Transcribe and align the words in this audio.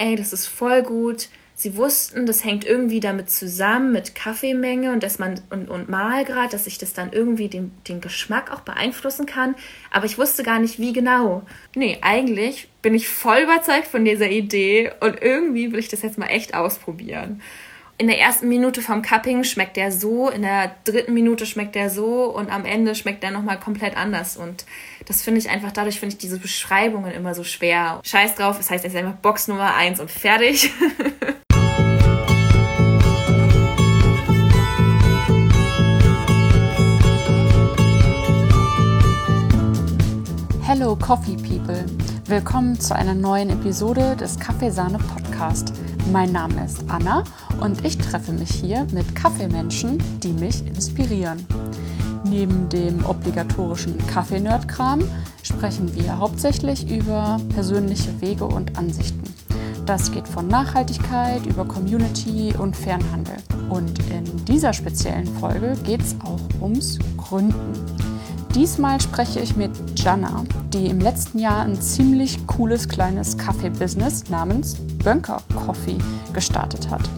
ey, 0.00 0.16
das 0.16 0.32
ist 0.32 0.46
voll 0.46 0.82
gut. 0.82 1.28
Sie 1.54 1.76
wussten, 1.76 2.24
das 2.24 2.42
hängt 2.42 2.64
irgendwie 2.64 3.00
damit 3.00 3.28
zusammen 3.28 3.92
mit 3.92 4.14
Kaffeemenge 4.14 4.92
und 4.92 5.02
dass 5.02 5.18
man 5.18 5.42
und, 5.50 5.68
und 5.68 5.90
Mahlgrad, 5.90 6.54
dass 6.54 6.66
ich 6.66 6.78
das 6.78 6.94
dann 6.94 7.12
irgendwie 7.12 7.48
den, 7.48 7.70
den 7.86 8.00
Geschmack 8.00 8.50
auch 8.50 8.60
beeinflussen 8.60 9.26
kann. 9.26 9.54
Aber 9.90 10.06
ich 10.06 10.16
wusste 10.16 10.42
gar 10.42 10.58
nicht, 10.58 10.78
wie 10.78 10.94
genau. 10.94 11.42
Nee, 11.74 11.98
eigentlich 12.00 12.68
bin 12.80 12.94
ich 12.94 13.08
voll 13.08 13.40
überzeugt 13.40 13.88
von 13.88 14.06
dieser 14.06 14.30
Idee 14.30 14.90
und 15.00 15.20
irgendwie 15.20 15.70
will 15.70 15.80
ich 15.80 15.88
das 15.88 16.00
jetzt 16.00 16.16
mal 16.16 16.28
echt 16.28 16.54
ausprobieren 16.54 17.42
in 18.00 18.06
der 18.06 18.18
ersten 18.18 18.48
Minute 18.48 18.80
vom 18.80 19.02
Cupping 19.02 19.44
schmeckt 19.44 19.76
der 19.76 19.92
so, 19.92 20.30
in 20.30 20.40
der 20.40 20.74
dritten 20.84 21.12
Minute 21.12 21.44
schmeckt 21.44 21.74
der 21.74 21.90
so 21.90 22.34
und 22.34 22.50
am 22.50 22.64
Ende 22.64 22.94
schmeckt 22.94 23.22
der 23.22 23.30
nochmal 23.30 23.60
komplett 23.60 23.94
anders. 23.94 24.38
Und 24.38 24.64
das 25.04 25.20
finde 25.20 25.38
ich 25.38 25.50
einfach, 25.50 25.70
dadurch 25.70 26.00
finde 26.00 26.14
ich 26.14 26.18
diese 26.18 26.38
Beschreibungen 26.38 27.12
immer 27.12 27.34
so 27.34 27.44
schwer. 27.44 28.00
Scheiß 28.02 28.36
drauf, 28.36 28.56
das 28.56 28.70
heißt, 28.70 28.86
ist 28.86 28.96
einfach 28.96 29.16
Box 29.16 29.48
Nummer 29.48 29.74
1 29.74 30.00
und 30.00 30.10
fertig. 30.10 30.72
Hello 40.62 40.96
Coffee 40.96 41.36
People. 41.36 41.84
Willkommen 42.24 42.80
zu 42.80 42.96
einer 42.96 43.12
neuen 43.12 43.50
Episode 43.50 44.16
des 44.16 44.38
Kaffeesahne 44.38 44.96
Podcast. 44.96 45.74
Mein 46.12 46.32
Name 46.32 46.64
ist 46.64 46.82
Anna 46.88 47.22
und 47.60 47.84
ich 47.84 47.96
treffe 47.96 48.32
mich 48.32 48.50
hier 48.50 48.84
mit 48.92 49.14
Kaffeemenschen, 49.14 50.02
die 50.20 50.32
mich 50.32 50.66
inspirieren. 50.66 51.46
Neben 52.24 52.68
dem 52.68 53.04
obligatorischen 53.04 53.96
Kaffee-Nerd-Kram 54.08 55.02
sprechen 55.44 55.94
wir 55.94 56.18
hauptsächlich 56.18 56.90
über 56.90 57.40
persönliche 57.54 58.20
Wege 58.20 58.44
und 58.44 58.76
Ansichten. 58.76 59.22
Das 59.86 60.10
geht 60.10 60.26
von 60.26 60.48
Nachhaltigkeit 60.48 61.46
über 61.46 61.64
Community 61.64 62.54
und 62.58 62.76
Fernhandel. 62.76 63.36
Und 63.68 64.00
in 64.10 64.24
dieser 64.46 64.72
speziellen 64.72 65.28
Folge 65.38 65.76
geht 65.84 66.00
es 66.00 66.16
auch 66.24 66.40
ums 66.60 66.98
Gründen. 67.18 67.99
Diesmal 68.54 69.00
spreche 69.00 69.38
ich 69.38 69.54
mit 69.54 69.70
Jana, 69.96 70.44
die 70.72 70.86
im 70.86 70.98
letzten 70.98 71.38
Jahr 71.38 71.62
ein 71.62 71.80
ziemlich 71.80 72.46
cooles 72.48 72.88
kleines 72.88 73.38
Kaffee-Business 73.38 74.28
namens 74.28 74.74
Bunker 75.04 75.40
Coffee 75.54 75.98
gestartet 76.32 76.90
hat. 76.90 77.08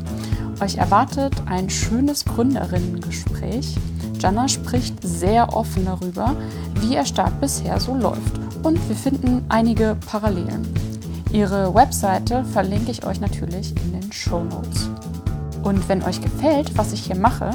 Euch 0.60 0.76
erwartet 0.76 1.32
ein 1.46 1.70
schönes 1.70 2.24
Gründerinnengespräch. 2.26 3.76
Jana 4.20 4.46
spricht 4.46 4.96
sehr 5.02 5.56
offen 5.56 5.86
darüber, 5.86 6.36
wie 6.80 6.94
ihr 6.94 7.04
Start 7.06 7.40
bisher 7.40 7.80
so 7.80 7.94
läuft. 7.94 8.38
Und 8.62 8.78
wir 8.88 8.96
finden 8.96 9.42
einige 9.48 9.96
Parallelen. 10.06 10.68
Ihre 11.32 11.74
Webseite 11.74 12.44
verlinke 12.44 12.90
ich 12.90 13.06
euch 13.06 13.20
natürlich 13.20 13.74
in 13.82 14.00
den 14.00 14.12
Show 14.12 14.44
Notes. 14.44 14.90
Und 15.62 15.88
wenn 15.88 16.02
euch 16.02 16.20
gefällt, 16.20 16.76
was 16.76 16.92
ich 16.92 17.04
hier 17.06 17.16
mache, 17.16 17.50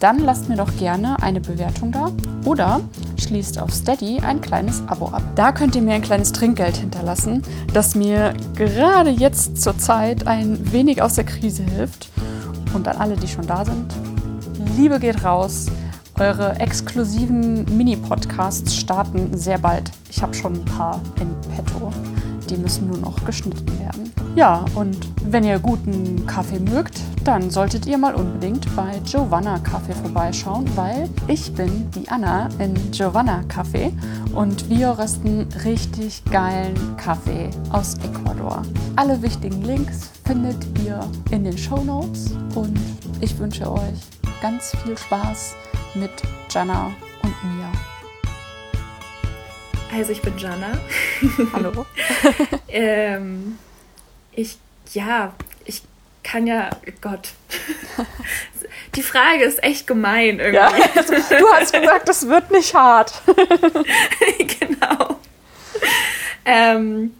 dann 0.00 0.18
lasst 0.18 0.48
mir 0.48 0.56
doch 0.56 0.76
gerne 0.76 1.22
eine 1.22 1.40
Bewertung 1.40 1.90
da 1.90 2.10
oder 2.44 2.80
schließt 3.24 3.58
auf 3.58 3.72
Steady 3.72 4.20
ein 4.20 4.40
kleines 4.40 4.82
Abo 4.86 5.08
ab. 5.08 5.22
Da 5.34 5.52
könnt 5.52 5.74
ihr 5.74 5.82
mir 5.82 5.94
ein 5.94 6.02
kleines 6.02 6.32
Trinkgeld 6.32 6.76
hinterlassen, 6.76 7.42
das 7.72 7.94
mir 7.94 8.34
gerade 8.54 9.10
jetzt 9.10 9.60
zur 9.60 9.76
Zeit 9.78 10.26
ein 10.26 10.72
wenig 10.72 11.02
aus 11.02 11.14
der 11.14 11.24
Krise 11.24 11.64
hilft. 11.64 12.08
Und 12.74 12.86
an 12.86 12.96
alle, 12.96 13.16
die 13.16 13.28
schon 13.28 13.46
da 13.46 13.64
sind, 13.64 13.92
Liebe 14.76 14.98
geht 15.00 15.24
raus. 15.24 15.66
Eure 16.18 16.60
exklusiven 16.60 17.64
Mini-Podcasts 17.76 18.76
starten 18.76 19.36
sehr 19.36 19.58
bald. 19.58 19.90
Ich 20.10 20.22
habe 20.22 20.32
schon 20.32 20.54
ein 20.54 20.64
paar 20.64 21.00
in 21.20 21.34
petto. 21.56 21.92
Die 22.50 22.56
müssen 22.56 22.88
nur 22.88 22.98
noch 22.98 23.24
geschnitten 23.24 23.66
werden. 23.78 24.12
Ja, 24.36 24.64
und 24.74 24.98
wenn 25.24 25.44
ihr 25.44 25.58
guten 25.58 26.26
Kaffee 26.26 26.58
mögt, 26.58 27.00
dann 27.24 27.50
solltet 27.50 27.86
ihr 27.86 27.96
mal 27.96 28.14
unbedingt 28.14 28.74
bei 28.76 29.00
Giovanna 29.04 29.58
Kaffee 29.58 29.94
vorbeischauen, 29.94 30.68
weil 30.76 31.08
ich 31.26 31.54
bin 31.54 31.90
die 31.92 32.08
Anna 32.08 32.48
in 32.58 32.74
Giovanna 32.90 33.42
Kaffee 33.48 33.92
und 34.34 34.68
wir 34.68 34.98
rösten 34.98 35.46
richtig 35.64 36.22
geilen 36.30 36.74
Kaffee 36.96 37.50
aus 37.70 37.94
Ecuador. 37.98 38.62
Alle 38.96 39.22
wichtigen 39.22 39.62
Links 39.62 40.10
findet 40.24 40.56
ihr 40.84 41.00
in 41.30 41.44
den 41.44 41.56
Show 41.56 41.82
Notes 41.82 42.32
und 42.54 42.78
ich 43.20 43.38
wünsche 43.38 43.70
euch 43.70 44.00
ganz 44.42 44.76
viel 44.84 44.98
Spaß 44.98 45.54
mit 45.94 46.10
Jana 46.50 46.90
und 47.22 47.56
mir. 47.56 47.93
Also 49.96 50.10
ich 50.10 50.22
bin 50.22 50.36
Jana. 50.36 50.72
Hallo. 51.52 51.86
ähm, 52.68 53.58
ich, 54.32 54.58
ja, 54.92 55.34
ich 55.64 55.82
kann 56.24 56.48
ja, 56.48 56.70
Gott. 57.00 57.28
Die 58.96 59.02
Frage 59.02 59.44
ist 59.44 59.62
echt 59.62 59.86
gemein 59.86 60.40
irgendwie. 60.40 60.56
Ja, 60.56 60.70
du 60.70 61.46
hast 61.52 61.72
gesagt, 61.72 62.08
es 62.08 62.26
wird 62.26 62.50
nicht 62.50 62.74
hart. 62.74 63.22
genau. 64.38 65.20
Ähm, 66.44 67.12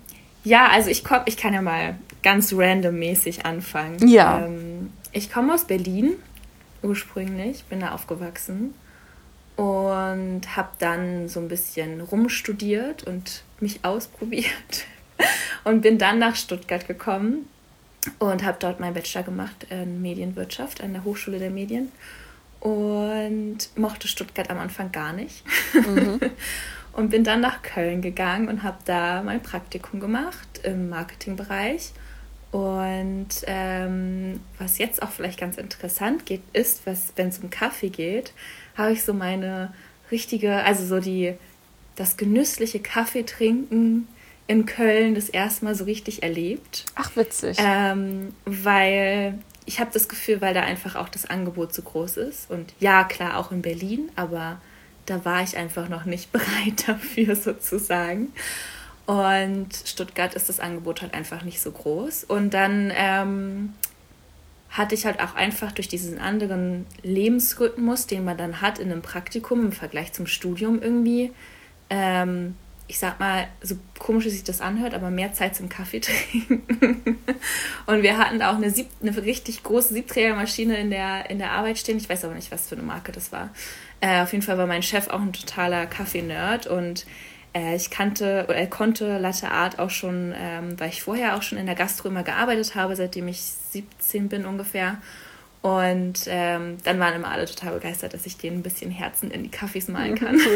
ja, 0.43 0.67
also 0.67 0.91
ich 0.91 1.05
komm, 1.05 1.21
ich 1.27 1.37
kann 1.37 1.55
ja 1.55 1.63
mal 1.63 1.97
ganz 2.25 2.53
randommäßig 2.53 3.47
anfangen. 3.47 4.09
Ja. 4.09 4.47
Ähm, 4.47 4.93
ich 5.13 5.33
komme 5.33 5.55
aus 5.55 5.65
Berlin 5.65 6.17
ursprünglich, 6.83 7.65
bin 7.65 7.81
da 7.81 7.93
aufgewachsen 7.93 8.75
und 9.57 10.57
habe 10.57 10.71
dann 10.79 11.29
so 11.29 11.41
ein 11.41 11.49
bisschen 11.49 12.01
rumstudiert 12.01 13.05
und 13.05 13.45
mich 13.61 13.85
ausprobiert 13.85 14.87
und 15.65 15.81
bin 15.81 15.99
dann 15.99 16.19
nach 16.19 16.37
Stuttgart 16.37 16.87
gekommen 16.87 17.49
und 18.19 18.45
habe 18.45 18.57
dort 18.61 18.81
meinen 18.81 18.95
Bachelor 18.95 19.23
gemacht 19.23 19.67
in 19.71 20.03
Medienwirtschaft 20.03 20.83
an 20.83 20.93
der 20.93 21.05
Hochschule 21.05 21.39
der 21.39 21.51
Medien 21.51 21.93
und 22.61 23.59
mochte 23.77 24.09
Stuttgart 24.09 24.51
am 24.51 24.59
Anfang 24.59 24.91
gar 24.91 25.13
nicht. 25.13 25.45
Mhm. 25.75 26.19
und 26.93 27.11
bin 27.11 27.25
dann 27.25 27.41
nach 27.41 27.63
Köln 27.63 28.03
gegangen 28.03 28.49
und 28.49 28.63
habe 28.63 28.79
da 28.85 29.23
mein 29.23 29.43
Praktikum 29.43 30.01
gemacht 30.01 30.61
im 30.63 30.89
Marketingbereich. 30.89 31.93
Und 32.53 33.29
ähm, 33.47 34.41
was 34.59 34.79
jetzt 34.79 35.03
auch 35.03 35.11
vielleicht 35.11 35.41
ganz 35.41 35.59
interessant 35.59 36.25
geht, 36.25 36.43
ist, 36.53 36.87
wenn 36.87 37.29
es 37.29 37.39
um 37.39 37.51
Kaffee 37.51 37.89
geht, 37.89 38.33
habe 38.77 38.93
ich 38.93 39.03
so 39.03 39.13
meine 39.13 39.73
richtige, 40.11 40.65
also 40.65 40.85
so 40.85 41.01
die, 41.01 41.35
das 41.97 42.17
genüssliche 42.17 42.81
Kaffee 42.81 43.25
trinken 43.25 44.09
in 44.47 44.67
Köln 44.67 45.15
das 45.15 45.29
erste 45.29 45.65
Mal 45.65 45.75
so 45.75 45.85
richtig 45.85 46.23
erlebt. 46.23 46.85
Ach, 46.95 47.17
witzig. 47.17 47.57
Ähm, 47.61 48.35
weil 48.45 49.39
ich 49.67 49.81
habe 49.81 49.91
das 49.93 50.09
Gefühl, 50.09 50.41
weil 50.41 50.55
da 50.55 50.61
einfach 50.61 50.97
auch 50.97 51.09
das 51.09 51.25
Angebot 51.27 51.73
so 51.73 51.83
groß 51.83 52.19
ist. 52.19 52.51
Und 52.51 52.75
ja, 52.79 53.05
klar, 53.05 53.39
auch 53.39 53.53
in 53.53 53.63
Berlin, 53.63 54.11
aber 54.17 54.61
da 55.07 55.25
war 55.25 55.43
ich 55.43 55.57
einfach 55.57 55.89
noch 55.89 56.05
nicht 56.05 56.33
bereit 56.33 56.87
dafür 56.87 57.37
sozusagen. 57.37 58.33
Und 59.07 59.69
Stuttgart 59.85 60.35
ist 60.35 60.49
das 60.49 60.61
Angebot 60.61 61.03
halt 61.03 61.15
einfach 61.15 61.43
nicht 61.43 61.61
so 61.61 61.71
groß. 61.71 62.25
Und 62.25 62.55
dann 62.55 62.93
ähm, 62.95 63.75
hatte 64.75 64.97
ich 64.97 65.07
halt 65.07 65.21
auch 65.21 65.37
einfach 65.37 65.71
durch 65.71 65.87
diesen 65.87 66.19
anderen 66.19 66.85
Lebensrhythmus, 67.03 68.09
den 68.09 68.25
man 68.25 68.37
dann 68.37 68.61
hat 68.61 68.81
in 68.81 68.91
einem 68.91 69.03
Praktikum 69.03 69.67
im 69.67 69.73
Vergleich 69.73 70.13
zum 70.13 70.27
Studium 70.27 70.83
irgendwie, 70.83 71.31
ähm, 71.91 72.57
ich 72.89 72.99
sag 72.99 73.21
mal, 73.21 73.47
so 73.63 73.77
komisch 74.01 74.25
wie 74.25 74.31
sich 74.31 74.43
das 74.43 74.61
anhört, 74.61 74.93
aber 74.93 75.11
mehr 75.11 75.33
Zeit 75.33 75.55
zum 75.55 75.69
Kaffee 75.69 76.01
trinken. 76.01 77.19
und 77.87 78.03
wir 78.03 78.19
hatten 78.19 78.43
auch 78.43 78.57
eine, 78.57 78.69
Sieb 78.71 78.89
eine 79.01 79.17
richtig 79.17 79.63
große 79.63 79.95
Siebträgermaschine 79.95 80.77
in 80.77 80.91
der, 80.91 81.31
in 81.31 81.39
der 81.39 81.53
Arbeit 81.53 81.79
stehen. 81.79 81.97
Ich 81.97 82.09
weiß 82.09 82.25
aber 82.25 82.35
nicht, 82.35 82.51
was 82.51 82.69
für 82.69 82.75
eine 82.75 82.85
Marke 82.85 83.13
das 83.13 83.31
war. 83.31 83.51
Äh, 84.01 84.23
auf 84.23 84.33
jeden 84.33 84.43
Fall 84.43 84.59
war 84.59 84.67
mein 84.67 84.83
Chef 84.83 85.07
auch 85.07 85.21
ein 85.21 85.33
totaler 85.33 85.87
Kaffee-Nerd 85.87 86.67
und 86.67 87.07
ich 87.55 87.91
kannte 87.91 88.45
oder 88.49 88.57
er 88.57 88.67
konnte 88.67 89.19
Latte 89.19 89.51
Art 89.51 89.79
auch 89.79 89.91
schon, 89.91 90.35
ähm, 90.37 90.79
weil 90.79 90.89
ich 90.89 91.03
vorher 91.03 91.37
auch 91.37 91.43
schon 91.43 91.59
in 91.59 91.67
der 91.67 91.75
Gastro 91.75 92.09
immer 92.09 92.23
gearbeitet 92.23 92.75
habe, 92.75 92.97
seitdem 92.97 93.29
ich 93.29 93.43
17 93.43 94.29
bin 94.29 94.45
ungefähr. 94.45 94.99
Und 95.63 96.25
ähm, 96.27 96.77
dann 96.85 96.99
waren 96.99 97.15
immer 97.15 97.31
alle 97.31 97.47
total 97.47 97.75
begeistert, 97.75 98.13
dass 98.13 98.27
ich 98.27 98.37
denen 98.37 98.59
ein 98.59 98.63
bisschen 98.63 98.91
Herzen 98.91 99.31
in 99.31 99.45
die 99.45 99.51
Kaffees 99.51 99.89
malen 99.89 100.15
kann. 100.15 100.39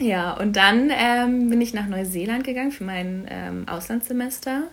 Ja, 0.00 0.32
und 0.32 0.56
dann 0.56 0.90
ähm, 0.90 1.48
bin 1.50 1.60
ich 1.60 1.72
nach 1.72 1.86
Neuseeland 1.86 2.44
gegangen 2.44 2.72
für 2.72 2.84
mein 2.84 3.26
ähm, 3.30 3.68
Auslandssemester. 3.68 4.64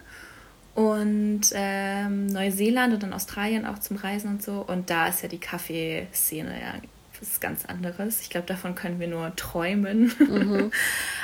Und 0.73 1.41
ähm, 1.53 2.27
Neuseeland 2.27 2.93
und 2.93 3.03
dann 3.03 3.13
Australien 3.13 3.65
auch 3.65 3.77
zum 3.79 3.97
Reisen 3.97 4.29
und 4.31 4.43
so. 4.43 4.65
Und 4.65 4.89
da 4.89 5.07
ist 5.07 5.21
ja 5.21 5.27
die 5.27 5.39
Kaffeeszene 5.39 6.59
ja 6.59 6.73
was 7.21 7.39
ganz 7.39 7.65
anderes. 7.65 8.21
Ich 8.21 8.29
glaube, 8.29 8.47
davon 8.47 8.75
können 8.75 8.99
wir 8.99 9.07
nur 9.07 9.35
träumen. 9.35 10.13
Mhm. 10.19 10.71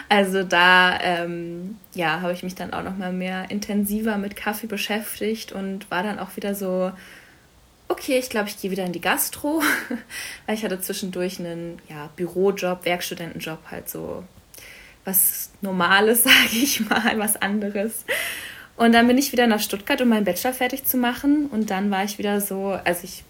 Also 0.09 0.43
da 0.43 0.97
ähm, 1.01 1.75
ja, 1.93 2.21
habe 2.21 2.31
ich 2.31 2.41
mich 2.41 2.55
dann 2.55 2.71
auch 2.71 2.81
noch 2.81 2.95
mal 2.95 3.11
mehr 3.11 3.51
intensiver 3.51 4.17
mit 4.17 4.37
Kaffee 4.37 4.67
beschäftigt 4.67 5.51
und 5.51 5.91
war 5.91 6.01
dann 6.01 6.17
auch 6.17 6.37
wieder 6.37 6.55
so 6.55 6.93
okay, 7.87 8.17
ich 8.17 8.29
glaube, 8.29 8.49
ich 8.49 8.59
gehe 8.59 8.71
wieder 8.71 8.85
in 8.85 8.91
die 8.91 9.01
Gastro, 9.01 9.61
weil 10.45 10.55
ich 10.55 10.63
hatte 10.63 10.79
zwischendurch 10.79 11.39
einen 11.39 11.79
ja, 11.89 12.09
Bürojob, 12.15 12.85
Werkstudentenjob, 12.85 13.59
halt 13.69 13.89
so 13.89 14.23
was 15.05 15.51
Normales, 15.61 16.23
sage 16.25 16.35
ich 16.51 16.81
mal, 16.89 17.17
was 17.17 17.35
anderes. 17.37 18.05
Und 18.75 18.91
dann 18.91 19.07
bin 19.07 19.17
ich 19.17 19.31
wieder 19.31 19.47
nach 19.47 19.59
Stuttgart, 19.59 20.01
um 20.01 20.09
meinen 20.09 20.25
Bachelor 20.25 20.53
fertig 20.53 20.85
zu 20.85 20.97
machen. 20.97 21.47
Und 21.47 21.71
dann 21.71 21.89
war 21.89 22.03
ich 22.03 22.19
wieder 22.19 22.41
so, 22.41 22.77
also 22.83 23.03
ich, 23.03 23.23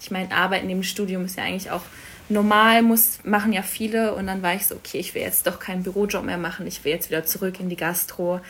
ich 0.00 0.10
meine, 0.10 0.32
Arbeit 0.32 0.64
neben 0.64 0.80
dem 0.80 0.84
Studium 0.84 1.24
ist 1.24 1.38
ja 1.38 1.44
eigentlich 1.44 1.70
auch 1.70 1.82
normal, 2.30 2.82
muss, 2.82 3.18
machen 3.24 3.52
ja 3.52 3.62
viele. 3.62 4.14
Und 4.14 4.26
dann 4.26 4.42
war 4.42 4.54
ich 4.54 4.66
so, 4.66 4.74
okay, 4.74 4.98
ich 4.98 5.14
will 5.14 5.22
jetzt 5.22 5.46
doch 5.46 5.58
keinen 5.58 5.82
Bürojob 5.82 6.24
mehr 6.24 6.38
machen. 6.38 6.66
Ich 6.66 6.84
will 6.84 6.92
jetzt 6.92 7.10
wieder 7.10 7.24
zurück 7.24 7.60
in 7.60 7.68
die 7.68 7.76
Gastro. 7.76 8.40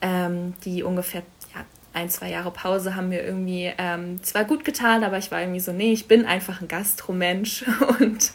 Ähm, 0.00 0.54
die 0.64 0.82
ungefähr 0.82 1.22
ja, 1.54 1.64
ein, 1.92 2.10
zwei 2.10 2.30
Jahre 2.30 2.50
Pause 2.50 2.96
haben 2.96 3.08
mir 3.08 3.22
irgendwie 3.22 3.72
ähm, 3.78 4.22
zwar 4.22 4.44
gut 4.44 4.64
getan, 4.64 5.04
aber 5.04 5.18
ich 5.18 5.30
war 5.30 5.40
irgendwie 5.40 5.60
so, 5.60 5.72
nee, 5.72 5.92
ich 5.92 6.08
bin 6.08 6.26
einfach 6.26 6.60
ein 6.60 6.68
Gastromensch. 6.68 7.64
Und 8.00 8.32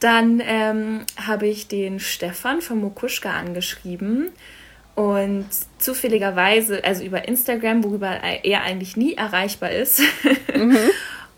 dann 0.00 0.40
ähm, 0.44 1.04
habe 1.16 1.46
ich 1.46 1.68
den 1.68 2.00
Stefan 2.00 2.60
von 2.60 2.80
Mokuschka 2.80 3.30
angeschrieben 3.30 4.30
und 4.98 5.46
zufälligerweise, 5.78 6.82
also 6.82 7.04
über 7.04 7.28
Instagram, 7.28 7.84
worüber 7.84 8.08
er 8.08 8.62
eigentlich 8.62 8.96
nie 8.96 9.14
erreichbar 9.14 9.70
ist. 9.70 10.02
Mhm. 10.54 10.76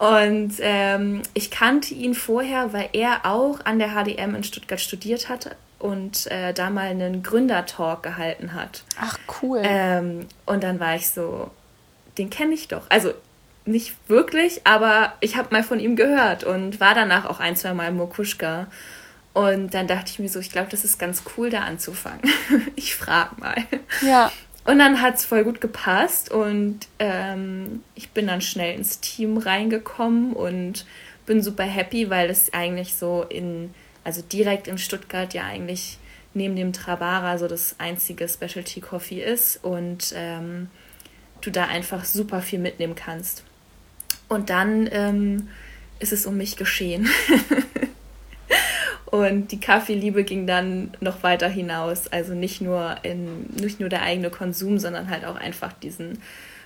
Und 0.00 0.54
ähm, 0.60 1.20
ich 1.34 1.50
kannte 1.50 1.92
ihn 1.92 2.14
vorher, 2.14 2.72
weil 2.72 2.88
er 2.94 3.26
auch 3.26 3.60
an 3.66 3.78
der 3.78 3.90
HDM 3.90 4.34
in 4.34 4.42
Stuttgart 4.42 4.80
studiert 4.80 5.28
hatte 5.28 5.56
und 5.78 6.26
äh, 6.28 6.54
da 6.54 6.70
mal 6.70 6.86
einen 6.86 7.22
Gründertalk 7.22 8.02
gehalten 8.02 8.54
hat. 8.54 8.82
Ach, 8.98 9.18
cool. 9.42 9.60
Ähm, 9.62 10.26
und 10.46 10.64
dann 10.64 10.80
war 10.80 10.94
ich 10.94 11.10
so, 11.10 11.50
den 12.16 12.30
kenne 12.30 12.54
ich 12.54 12.66
doch. 12.68 12.86
Also 12.88 13.12
nicht 13.66 13.94
wirklich, 14.08 14.62
aber 14.64 15.12
ich 15.20 15.36
habe 15.36 15.48
mal 15.50 15.62
von 15.62 15.78
ihm 15.78 15.96
gehört 15.96 16.44
und 16.44 16.80
war 16.80 16.94
danach 16.94 17.26
auch 17.26 17.38
ein, 17.38 17.54
zwei 17.54 17.74
Mal 17.74 17.88
im 17.88 17.98
Mokuschka. 17.98 18.68
Und 19.34 19.74
dann 19.74 19.86
dachte 19.86 20.12
ich 20.12 20.18
mir 20.18 20.30
so, 20.30 20.40
ich 20.40 20.50
glaube, 20.50 20.70
das 20.70 20.82
ist 20.82 20.98
ganz 20.98 21.24
cool, 21.36 21.50
da 21.50 21.60
anzufangen. 21.60 22.22
ich 22.74 22.94
frage 22.94 23.38
mal. 23.38 23.56
Ja. 24.00 24.32
Und 24.64 24.78
dann 24.78 25.00
hat 25.00 25.16
es 25.16 25.24
voll 25.24 25.44
gut 25.44 25.60
gepasst 25.60 26.30
und 26.30 26.80
ähm, 26.98 27.82
ich 27.94 28.10
bin 28.10 28.26
dann 28.26 28.40
schnell 28.40 28.76
ins 28.76 29.00
Team 29.00 29.38
reingekommen 29.38 30.32
und 30.34 30.84
bin 31.26 31.42
super 31.42 31.64
happy, 31.64 32.10
weil 32.10 32.28
es 32.28 32.52
eigentlich 32.52 32.94
so 32.94 33.24
in, 33.28 33.74
also 34.04 34.20
direkt 34.22 34.68
in 34.68 34.78
Stuttgart 34.78 35.32
ja 35.32 35.44
eigentlich 35.44 35.98
neben 36.34 36.56
dem 36.56 36.72
Trabara 36.72 37.38
so 37.38 37.48
das 37.48 37.76
einzige 37.78 38.28
Specialty 38.28 38.80
Coffee 38.80 39.22
ist 39.22 39.64
und 39.64 40.12
ähm, 40.14 40.68
du 41.40 41.50
da 41.50 41.64
einfach 41.64 42.04
super 42.04 42.42
viel 42.42 42.58
mitnehmen 42.58 42.94
kannst. 42.94 43.44
Und 44.28 44.50
dann 44.50 44.88
ähm, 44.92 45.48
ist 45.98 46.12
es 46.12 46.26
um 46.26 46.36
mich 46.36 46.56
geschehen. 46.56 47.08
Und 49.10 49.50
die 49.50 49.58
Kaffeeliebe 49.58 50.22
ging 50.22 50.46
dann 50.46 50.92
noch 51.00 51.22
weiter 51.24 51.48
hinaus. 51.48 52.06
Also 52.08 52.34
nicht 52.34 52.60
nur, 52.60 52.96
in, 53.02 53.46
nicht 53.60 53.80
nur 53.80 53.88
der 53.88 54.02
eigene 54.02 54.30
Konsum, 54.30 54.78
sondern 54.78 55.10
halt 55.10 55.24
auch 55.24 55.34
einfach 55.34 55.72
diesen 55.72 56.18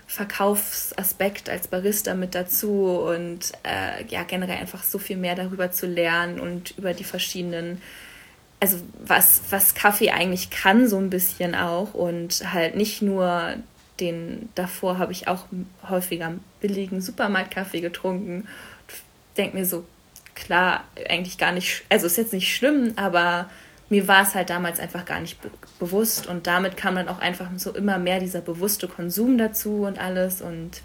Verkaufsaspekt 0.06 1.48
als 1.48 1.68
Barista 1.68 2.14
mit 2.14 2.34
dazu 2.34 3.00
und 3.00 3.52
äh, 3.62 4.04
ja, 4.08 4.22
generell 4.24 4.58
einfach 4.58 4.82
so 4.82 4.98
viel 4.98 5.16
mehr 5.16 5.34
darüber 5.34 5.72
zu 5.72 5.86
lernen 5.86 6.38
und 6.38 6.76
über 6.76 6.92
die 6.92 7.04
verschiedenen, 7.04 7.80
also 8.60 8.76
was, 9.02 9.40
was 9.48 9.74
Kaffee 9.74 10.10
eigentlich 10.10 10.50
kann, 10.50 10.86
so 10.86 10.98
ein 10.98 11.08
bisschen 11.08 11.54
auch. 11.54 11.94
Und 11.94 12.52
halt 12.52 12.76
nicht 12.76 13.00
nur 13.00 13.54
den, 14.00 14.50
davor 14.54 14.98
habe 14.98 15.12
ich 15.12 15.28
auch 15.28 15.46
häufiger 15.88 16.34
billigen 16.60 17.00
Supermarktkaffee 17.00 17.80
getrunken. 17.80 18.46
Denke 19.38 19.56
mir 19.56 19.64
so, 19.64 19.86
klar, 20.34 20.84
eigentlich 21.08 21.38
gar 21.38 21.52
nicht, 21.52 21.84
also 21.88 22.06
ist 22.06 22.16
jetzt 22.16 22.32
nicht 22.32 22.54
schlimm, 22.54 22.92
aber 22.96 23.48
mir 23.88 24.08
war 24.08 24.22
es 24.22 24.34
halt 24.34 24.50
damals 24.50 24.80
einfach 24.80 25.04
gar 25.04 25.20
nicht 25.20 25.40
be 25.40 25.50
bewusst 25.78 26.28
und 26.28 26.46
damit 26.46 26.76
kam 26.76 26.94
dann 26.94 27.08
auch 27.08 27.18
einfach 27.18 27.48
so 27.56 27.72
immer 27.72 27.98
mehr 27.98 28.20
dieser 28.20 28.40
bewusste 28.40 28.88
Konsum 28.88 29.36
dazu 29.38 29.82
und 29.82 29.98
alles 29.98 30.40
und 30.40 30.82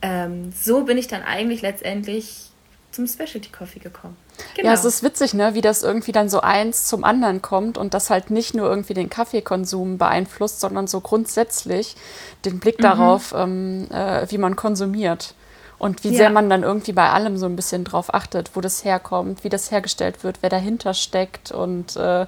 ähm, 0.00 0.52
so 0.52 0.84
bin 0.84 0.96
ich 0.96 1.08
dann 1.08 1.22
eigentlich 1.22 1.60
letztendlich 1.60 2.50
zum 2.92 3.06
Specialty 3.06 3.50
Coffee 3.50 3.80
gekommen. 3.80 4.16
Genau. 4.54 4.68
Ja, 4.68 4.74
es 4.74 4.84
ist 4.84 5.02
witzig, 5.02 5.34
ne, 5.34 5.54
wie 5.54 5.60
das 5.60 5.82
irgendwie 5.82 6.12
dann 6.12 6.28
so 6.28 6.40
eins 6.40 6.86
zum 6.86 7.04
anderen 7.04 7.42
kommt 7.42 7.78
und 7.78 7.94
das 7.94 8.10
halt 8.10 8.30
nicht 8.30 8.54
nur 8.54 8.68
irgendwie 8.68 8.94
den 8.94 9.10
Kaffeekonsum 9.10 9.98
beeinflusst, 9.98 10.60
sondern 10.60 10.86
so 10.86 11.00
grundsätzlich 11.00 11.96
den 12.44 12.60
Blick 12.60 12.78
mhm. 12.78 12.84
darauf, 12.84 13.34
ähm, 13.36 13.88
äh, 13.90 14.30
wie 14.30 14.38
man 14.38 14.56
konsumiert 14.56 15.34
und 15.82 16.04
wie 16.04 16.10
ja. 16.10 16.14
sehr 16.14 16.30
man 16.30 16.48
dann 16.48 16.62
irgendwie 16.62 16.92
bei 16.92 17.10
allem 17.10 17.36
so 17.36 17.46
ein 17.46 17.56
bisschen 17.56 17.82
drauf 17.82 18.14
achtet, 18.14 18.54
wo 18.54 18.60
das 18.60 18.84
herkommt, 18.84 19.42
wie 19.42 19.48
das 19.48 19.72
hergestellt 19.72 20.22
wird, 20.22 20.38
wer 20.40 20.48
dahinter 20.48 20.94
steckt 20.94 21.50
und 21.50 21.96
äh, 21.96 22.26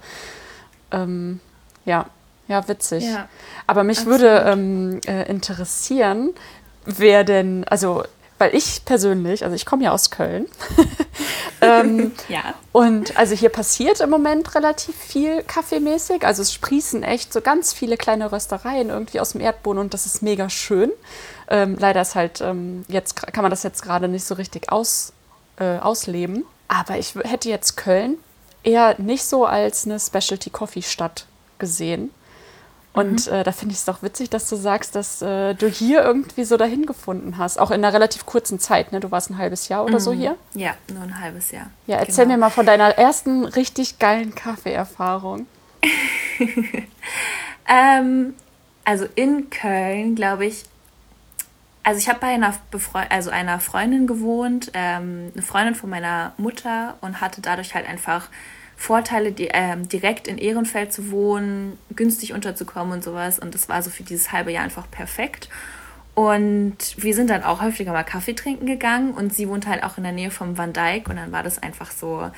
ähm, 0.91 1.39
ja, 1.85 2.06
ja, 2.49 2.67
witzig. 2.67 3.05
Ja, 3.05 3.29
Aber 3.69 3.85
mich 3.85 3.99
absolut. 3.99 4.23
würde 4.23 4.51
ähm, 4.51 5.01
äh, 5.06 5.31
interessieren, 5.31 6.31
wer 6.85 7.23
denn, 7.23 7.62
also 7.69 8.03
weil 8.39 8.56
ich 8.56 8.85
persönlich, 8.85 9.45
also 9.45 9.55
ich 9.55 9.65
komme 9.65 9.85
ja 9.85 9.93
aus 9.93 10.11
Köln. 10.11 10.47
ähm, 11.61 12.11
ja. 12.29 12.55
Und 12.73 13.17
also 13.17 13.37
hier 13.37 13.50
passiert 13.50 14.00
im 14.00 14.11
Moment 14.11 14.57
relativ 14.57 14.97
viel 14.97 15.45
kaffeemäßig. 15.45 16.27
Also 16.27 16.43
es 16.43 16.53
sprießen 16.53 17.05
echt 17.05 17.33
so 17.33 17.41
ganz 17.41 17.73
viele 17.73 17.97
kleine 17.97 18.33
Röstereien 18.33 18.89
irgendwie 18.89 19.21
aus 19.21 19.31
dem 19.31 19.41
Erdboden 19.41 19.79
und 19.79 19.95
das 19.95 20.07
ist 20.07 20.23
mega 20.23 20.50
schön. 20.50 20.91
Ähm, 21.49 21.76
leider 21.79 22.00
ist 22.00 22.14
halt 22.14 22.41
ähm, 22.41 22.85
jetzt 22.88 23.17
kann 23.17 23.43
man 23.43 23.50
das 23.50 23.62
jetzt 23.62 23.82
gerade 23.82 24.08
nicht 24.08 24.25
so 24.25 24.35
richtig 24.35 24.73
aus, 24.73 25.12
äh, 25.58 25.79
ausleben. 25.79 26.44
Aber 26.69 26.99
ich 26.99 27.14
hätte 27.14 27.49
jetzt 27.49 27.76
Köln 27.76 28.17
eher 28.62 28.94
nicht 28.99 29.25
so 29.25 29.44
als 29.44 29.87
eine 29.87 30.00
Specialty 30.00 30.50
Coffee 30.50 30.82
Stadt 30.82 31.26
gesehen. 31.58 32.11
Und 32.94 33.26
mhm. 33.26 33.32
äh, 33.32 33.43
da 33.43 33.50
finde 33.50 33.73
ich 33.73 33.81
es 33.81 33.85
doch 33.85 34.02
witzig, 34.02 34.31
dass 34.31 34.49
du 34.49 34.55
sagst, 34.55 34.94
dass 34.94 35.20
äh, 35.20 35.55
du 35.55 35.69
hier 35.69 36.02
irgendwie 36.02 36.44
so 36.44 36.56
dahin 36.56 36.87
gefunden 36.87 37.38
hast. 37.38 37.58
Auch 37.58 37.73
in 37.73 37.85
einer 37.85 37.93
relativ 37.93 38.25
kurzen 38.25 38.61
Zeit, 38.61 38.93
ne? 38.93 39.00
Du 39.00 39.11
warst 39.11 39.31
ein 39.31 39.37
halbes 39.37 39.69
Jahr 39.69 39.85
oder 39.85 39.94
mhm. 39.94 40.00
so 40.00 40.12
hier? 40.12 40.37
Ja, 40.55 40.75
nur 40.93 41.02
ein 41.02 41.20
halbes 41.20 41.50
Jahr. 41.50 41.70
Ja, 41.88 41.97
erzähl 41.97 42.25
genau. 42.25 42.37
mir 42.37 42.40
mal 42.43 42.50
von 42.50 42.64
deiner 42.64 42.97
ersten 42.97 43.44
richtig 43.44 43.99
geilen 43.99 44.35
Kaffeeerfahrung. 44.37 45.47
ähm, 47.69 48.35
also 48.85 49.06
in 49.17 49.50
Köln, 49.50 50.14
glaube 50.14 50.47
ich, 50.47 50.64
also 51.85 51.99
ich 51.99 52.09
habe 52.09 52.19
bei 52.21 52.29
einer, 52.29 52.55
Befre 52.71 53.11
also 53.11 53.31
einer 53.31 53.61
Freundin 53.61 54.07
gewohnt, 54.07 54.71
ähm, 54.75 55.31
eine 55.35 55.43
Freundin 55.43 55.75
von 55.75 55.91
meiner 55.91 56.33
Mutter 56.39 56.97
und 57.03 57.21
hatte 57.21 57.43
dadurch 57.43 57.75
halt 57.75 57.87
einfach 57.87 58.31
Vorteile, 58.77 59.33
die, 59.33 59.51
ähm, 59.53 59.89
direkt 59.89 60.27
in 60.27 60.39
Ehrenfeld 60.39 60.93
zu 60.93 61.11
wohnen, 61.11 61.79
günstig 61.95 62.33
unterzukommen 62.33 62.95
und 62.95 63.05
sowas. 63.05 63.39
Und 63.39 63.55
das 63.55 63.69
war 63.69 63.83
so 63.83 63.91
für 63.91 64.03
dieses 64.03 64.33
halbe 64.33 64.51
Jahr 64.51 64.65
einfach 64.65 64.91
perfekt. 64.91 65.49
Und 66.15 66.77
wir 66.97 67.15
sind 67.15 67.29
dann 67.29 67.43
auch 67.43 67.61
häufiger 67.61 67.93
mal 67.93 68.03
Kaffee 68.03 68.35
trinken 68.35 68.67
gegangen 68.67 69.12
und 69.12 69.35
sie 69.35 69.49
wohnt 69.49 69.67
halt 69.67 69.83
auch 69.83 69.99
in 69.99 70.05
der 70.05 70.12
Nähe 70.12 70.31
vom 70.31 70.57
Van 70.57 70.73
Dyke 70.73 71.11
und 71.11 71.17
dann 71.17 71.33
war 71.33 71.43
das 71.43 71.59
einfach 71.59 71.91
so, 71.91 72.31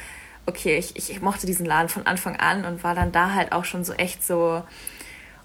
okay, 0.47 0.79
ich, 0.79 0.97
ich 0.97 1.21
mochte 1.21 1.47
diesen 1.47 1.67
Laden 1.67 1.88
von 1.88 2.07
Anfang 2.07 2.37
an 2.37 2.65
und 2.65 2.83
war 2.83 2.95
dann 2.95 3.12
da 3.12 3.33
halt 3.35 3.53
auch 3.53 3.65
schon 3.65 3.85
so 3.85 3.93
echt 3.93 4.25
so, 4.25 4.62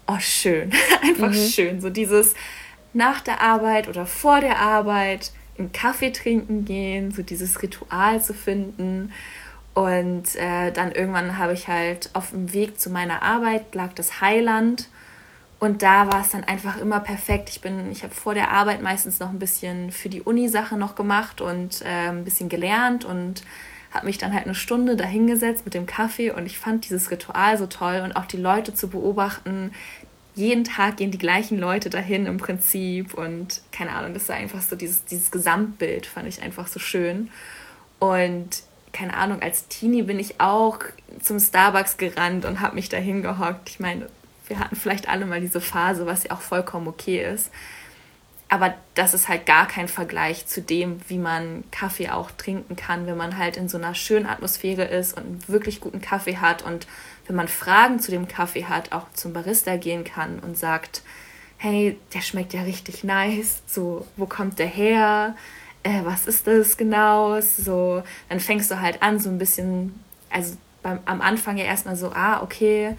oh 0.06 0.18
schön, 0.18 0.72
einfach 1.02 1.30
mhm. 1.30 1.48
schön, 1.48 1.80
so 1.80 1.90
dieses 1.90 2.34
nach 2.92 3.20
der 3.20 3.40
Arbeit 3.40 3.88
oder 3.88 4.06
vor 4.06 4.40
der 4.40 4.58
Arbeit 4.58 5.32
einen 5.58 5.72
Kaffee 5.72 6.10
trinken 6.10 6.64
gehen, 6.64 7.12
so 7.12 7.22
dieses 7.22 7.62
Ritual 7.62 8.22
zu 8.22 8.34
finden 8.34 9.12
und 9.74 10.36
äh, 10.36 10.70
dann 10.70 10.92
irgendwann 10.92 11.38
habe 11.38 11.54
ich 11.54 11.68
halt 11.68 12.10
auf 12.12 12.30
dem 12.30 12.52
Weg 12.52 12.78
zu 12.78 12.90
meiner 12.90 13.22
Arbeit 13.22 13.74
lag 13.74 13.92
das 13.94 14.20
Heiland. 14.20 14.88
Und 15.58 15.82
da 15.82 16.12
war 16.12 16.22
es 16.22 16.30
dann 16.30 16.42
einfach 16.44 16.76
immer 16.78 16.98
perfekt. 17.00 17.48
Ich 17.48 17.60
bin, 17.60 17.90
ich 17.92 18.02
habe 18.02 18.12
vor 18.12 18.34
der 18.34 18.50
Arbeit 18.50 18.82
meistens 18.82 19.20
noch 19.20 19.30
ein 19.30 19.38
bisschen 19.38 19.92
für 19.92 20.08
die 20.08 20.20
Uni-Sache 20.20 20.76
noch 20.76 20.96
gemacht 20.96 21.40
und 21.40 21.82
äh, 21.82 22.08
ein 22.08 22.24
bisschen 22.24 22.48
gelernt 22.48 23.04
und 23.04 23.42
habe 23.92 24.06
mich 24.06 24.18
dann 24.18 24.34
halt 24.34 24.44
eine 24.44 24.54
Stunde 24.54 24.96
dahingesetzt 24.96 25.64
mit 25.64 25.74
dem 25.74 25.86
Kaffee 25.86 26.30
und 26.30 26.46
ich 26.46 26.58
fand 26.58 26.86
dieses 26.86 27.10
Ritual 27.10 27.58
so 27.58 27.66
toll 27.66 28.00
und 28.04 28.16
auch 28.16 28.26
die 28.26 28.38
Leute 28.38 28.74
zu 28.74 28.88
beobachten. 28.88 29.72
Jeden 30.34 30.64
Tag 30.64 30.96
gehen 30.96 31.10
die 31.10 31.18
gleichen 31.18 31.58
Leute 31.58 31.90
dahin 31.90 32.26
im 32.26 32.38
Prinzip 32.38 33.14
und 33.14 33.60
keine 33.70 33.92
Ahnung, 33.92 34.14
das 34.14 34.28
war 34.28 34.36
einfach 34.36 34.62
so 34.62 34.76
dieses, 34.76 35.04
dieses 35.04 35.30
Gesamtbild 35.30 36.06
fand 36.06 36.26
ich 36.26 36.40
einfach 36.42 36.66
so 36.68 36.80
schön. 36.80 37.30
Und 37.98 38.62
keine 38.92 39.14
Ahnung, 39.14 39.42
als 39.42 39.68
Teenie 39.68 40.02
bin 40.02 40.18
ich 40.18 40.40
auch 40.40 40.78
zum 41.20 41.38
Starbucks 41.38 41.96
gerannt 41.96 42.44
und 42.44 42.60
habe 42.60 42.74
mich 42.74 42.88
da 42.88 42.96
hingehockt. 42.96 43.68
Ich 43.68 43.80
meine, 43.80 44.08
wir 44.48 44.58
hatten 44.58 44.76
vielleicht 44.76 45.08
alle 45.08 45.26
mal 45.26 45.40
diese 45.40 45.60
Phase, 45.60 46.06
was 46.06 46.24
ja 46.24 46.32
auch 46.32 46.40
vollkommen 46.40 46.88
okay 46.88 47.24
ist. 47.24 47.50
Aber 48.48 48.74
das 48.94 49.14
ist 49.14 49.28
halt 49.28 49.46
gar 49.46 49.66
kein 49.66 49.88
Vergleich 49.88 50.46
zu 50.46 50.60
dem, 50.60 51.00
wie 51.08 51.16
man 51.16 51.64
Kaffee 51.70 52.10
auch 52.10 52.30
trinken 52.30 52.76
kann, 52.76 53.06
wenn 53.06 53.16
man 53.16 53.38
halt 53.38 53.56
in 53.56 53.66
so 53.66 53.78
einer 53.78 53.94
schönen 53.94 54.26
Atmosphäre 54.26 54.84
ist 54.84 55.16
und 55.16 55.24
einen 55.24 55.48
wirklich 55.48 55.80
guten 55.80 56.02
Kaffee 56.02 56.36
hat 56.36 56.60
und 56.60 56.86
wenn 57.26 57.36
man 57.36 57.48
Fragen 57.48 58.00
zu 58.00 58.10
dem 58.10 58.28
Kaffee 58.28 58.64
hat, 58.64 58.92
auch 58.92 59.06
zum 59.12 59.32
Barista 59.32 59.76
gehen 59.76 60.04
kann 60.04 60.38
und 60.40 60.58
sagt, 60.58 61.02
hey, 61.56 61.98
der 62.12 62.20
schmeckt 62.20 62.52
ja 62.52 62.62
richtig 62.62 63.04
nice, 63.04 63.62
so, 63.66 64.06
wo 64.16 64.26
kommt 64.26 64.58
der 64.58 64.66
her? 64.66 65.34
äh, 65.82 66.04
was 66.04 66.26
ist 66.26 66.46
das 66.46 66.76
genau? 66.76 67.40
So, 67.40 68.02
dann 68.28 68.40
fängst 68.40 68.70
du 68.70 68.80
halt 68.80 69.02
an, 69.02 69.18
so 69.18 69.28
ein 69.30 69.38
bisschen, 69.38 69.98
also 70.30 70.56
beim, 70.82 70.98
am 71.04 71.20
Anfang 71.20 71.56
ja 71.56 71.64
erstmal 71.64 71.96
so, 71.96 72.12
ah, 72.12 72.42
okay, 72.42 72.96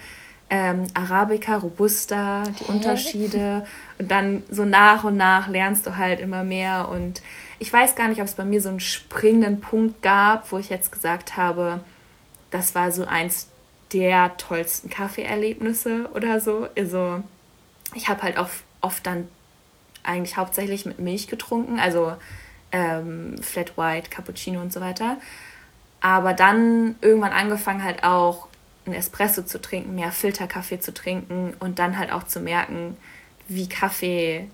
ähm, 0.49 0.87
Arabica, 0.93 1.57
Robusta, 1.57 2.43
die 2.43 2.65
Unterschiede. 2.65 3.65
Und 3.97 4.11
dann 4.11 4.43
so 4.49 4.65
nach 4.65 5.03
und 5.03 5.17
nach 5.17 5.47
lernst 5.47 5.87
du 5.87 5.97
halt 5.97 6.19
immer 6.19 6.43
mehr. 6.43 6.89
Und 6.89 7.21
ich 7.59 7.71
weiß 7.71 7.95
gar 7.95 8.07
nicht, 8.07 8.21
ob 8.21 8.27
es 8.27 8.35
bei 8.35 8.45
mir 8.45 8.61
so 8.61 8.69
einen 8.69 8.79
springenden 8.79 9.61
Punkt 9.61 10.01
gab, 10.01 10.51
wo 10.51 10.57
ich 10.57 10.69
jetzt 10.69 10.91
gesagt 10.91 11.37
habe, 11.37 11.79
das 12.51 12.75
war 12.75 12.91
so 12.91 13.05
eins 13.05 13.47
der 13.93 14.35
tollsten 14.37 14.89
Kaffeeerlebnisse 14.89 16.09
oder 16.13 16.39
so. 16.39 16.67
Also 16.77 17.23
ich 17.93 18.09
habe 18.09 18.23
halt 18.23 18.37
auch 18.37 18.49
oft 18.81 19.05
dann 19.05 19.27
eigentlich 20.03 20.37
hauptsächlich 20.37 20.85
mit 20.85 20.99
Milch 20.99 21.27
getrunken, 21.27 21.79
also 21.79 22.13
ähm, 22.71 23.37
Flat 23.41 23.77
White, 23.77 24.09
Cappuccino 24.09 24.59
und 24.61 24.73
so 24.73 24.81
weiter. 24.81 25.17
Aber 26.01 26.33
dann 26.33 26.95
irgendwann 27.01 27.31
angefangen 27.31 27.83
halt 27.83 28.03
auch 28.03 28.47
einen 28.85 28.95
Espresso 28.95 29.43
zu 29.43 29.61
trinken, 29.61 29.95
mehr 29.95 30.11
Filterkaffee 30.11 30.79
zu 30.79 30.93
trinken 30.93 31.53
und 31.59 31.79
dann 31.79 31.97
halt 31.97 32.11
auch 32.11 32.23
zu 32.23 32.41
merken, 32.41 32.97
wie 33.47 33.69
Kaffee 33.69 34.49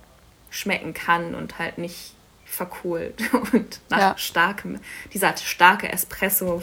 schmecken 0.51 0.93
kann 0.93 1.33
und 1.33 1.57
halt 1.57 1.77
nicht 1.77 2.13
verkohlt 2.45 3.21
und 3.53 3.79
nach 3.89 3.99
ja. 3.99 4.17
starkem, 4.17 4.79
dieser 5.13 5.35
starke 5.37 5.91
Espresso, 5.91 6.61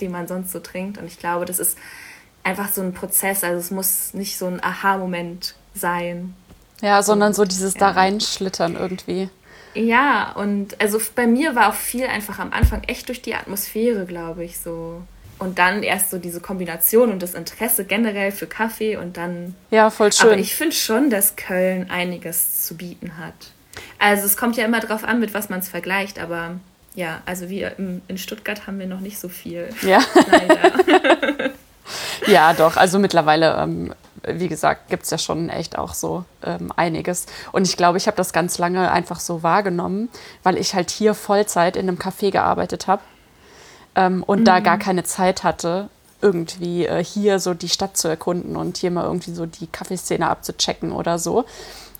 den 0.00 0.12
man 0.12 0.26
sonst 0.26 0.52
so 0.52 0.60
trinkt. 0.60 0.98
Und 0.98 1.06
ich 1.06 1.18
glaube, 1.18 1.44
das 1.44 1.58
ist 1.58 1.78
einfach 2.42 2.70
so 2.70 2.82
ein 2.82 2.94
Prozess. 2.94 3.44
Also 3.44 3.58
es 3.58 3.70
muss 3.70 4.14
nicht 4.14 4.38
so 4.38 4.46
ein 4.46 4.62
Aha-Moment 4.62 5.54
sein. 5.74 6.34
Ja, 6.80 7.02
sondern 7.02 7.32
so 7.32 7.44
dieses 7.44 7.74
ja. 7.74 7.80
da 7.80 7.90
reinschlittern 7.90 8.76
irgendwie. 8.76 9.30
Ja, 9.74 10.32
und 10.32 10.80
also 10.80 11.00
bei 11.14 11.26
mir 11.26 11.56
war 11.56 11.68
auch 11.68 11.74
viel 11.74 12.06
einfach 12.06 12.38
am 12.38 12.52
Anfang 12.52 12.84
echt 12.84 13.08
durch 13.08 13.22
die 13.22 13.34
Atmosphäre, 13.34 14.06
glaube 14.06 14.44
ich, 14.44 14.58
so. 14.58 15.02
Und 15.38 15.58
dann 15.58 15.82
erst 15.82 16.10
so 16.10 16.18
diese 16.18 16.40
Kombination 16.40 17.10
und 17.10 17.20
das 17.20 17.34
Interesse 17.34 17.84
generell 17.84 18.30
für 18.30 18.46
Kaffee 18.46 18.96
und 18.96 19.16
dann. 19.16 19.56
Ja, 19.70 19.90
voll 19.90 20.12
schön. 20.12 20.30
Aber 20.30 20.38
ich 20.38 20.54
finde 20.54 20.76
schon, 20.76 21.10
dass 21.10 21.34
Köln 21.34 21.90
einiges 21.90 22.62
zu 22.66 22.76
bieten 22.76 23.18
hat. 23.18 23.34
Also 23.98 24.26
es 24.26 24.36
kommt 24.36 24.56
ja 24.56 24.64
immer 24.64 24.78
drauf 24.78 25.02
an, 25.02 25.18
mit 25.18 25.34
was 25.34 25.48
man 25.48 25.58
es 25.58 25.68
vergleicht, 25.68 26.20
aber 26.20 26.60
ja, 26.94 27.22
also 27.26 27.48
wir 27.48 27.76
in 27.78 28.18
Stuttgart 28.18 28.66
haben 28.66 28.78
wir 28.78 28.86
noch 28.86 29.00
nicht 29.00 29.18
so 29.18 29.28
viel. 29.28 29.68
Ja. 29.82 30.00
Leider. 30.30 31.50
ja, 32.26 32.52
doch. 32.54 32.76
Also 32.76 32.98
mittlerweile 32.98 33.56
ähm, 33.56 33.94
wie 34.26 34.48
gesagt, 34.48 34.88
gibt 34.88 35.04
es 35.04 35.10
ja 35.10 35.18
schon 35.18 35.48
echt 35.48 35.78
auch 35.78 35.94
so 35.94 36.24
ähm, 36.44 36.72
einiges. 36.76 37.26
Und 37.52 37.66
ich 37.66 37.76
glaube, 37.76 37.98
ich 37.98 38.06
habe 38.06 38.16
das 38.16 38.32
ganz 38.32 38.58
lange 38.58 38.90
einfach 38.90 39.20
so 39.20 39.42
wahrgenommen, 39.42 40.08
weil 40.42 40.56
ich 40.56 40.74
halt 40.74 40.90
hier 40.90 41.14
Vollzeit 41.14 41.76
in 41.76 41.88
einem 41.88 41.98
Café 41.98 42.30
gearbeitet 42.30 42.86
habe 42.86 43.02
ähm, 43.94 44.22
und 44.22 44.40
mhm. 44.40 44.44
da 44.44 44.60
gar 44.60 44.78
keine 44.78 45.04
Zeit 45.04 45.44
hatte, 45.44 45.88
irgendwie 46.20 46.86
äh, 46.86 47.04
hier 47.04 47.38
so 47.38 47.54
die 47.54 47.68
Stadt 47.68 47.96
zu 47.96 48.08
erkunden 48.08 48.56
und 48.56 48.78
hier 48.78 48.90
mal 48.90 49.04
irgendwie 49.04 49.32
so 49.32 49.46
die 49.46 49.66
Kaffeeszene 49.66 50.28
abzuchecken 50.28 50.92
oder 50.92 51.18
so, 51.18 51.44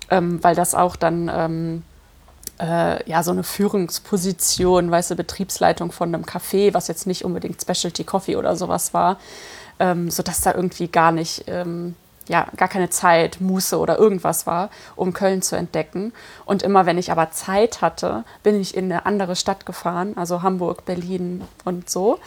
ähm, 0.09 0.43
weil 0.43 0.55
das 0.55 0.73
auch 0.73 0.95
dann 0.95 1.29
ähm, 1.33 1.83
äh, 2.59 3.09
ja 3.09 3.23
so 3.23 3.31
eine 3.31 3.43
Führungsposition, 3.43 4.91
weißt 4.91 5.11
du, 5.11 5.15
Betriebsleitung 5.15 5.91
von 5.91 6.13
einem 6.13 6.23
Café, 6.23 6.73
was 6.73 6.87
jetzt 6.87 7.07
nicht 7.07 7.25
unbedingt 7.25 7.61
Specialty 7.61 8.03
Coffee 8.03 8.35
oder 8.35 8.55
sowas 8.55 8.93
war, 8.93 9.19
ähm, 9.79 10.09
sodass 10.09 10.41
da 10.41 10.53
irgendwie 10.53 10.87
gar 10.87 11.11
nicht 11.11 11.45
ähm, 11.47 11.95
ja, 12.27 12.47
gar 12.57 12.67
keine 12.67 12.89
Zeit, 12.89 13.39
Muße 13.39 13.77
oder 13.77 13.97
irgendwas 13.97 14.47
war, 14.47 14.69
um 14.95 15.13
Köln 15.13 15.41
zu 15.41 15.55
entdecken. 15.55 16.13
Und 16.45 16.63
immer 16.63 16.85
wenn 16.85 16.97
ich 16.97 17.11
aber 17.11 17.31
Zeit 17.31 17.81
hatte, 17.81 18.23
bin 18.43 18.59
ich 18.59 18.75
in 18.75 18.85
eine 18.85 19.05
andere 19.05 19.35
Stadt 19.35 19.65
gefahren, 19.65 20.13
also 20.15 20.41
Hamburg, 20.41 20.85
Berlin 20.85 21.43
und 21.65 21.89
so. 21.89 22.19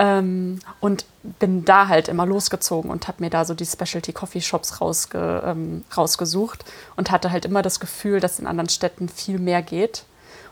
Ähm, 0.00 0.60
und 0.80 1.06
bin 1.40 1.64
da 1.64 1.88
halt 1.88 2.08
immer 2.08 2.24
losgezogen 2.24 2.90
und 2.90 3.08
habe 3.08 3.22
mir 3.22 3.30
da 3.30 3.44
so 3.44 3.54
die 3.54 3.66
Specialty 3.66 4.12
Coffee 4.12 4.40
Shops 4.40 4.80
rausge, 4.80 5.42
ähm, 5.44 5.84
rausgesucht 5.96 6.64
und 6.96 7.10
hatte 7.10 7.32
halt 7.32 7.44
immer 7.44 7.62
das 7.62 7.80
Gefühl, 7.80 8.20
dass 8.20 8.38
in 8.38 8.46
anderen 8.46 8.68
Städten 8.68 9.08
viel 9.08 9.38
mehr 9.38 9.60
geht. 9.60 10.04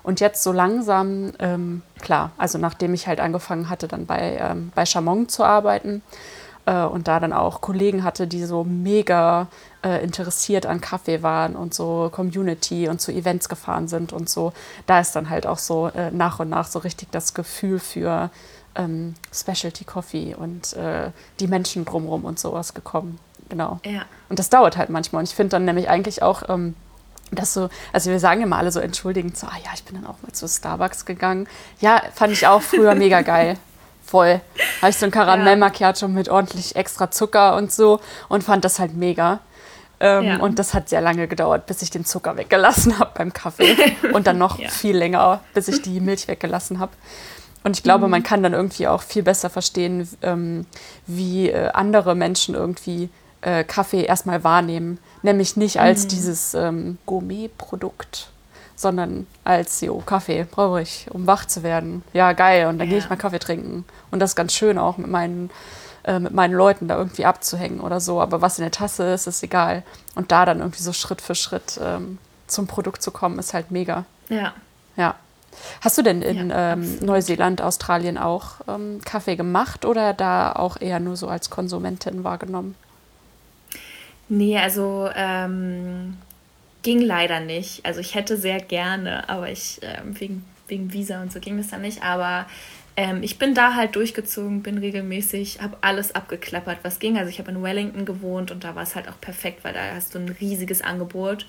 Und 0.02 0.20
jetzt 0.20 0.42
so 0.42 0.52
langsam, 0.52 1.32
ähm, 1.38 1.82
klar, 2.00 2.32
also 2.38 2.58
nachdem 2.58 2.94
ich 2.94 3.06
halt 3.06 3.20
angefangen 3.20 3.68
hatte, 3.68 3.88
dann 3.88 4.06
bei, 4.06 4.38
ähm, 4.40 4.72
bei 4.74 4.84
Chamon 4.84 5.28
zu 5.28 5.44
arbeiten, 5.44 6.02
äh, 6.66 6.84
und 6.84 7.08
da 7.08 7.20
dann 7.20 7.32
auch 7.32 7.60
Kollegen 7.60 8.04
hatte, 8.04 8.26
die 8.26 8.44
so 8.44 8.64
mega 8.64 9.46
äh, 9.82 10.02
interessiert 10.02 10.66
an 10.66 10.80
Kaffee 10.80 11.22
waren 11.22 11.56
und 11.56 11.72
so 11.72 12.10
Community 12.12 12.88
und 12.88 13.00
zu 13.00 13.12
Events 13.12 13.48
gefahren 13.48 13.88
sind 13.88 14.12
und 14.12 14.28
so. 14.28 14.52
Da 14.86 15.00
ist 15.00 15.16
dann 15.16 15.30
halt 15.30 15.46
auch 15.46 15.58
so 15.58 15.88
äh, 15.88 16.10
nach 16.10 16.40
und 16.40 16.50
nach 16.50 16.66
so 16.66 16.80
richtig 16.80 17.10
das 17.12 17.32
Gefühl 17.32 17.78
für 17.78 18.30
ähm, 18.76 19.14
Specialty 19.33 19.85
Coffee 19.85 20.35
und 20.35 20.73
äh, 20.75 21.11
die 21.40 21.47
Menschen 21.47 21.85
drumherum 21.85 22.25
und 22.25 22.38
sowas 22.38 22.75
gekommen. 22.75 23.18
Genau. 23.49 23.80
Ja. 23.85 24.02
Und 24.28 24.38
das 24.38 24.50
dauert 24.50 24.76
halt 24.76 24.90
manchmal. 24.90 25.21
Und 25.21 25.28
ich 25.28 25.35
finde 25.35 25.50
dann 25.50 25.64
nämlich 25.64 25.88
eigentlich 25.88 26.23
auch, 26.23 26.49
ähm, 26.49 26.75
dass 27.30 27.54
so, 27.54 27.68
also 27.92 28.11
wir 28.11 28.21
sagen 28.21 28.42
immer 28.42 28.56
alle 28.56 28.71
so 28.71 28.80
entschuldigend, 28.80 29.37
so, 29.37 29.47
ah 29.47 29.56
ja, 29.64 29.71
ich 29.75 29.85
bin 29.85 29.97
dann 29.97 30.06
auch 30.06 30.16
mal 30.23 30.33
zu 30.33 30.49
Starbucks 30.49 31.04
gegangen. 31.04 31.49
Ja, 31.80 32.02
fand 32.14 32.33
ich 32.33 32.47
auch 32.47 32.62
früher 32.62 32.95
mega 32.97 33.23
geil 33.23 33.56
voll. 34.06 34.40
Habe 34.80 34.90
ich 34.90 34.97
so 34.97 35.04
ein 35.04 35.11
Karamell 35.11 35.56
Macchiato 35.56 36.09
mit 36.09 36.28
ordentlich 36.28 36.76
extra 36.76 37.11
Zucker 37.11 37.56
und 37.56 37.73
so 37.73 38.00
und 38.28 38.45
fand 38.45 38.64
das 38.64 38.78
halt 38.78 38.95
mega. 38.95 39.40
Ähm, 39.99 40.25
ja. 40.25 40.37
Und 40.37 40.59
das 40.59 40.75
hat 40.75 40.88
sehr 40.88 41.00
lange 41.00 41.26
gedauert, 41.26 41.66
bis 41.66 41.83
ich 41.83 41.90
den 41.90 42.04
Zucker 42.04 42.37
weggelassen 42.37 42.99
habe 42.99 43.12
beim 43.14 43.33
Kaffee. 43.33 43.97
Und 44.12 44.26
dann 44.26 44.37
noch 44.37 44.59
ja. 44.59 44.68
viel 44.68 44.95
länger, 44.95 45.40
bis 45.54 45.68
ich 45.68 45.80
die 45.80 46.00
Milch 46.00 46.28
weggelassen 46.28 46.80
habe. 46.80 46.92
Und 47.66 47.76
ich 47.76 47.82
glaube, 47.82 48.04
mhm. 48.04 48.12
man 48.12 48.23
kann 48.23 48.44
dann 48.44 48.52
irgendwie 48.52 48.87
auch 48.87 49.02
viel 49.02 49.25
besser 49.25 49.50
verstehen, 49.50 50.08
ähm, 50.23 50.66
wie 51.08 51.50
äh, 51.50 51.70
andere 51.70 52.14
Menschen 52.14 52.54
irgendwie 52.54 53.11
äh, 53.40 53.64
Kaffee 53.64 54.04
erstmal 54.04 54.44
wahrnehmen. 54.44 55.00
Nämlich 55.23 55.56
nicht 55.56 55.80
als 55.80 56.04
mhm. 56.04 56.08
dieses 56.11 56.54
ähm, 56.54 56.99
Gourmet-Produkt, 57.06 58.28
sondern 58.76 59.26
als, 59.42 59.80
jo, 59.80 60.00
Kaffee 60.06 60.46
brauche 60.49 60.80
ich, 60.80 61.08
um 61.11 61.26
wach 61.26 61.44
zu 61.46 61.64
werden. 61.64 62.04
Ja, 62.12 62.35
geil. 62.35 62.68
Und 62.68 62.78
dann 62.78 62.87
ja. 62.87 62.90
gehe 62.92 62.99
ich 63.00 63.11
mal 63.11 63.16
Kaffee 63.16 63.40
trinken. 63.40 63.85
Und 64.12 64.20
das 64.20 64.30
ist 64.30 64.37
ganz 64.37 64.54
schön 64.54 64.78
auch 64.78 64.96
mit 64.96 65.11
meinen, 65.11 65.50
äh, 66.04 66.20
mit 66.20 66.32
meinen 66.32 66.54
Leuten 66.54 66.87
da 66.87 66.96
irgendwie 66.96 67.25
abzuhängen 67.25 67.80
oder 67.80 67.99
so. 67.99 68.20
Aber 68.20 68.42
was 68.42 68.61
in 68.61 68.62
der 68.62 68.70
Tasse 68.70 69.12
ist, 69.12 69.26
ist 69.26 69.42
egal. 69.42 69.82
Und 70.14 70.30
da 70.30 70.44
dann 70.44 70.61
irgendwie 70.61 70.85
so 70.85 70.92
Schritt 70.92 71.20
für 71.20 71.35
Schritt 71.35 71.80
ähm, 71.82 72.18
zum 72.46 72.68
Produkt 72.68 73.02
zu 73.02 73.11
kommen, 73.11 73.40
ist 73.40 73.54
halt 73.54 73.73
mega. 73.73 74.04
Ja. 74.28 74.52
Ja. 74.96 75.16
Hast 75.80 75.98
du 75.98 76.02
denn 76.02 76.22
in 76.22 76.50
ja, 76.50 76.72
ähm, 76.72 76.98
Neuseeland, 77.00 77.62
Australien 77.62 78.18
auch 78.18 78.56
ähm, 78.68 79.00
Kaffee 79.04 79.36
gemacht 79.36 79.84
oder 79.84 80.14
da 80.14 80.52
auch 80.52 80.80
eher 80.80 81.00
nur 81.00 81.16
so 81.16 81.28
als 81.28 81.50
Konsumentin 81.50 82.25
wahrgenommen? 82.25 82.75
Nee, 84.28 84.58
also 84.58 85.08
ähm, 85.14 86.16
ging 86.82 87.00
leider 87.00 87.40
nicht. 87.40 87.84
Also 87.84 88.00
ich 88.00 88.14
hätte 88.14 88.36
sehr 88.36 88.60
gerne, 88.60 89.28
aber 89.28 89.50
ich 89.50 89.80
ähm, 89.82 90.18
wegen, 90.18 90.44
wegen 90.68 90.92
Visa 90.92 91.22
und 91.22 91.32
so 91.32 91.40
ging 91.40 91.56
das 91.56 91.68
dann 91.68 91.82
nicht. 91.82 92.02
Aber 92.02 92.46
ähm, 92.96 93.22
ich 93.22 93.38
bin 93.38 93.54
da 93.54 93.75
halt 93.75 93.94
durchgezogen, 93.94 94.62
bin 94.62 94.78
regelmäßig, 94.78 95.60
habe 95.60 95.76
alles 95.82 96.14
abgeklappert, 96.14 96.78
was 96.82 96.98
ging. 96.98 97.18
Also 97.18 97.30
ich 97.30 97.38
habe 97.38 97.50
in 97.50 97.62
Wellington 97.62 98.04
gewohnt 98.04 98.50
und 98.50 98.64
da 98.64 98.75
war 98.75 98.82
es 98.82 98.96
halt 98.96 99.08
auch 99.08 99.20
perfekt, 99.20 99.64
weil 99.64 99.75
da 99.75 99.80
hast 99.94 100.14
du 100.14 100.18
ein 100.18 100.28
riesiges 100.28 100.82
Angebot 100.82 101.46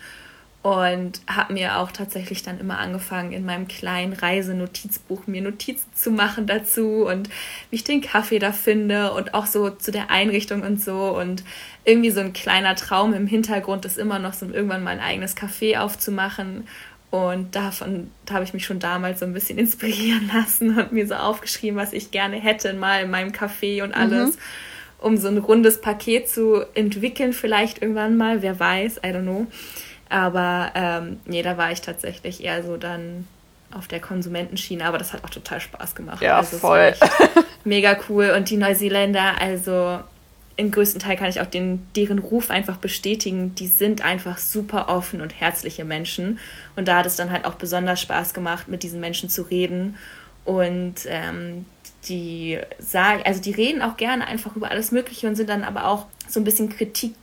und 0.67 1.21
habe 1.27 1.53
mir 1.53 1.77
auch 1.77 1.93
tatsächlich 1.93 2.43
dann 2.43 2.59
immer 2.59 2.77
angefangen, 2.77 3.31
in 3.31 3.45
meinem 3.45 3.69
kleinen 3.69 4.11
Reisenotizbuch 4.11 5.25
mir 5.25 5.41
Notizen 5.41 5.87
zu 5.93 6.11
machen 6.11 6.45
dazu 6.45 7.07
und 7.07 7.29
wie 7.69 7.77
ich 7.77 7.85
den 7.85 8.01
Kaffee 8.01 8.37
da 8.37 8.51
finde 8.51 9.13
und 9.13 9.33
auch 9.33 9.45
so 9.45 9.69
zu 9.69 9.93
der 9.93 10.11
Einrichtung 10.11 10.63
und 10.63 10.81
so. 10.81 11.17
Und 11.17 11.45
irgendwie 11.85 12.09
so 12.09 12.19
ein 12.19 12.33
kleiner 12.33 12.75
Traum 12.75 13.13
im 13.13 13.27
Hintergrund 13.27 13.85
ist 13.85 13.97
immer 13.97 14.19
noch 14.19 14.33
so 14.33 14.45
irgendwann 14.45 14.83
mal 14.83 14.89
ein 14.89 14.99
eigenes 14.99 15.37
Café 15.37 15.79
aufzumachen. 15.79 16.67
Und 17.11 17.55
davon 17.55 18.11
da 18.25 18.33
habe 18.33 18.43
ich 18.43 18.53
mich 18.53 18.65
schon 18.65 18.79
damals 18.79 19.21
so 19.21 19.25
ein 19.25 19.31
bisschen 19.31 19.57
inspirieren 19.57 20.29
lassen 20.33 20.77
und 20.77 20.91
mir 20.91 21.07
so 21.07 21.15
aufgeschrieben, 21.15 21.79
was 21.79 21.93
ich 21.93 22.11
gerne 22.11 22.35
hätte 22.41 22.73
mal 22.73 23.03
in 23.03 23.09
meinem 23.09 23.31
Café 23.31 23.83
und 23.83 23.93
alles. 23.93 24.35
Mhm. 24.35 24.39
Um 24.99 25.15
so 25.15 25.29
ein 25.29 25.37
rundes 25.37 25.79
Paket 25.79 26.27
zu 26.27 26.65
entwickeln, 26.73 27.31
vielleicht 27.31 27.81
irgendwann 27.81 28.17
mal, 28.17 28.41
wer 28.41 28.59
weiß, 28.59 28.97
I 28.97 29.11
don't 29.11 29.21
know. 29.21 29.47
Aber 30.09 30.71
ähm, 30.75 31.19
nee, 31.25 31.41
da 31.41 31.57
war 31.57 31.71
ich 31.71 31.81
tatsächlich 31.81 32.43
eher 32.43 32.63
so 32.63 32.77
dann 32.77 33.27
auf 33.73 33.87
der 33.87 33.99
Konsumentenschiene, 33.99 34.85
aber 34.85 34.97
das 34.97 35.13
hat 35.13 35.23
auch 35.23 35.29
total 35.29 35.59
Spaß 35.59 35.95
gemacht. 35.95 36.21
Ja, 36.21 36.37
also 36.37 36.57
voll. 36.57 36.93
Mega 37.63 37.97
cool. 38.09 38.33
Und 38.35 38.49
die 38.49 38.57
Neuseeländer, 38.57 39.41
also 39.41 39.99
im 40.55 40.71
größten 40.71 40.99
Teil 40.99 41.17
kann 41.17 41.29
ich 41.29 41.41
auch 41.41 41.47
den, 41.47 41.87
deren 41.95 42.19
Ruf 42.19 42.49
einfach 42.49 42.77
bestätigen. 42.77 43.53
Die 43.55 43.67
sind 43.67 44.03
einfach 44.03 44.37
super 44.37 44.89
offen 44.89 45.21
und 45.21 45.39
herzliche 45.39 45.85
Menschen. 45.85 46.39
Und 46.75 46.87
da 46.87 46.97
hat 46.97 47.05
es 47.05 47.15
dann 47.15 47.31
halt 47.31 47.45
auch 47.45 47.55
besonders 47.55 48.01
Spaß 48.01 48.33
gemacht, 48.33 48.67
mit 48.67 48.83
diesen 48.83 48.99
Menschen 48.99 49.29
zu 49.29 49.43
reden. 49.43 49.97
Und 50.45 50.95
ähm, 51.07 51.65
die 52.05 52.59
sagen, 52.79 53.21
also 53.25 53.41
die 53.41 53.51
reden 53.51 53.81
auch 53.81 53.97
gerne 53.97 54.25
einfach 54.27 54.55
über 54.55 54.71
alles 54.71 54.91
Mögliche 54.91 55.27
und 55.27 55.35
sind 55.35 55.49
dann 55.49 55.63
aber 55.63 55.85
auch 55.85 56.05
so 56.27 56.39
ein 56.39 56.43
bisschen 56.43 56.69
Kritik 56.69 57.15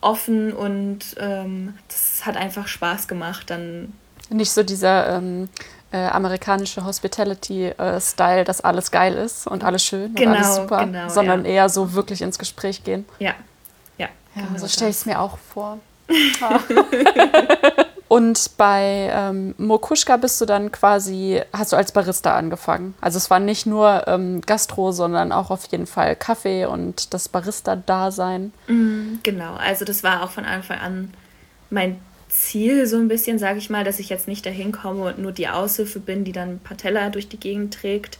offen 0.00 0.52
und 0.52 1.16
ähm, 1.18 1.74
das 1.88 2.05
hat 2.26 2.36
einfach 2.36 2.66
Spaß 2.66 3.08
gemacht. 3.08 3.50
Dann 3.50 3.92
nicht 4.30 4.50
so 4.50 4.62
dieser 4.62 5.16
ähm, 5.16 5.48
äh, 5.92 5.98
amerikanische 5.98 6.84
Hospitality-Style, 6.84 8.40
äh, 8.40 8.44
dass 8.44 8.60
alles 8.60 8.90
geil 8.90 9.14
ist 9.14 9.46
und 9.46 9.64
alles 9.64 9.84
schön 9.84 10.14
genau, 10.14 10.30
und 10.30 10.36
alles 10.36 10.48
genau, 10.54 10.62
super, 10.62 10.84
genau, 10.84 11.08
sondern 11.08 11.44
ja. 11.44 11.50
eher 11.52 11.68
so 11.68 11.92
wirklich 11.94 12.22
ins 12.22 12.38
Gespräch 12.38 12.84
gehen. 12.84 13.04
Ja, 13.18 13.34
Ja, 14.36 14.42
genau 14.46 14.58
so 14.58 14.68
stelle 14.68 14.90
ich 14.90 14.96
es 14.96 15.06
mir 15.06 15.20
auch 15.20 15.38
vor. 15.52 15.78
Und 18.08 18.56
bei 18.56 19.10
ähm, 19.12 19.54
Mokuschka 19.58 20.16
bist 20.16 20.40
du 20.40 20.44
dann 20.46 20.70
quasi, 20.70 21.42
hast 21.52 21.72
du 21.72 21.76
als 21.76 21.90
Barista 21.90 22.36
angefangen. 22.36 22.94
Also 23.00 23.16
es 23.16 23.30
war 23.30 23.40
nicht 23.40 23.66
nur 23.66 24.06
ähm, 24.06 24.42
Gastro, 24.42 24.92
sondern 24.92 25.32
auch 25.32 25.50
auf 25.50 25.66
jeden 25.72 25.88
Fall 25.88 26.14
Kaffee 26.14 26.66
und 26.66 27.12
das 27.12 27.28
Barista-Dasein. 27.28 28.52
Mm, 28.68 29.16
genau, 29.24 29.54
also 29.54 29.84
das 29.84 30.04
war 30.04 30.22
auch 30.22 30.30
von 30.30 30.44
Anfang 30.44 30.78
an 30.78 31.14
mein 31.68 32.00
Ziel, 32.36 32.86
so 32.86 32.96
ein 32.96 33.08
bisschen, 33.08 33.38
sage 33.38 33.58
ich 33.58 33.70
mal, 33.70 33.84
dass 33.84 33.98
ich 33.98 34.08
jetzt 34.08 34.28
nicht 34.28 34.44
dahin 34.44 34.72
komme 34.72 35.04
und 35.04 35.18
nur 35.18 35.32
die 35.32 35.48
Aushilfe 35.48 36.00
bin, 36.00 36.24
die 36.24 36.32
dann 36.32 36.60
Patella 36.60 37.10
durch 37.10 37.28
die 37.28 37.40
Gegend 37.40 37.74
trägt, 37.74 38.18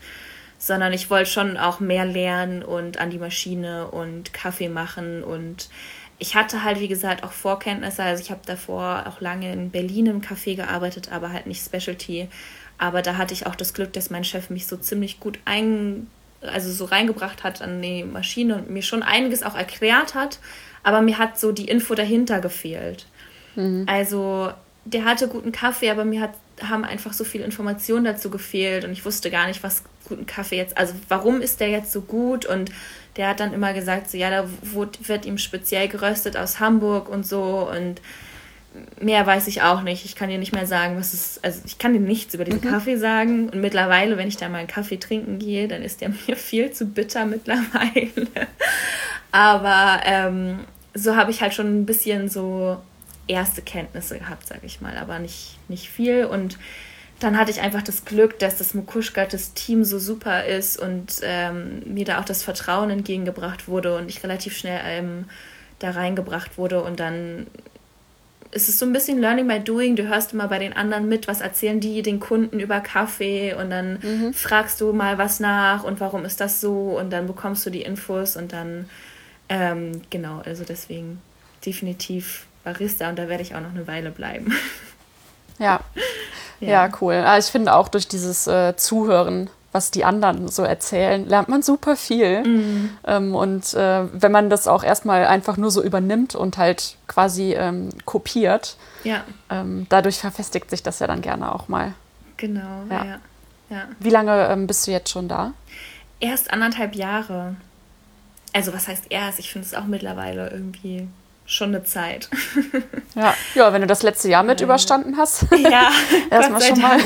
sondern 0.59 0.93
ich 0.93 1.11
wollte 1.11 1.31
schon 1.31 1.57
auch 1.57 1.81
mehr 1.81 2.05
lernen 2.05 2.63
und 2.63 2.99
an 2.99 3.11
die 3.11 3.19
Maschine 3.19 3.89
und 3.89 4.33
Kaffee 4.33 4.69
machen 4.69 5.23
und 5.23 5.69
ich 6.19 6.35
hatte 6.35 6.65
halt, 6.65 6.81
wie 6.81 6.89
gesagt, 6.89 7.25
auch 7.25 7.33
Vorkenntnisse. 7.33 8.03
Also 8.03 8.23
ich 8.23 8.31
habe 8.31 8.41
davor 8.47 9.05
auch 9.07 9.21
lange 9.21 9.53
in 9.53 9.71
Berlin 9.71 10.07
im 10.07 10.23
Café 10.23 10.57
gearbeitet, 10.57 11.13
aber 11.13 11.31
halt 11.33 11.47
nicht 11.47 11.63
Specialty. 11.63 12.29
Aber 12.79 13.03
da 13.03 13.17
hatte 13.17 13.35
ich 13.35 13.47
auch 13.47 13.55
das 13.55 13.75
Glück, 13.75 13.93
dass 13.93 14.11
mein 14.11 14.25
Chef 14.25 14.49
mich 14.51 14.67
so 14.67 14.77
ziemlich 14.77 15.21
gut 15.21 15.39
ein, 15.45 16.07
also 16.41 16.73
so 16.73 16.87
reingebracht 16.87 17.45
hat 17.45 17.61
an 17.61 17.83
die 17.83 18.05
Maschine 18.05 18.57
und 18.57 18.71
mir 18.71 18.83
schon 18.83 19.03
einiges 19.03 19.43
auch 19.43 19.55
erklärt 19.55 20.15
hat. 20.15 20.39
Aber 20.83 21.03
mir 21.03 21.19
hat 21.19 21.39
so 21.39 21.53
die 21.53 21.69
Info 21.69 21.95
dahinter 21.95 22.41
gefehlt. 22.41 23.07
Mhm. 23.57 23.85
Also 23.87 24.53
der 24.85 25.05
hatte 25.05 25.29
guten 25.29 25.53
Kaffee, 25.53 25.91
aber 25.91 26.05
mir 26.05 26.21
hat, 26.21 26.35
haben 26.63 26.85
einfach 26.85 27.13
so 27.13 27.25
viele 27.25 27.45
Informationen 27.45 28.05
dazu 28.05 28.31
gefehlt 28.31 28.85
und 28.85 28.93
ich 28.93 29.05
wusste 29.05 29.31
gar 29.31 29.47
nicht, 29.47 29.63
was 29.63 29.83
guten 30.09 30.27
Kaffee 30.27 30.57
jetzt, 30.57 30.79
also 30.79 30.95
warum 31.09 31.41
ist 31.41 31.59
der 31.59 31.69
jetzt 31.69 31.91
so 31.91 32.01
gut 32.01 32.47
und 32.47 32.71
der 33.17 33.29
hat 33.29 33.41
dann 33.41 33.53
immer 33.53 33.73
gesagt, 33.73 34.11
so 34.11 34.17
ja, 34.17 34.31
da 34.31 34.49
wird 34.63 35.27
ihm 35.27 35.39
speziell 35.39 35.89
geröstet 35.89 36.37
aus 36.37 36.61
Hamburg 36.61 37.09
und 37.09 37.27
so 37.27 37.69
und 37.69 38.01
mehr 39.01 39.27
weiß 39.27 39.47
ich 39.49 39.63
auch 39.63 39.83
nicht. 39.83 40.05
Ich 40.05 40.17
kann 40.17 40.29
dir 40.29 40.39
nicht 40.39 40.53
mehr 40.53 40.67
sagen, 40.67 40.99
was 40.99 41.15
es, 41.15 41.41
also 41.43 41.63
ich 41.65 41.79
kann 41.79 41.93
dir 41.93 42.01
nichts 42.01 42.35
über 42.35 42.45
diesen 42.45 42.61
mhm. 42.63 42.71
Kaffee 42.71 42.97
sagen 42.97 43.49
und 43.49 43.61
mittlerweile, 43.61 44.17
wenn 44.17 44.29
ich 44.29 44.37
da 44.37 44.49
mal 44.49 44.59
einen 44.59 44.69
Kaffee 44.69 44.99
trinken 44.99 45.39
gehe, 45.39 45.67
dann 45.67 45.83
ist 45.83 46.01
der 46.01 46.11
mir 46.27 46.37
viel 46.37 46.71
zu 46.71 46.87
bitter 46.87 47.27
mittlerweile. 47.27 48.11
Aber 49.33 50.01
ähm, 50.05 50.61
so 50.95 51.17
habe 51.17 51.31
ich 51.31 51.41
halt 51.43 51.55
schon 51.55 51.81
ein 51.81 51.87
bisschen 51.87 52.29
so 52.29 52.79
erste 53.29 53.63
Kenntnisse 53.63 54.19
gehabt, 54.19 54.47
sage 54.47 54.63
ich 54.65 54.81
mal, 54.81 54.97
aber 54.97 55.19
nicht, 55.19 55.59
nicht 55.69 55.89
viel 55.89 56.25
und 56.25 56.59
dann 57.19 57.39
hatte 57.39 57.51
ich 57.51 57.61
einfach 57.61 57.83
das 57.83 58.05
Glück, 58.05 58.39
dass 58.39 58.59
das 58.59 58.75
Mukushka, 58.75 59.25
das 59.25 59.55
Team 59.55 59.85
so 59.85 59.99
super 59.99 60.45
ist 60.45 60.79
und 60.79 61.21
ähm, 61.23 61.83
mir 61.87 62.05
da 62.05 62.21
auch 62.21 62.27
das 62.27 62.43
Vertrauen 62.43 62.91
entgegengebracht 62.91 63.69
wurde 63.69 63.97
und 63.97 64.11
ich 64.11 64.23
relativ 64.23 64.57
schnell 64.57 64.81
ähm, 64.85 65.25
da 65.79 65.93
reingebracht 65.93 66.59
wurde 66.59 66.83
und 66.83 67.01
dann 67.01 67.47
ist 68.51 68.69
es 68.69 68.79
so 68.79 68.87
ein 68.87 68.93
bisschen 68.93 69.21
Learning 69.21 69.49
by 69.49 69.61
Doing. 69.61 69.97
Du 69.97 70.09
hörst 70.09 70.33
immer 70.33 70.49
bei 70.49 70.59
den 70.59 70.73
anderen 70.73 71.09
mit, 71.09 71.29
was 71.29 71.41
erzählen 71.41 71.81
die 71.81 72.03
den 72.03 72.21
Kunden 72.21 72.61
über 72.61 72.81
Kaffee 72.81 73.55
und 73.55 73.71
dann 73.71 73.99
mhm. 74.01 74.33
fragst 74.33 74.81
du 74.81 74.93
mal 74.93 75.19
was 75.19 75.41
nach 75.41 75.85
und 75.85 76.01
warum 76.01 76.25
ist 76.25 76.41
das 76.41 76.61
so 76.61 76.99
und 76.99 77.11
dann 77.11 77.27
bekommst 77.27 77.67
du 77.67 77.71
die 77.71 77.83
Infos 77.83 78.37
und 78.37 78.53
dann, 78.53 78.89
ähm, 79.49 80.03
genau, 80.11 80.41
also 80.45 80.65
deswegen 80.65 81.21
definitiv 81.65 82.46
Barista 82.67 83.09
und 83.09 83.17
da 83.17 83.29
werde 83.29 83.45
ich 83.45 83.55
auch 83.55 83.61
noch 83.61 83.71
eine 83.71 83.87
Weile 83.87 84.11
bleiben. 84.11 84.53
Ja, 85.59 85.81
ja, 86.61 86.69
ja 86.69 86.91
cool. 87.01 87.15
Aber 87.15 87.39
ich 87.39 87.47
finde 87.47 87.73
auch 87.73 87.89
durch 87.89 88.07
dieses 88.09 88.47
äh, 88.47 88.77
Zuhören, 88.77 89.49
was 89.73 89.91
die 89.91 90.05
anderen 90.05 90.49
so 90.49 90.65
erzählen, 90.65 91.27
lernt 91.27 91.49
man 91.49 91.63
super 91.63 91.97
viel. 91.97 92.47
Mhm. 92.47 92.91
Ähm, 93.07 93.35
und 93.35 93.73
äh, 93.73 94.05
wenn 94.13 94.33
man 94.33 94.51
das 94.51 94.69
auch 94.69 94.85
erstmal 94.85 95.25
einfach 95.25 95.57
nur 95.57 95.71
so 95.71 95.83
übernimmt 95.83 96.35
und 96.35 96.59
halt 96.59 96.99
quasi 97.07 97.55
ähm, 97.55 97.89
kopiert, 98.05 98.77
ja. 99.03 99.25
ähm, 99.49 99.87
dadurch 99.89 100.19
verfestigt 100.19 100.69
sich 100.69 100.83
das 100.83 100.99
ja 100.99 101.07
dann 101.07 101.23
gerne 101.23 101.55
auch 101.55 101.69
mal. 101.69 101.95
Genau, 102.37 102.83
ja. 102.91 103.05
ja. 103.07 103.19
ja. 103.71 103.89
Wie 103.99 104.11
lange 104.11 104.47
ähm, 104.49 104.67
bist 104.67 104.87
du 104.87 104.91
jetzt 104.91 105.09
schon 105.09 105.27
da? 105.27 105.55
Erst 106.21 106.51
anderthalb 106.51 106.95
Jahre. 106.95 107.57
Also 108.53 108.75
was 108.75 108.89
heißt 108.89 109.07
erst? 109.09 109.39
Ich 109.39 109.51
finde 109.51 109.69
es 109.69 109.73
auch 109.73 109.87
mittlerweile 109.87 110.51
irgendwie 110.51 111.09
schon 111.47 111.69
eine 111.75 111.85
Zeit. 111.85 112.29
ja. 113.15 113.35
ja, 113.55 113.73
wenn 113.73 113.81
du 113.81 113.87
das 113.87 114.03
letzte 114.03 114.29
Jahr 114.29 114.43
mit 114.43 114.61
ähm, 114.61 114.67
überstanden 114.67 115.17
hast. 115.17 115.47
Ja, 115.57 115.91
erstmal 116.31 116.63
schon 116.63 116.81
mal. 116.81 116.99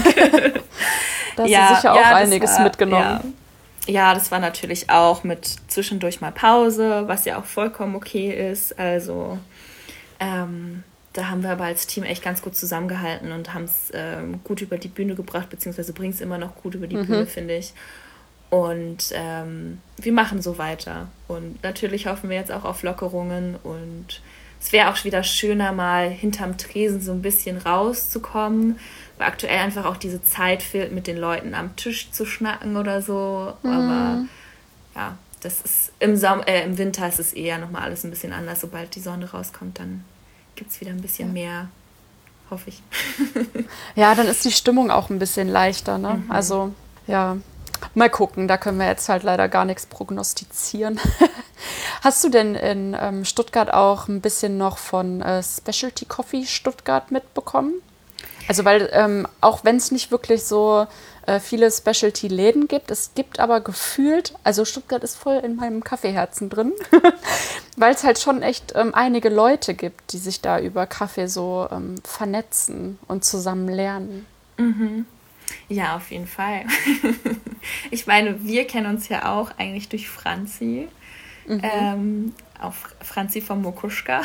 da 1.36 1.42
hast 1.42 1.50
ja, 1.50 1.68
du 1.68 1.74
sicher 1.76 1.92
auch 1.92 2.00
ja, 2.00 2.16
einiges 2.16 2.56
war, 2.56 2.64
mitgenommen. 2.64 3.34
Ja. 3.86 3.92
ja, 3.92 4.14
das 4.14 4.30
war 4.30 4.38
natürlich 4.38 4.90
auch 4.90 5.24
mit 5.24 5.56
zwischendurch 5.68 6.20
mal 6.20 6.32
Pause, 6.32 7.04
was 7.06 7.24
ja 7.24 7.38
auch 7.38 7.44
vollkommen 7.44 7.94
okay 7.94 8.50
ist. 8.50 8.78
Also 8.78 9.38
ähm, 10.18 10.84
da 11.12 11.28
haben 11.28 11.42
wir 11.42 11.50
aber 11.50 11.64
als 11.64 11.86
Team 11.86 12.04
echt 12.04 12.22
ganz 12.22 12.40
gut 12.42 12.56
zusammengehalten 12.56 13.32
und 13.32 13.52
haben 13.52 13.64
es 13.64 13.90
ähm, 13.94 14.40
gut 14.44 14.60
über 14.60 14.78
die 14.78 14.88
Bühne 14.88 15.14
gebracht, 15.14 15.50
beziehungsweise 15.50 15.92
bringt 15.92 16.14
es 16.14 16.20
immer 16.20 16.38
noch 16.38 16.54
gut 16.56 16.74
über 16.74 16.86
die 16.86 16.96
mhm. 16.96 17.06
Bühne, 17.06 17.26
finde 17.26 17.56
ich. 17.56 17.72
Und 18.50 19.12
ähm, 19.12 19.80
wir 19.96 20.12
machen 20.12 20.42
so 20.42 20.58
weiter. 20.58 21.08
Und 21.28 21.62
natürlich 21.62 22.06
hoffen 22.06 22.30
wir 22.30 22.36
jetzt 22.36 22.50
auch 22.50 22.64
auf 22.64 22.82
Lockerungen. 22.82 23.56
Und 23.62 24.20
es 24.60 24.72
wäre 24.72 24.90
auch 24.90 25.04
wieder 25.04 25.22
schöner, 25.22 25.72
mal 25.72 26.10
hinterm 26.10 26.58
Tresen 26.58 27.00
so 27.00 27.12
ein 27.12 27.22
bisschen 27.22 27.58
rauszukommen, 27.58 28.78
weil 29.18 29.28
aktuell 29.28 29.58
einfach 29.58 29.86
auch 29.86 29.96
diese 29.96 30.22
Zeit 30.22 30.62
fehlt, 30.62 30.92
mit 30.92 31.06
den 31.06 31.16
Leuten 31.16 31.54
am 31.54 31.76
Tisch 31.76 32.10
zu 32.10 32.26
schnacken 32.26 32.76
oder 32.76 33.02
so. 33.02 33.54
Mhm. 33.62 33.70
Aber 33.70 34.24
ja, 34.96 35.16
das 35.40 35.60
ist 35.62 35.92
im, 36.00 36.16
Sommer, 36.16 36.46
äh, 36.48 36.64
im 36.64 36.76
Winter 36.76 37.08
ist 37.08 37.20
es 37.20 37.32
eher 37.32 37.58
nochmal 37.58 37.82
alles 37.82 38.04
ein 38.04 38.10
bisschen 38.10 38.32
anders. 38.32 38.60
Sobald 38.60 38.94
die 38.96 39.00
Sonne 39.00 39.30
rauskommt, 39.30 39.78
dann 39.78 40.04
gibt 40.56 40.72
es 40.72 40.80
wieder 40.80 40.90
ein 40.90 41.00
bisschen 41.00 41.28
ja. 41.28 41.32
mehr 41.32 41.68
hoffe 42.50 42.70
ich. 42.70 42.82
ja, 43.94 44.14
dann 44.14 44.26
ist 44.26 44.44
die 44.44 44.52
Stimmung 44.52 44.90
auch 44.90 45.08
ein 45.10 45.18
bisschen 45.18 45.48
leichter. 45.48 45.98
Ne? 45.98 46.22
Mhm. 46.24 46.30
Also 46.30 46.74
ja, 47.06 47.36
Mal 47.94 48.10
gucken, 48.10 48.48
da 48.48 48.56
können 48.56 48.78
wir 48.78 48.86
jetzt 48.86 49.08
halt 49.08 49.22
leider 49.22 49.48
gar 49.48 49.64
nichts 49.64 49.86
prognostizieren. 49.86 51.00
Hast 52.02 52.24
du 52.24 52.28
denn 52.28 52.54
in 52.54 52.96
ähm, 52.98 53.24
Stuttgart 53.24 53.72
auch 53.72 54.08
ein 54.08 54.20
bisschen 54.20 54.58
noch 54.58 54.78
von 54.78 55.20
äh, 55.20 55.42
Specialty 55.42 56.06
Coffee 56.06 56.46
Stuttgart 56.46 57.10
mitbekommen? 57.10 57.74
Also 58.48 58.64
weil 58.64 58.88
ähm, 58.92 59.28
auch 59.40 59.64
wenn 59.64 59.76
es 59.76 59.90
nicht 59.90 60.10
wirklich 60.10 60.44
so 60.44 60.86
äh, 61.26 61.38
viele 61.38 61.70
Specialty-Läden 61.70 62.66
gibt, 62.68 62.90
es 62.90 63.12
gibt 63.14 63.38
aber 63.38 63.60
gefühlt, 63.60 64.34
also 64.42 64.64
Stuttgart 64.64 65.04
ist 65.04 65.16
voll 65.16 65.36
in 65.36 65.56
meinem 65.56 65.84
Kaffeeherzen 65.84 66.50
drin, 66.50 66.72
weil 67.76 67.94
es 67.94 68.02
halt 68.02 68.18
schon 68.18 68.42
echt 68.42 68.72
ähm, 68.74 68.94
einige 68.94 69.28
Leute 69.28 69.74
gibt, 69.74 70.12
die 70.12 70.18
sich 70.18 70.40
da 70.40 70.58
über 70.58 70.86
Kaffee 70.86 71.28
so 71.28 71.68
ähm, 71.70 71.96
vernetzen 72.04 72.98
und 73.06 73.24
zusammen 73.24 73.68
lernen. 73.68 74.26
Mhm. 74.56 75.06
Ja, 75.68 75.96
auf 75.96 76.10
jeden 76.10 76.26
Fall. 76.26 76.64
ich 77.90 78.06
meine, 78.06 78.44
wir 78.44 78.66
kennen 78.66 78.86
uns 78.86 79.08
ja 79.08 79.32
auch 79.32 79.50
eigentlich 79.58 79.88
durch 79.88 80.08
Franzi. 80.08 80.88
Mhm. 81.46 81.62
Ähm, 81.62 82.34
auch 82.60 82.74
Franzi 83.00 83.40
vom 83.40 83.62
Mokuschka. 83.62 84.22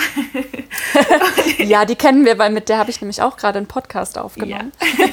ja, 1.58 1.86
die 1.86 1.96
kennen 1.96 2.26
wir, 2.26 2.38
weil 2.38 2.52
mit 2.52 2.70
der 2.70 2.78
habe 2.78 2.90
ich 2.90 3.02
nämlich 3.02 3.22
auch 3.22 3.38
gerade 3.38 3.58
einen 3.58 3.68
Podcast 3.68 4.18
aufgenommen. 4.18 4.72
Ja, 4.82 5.06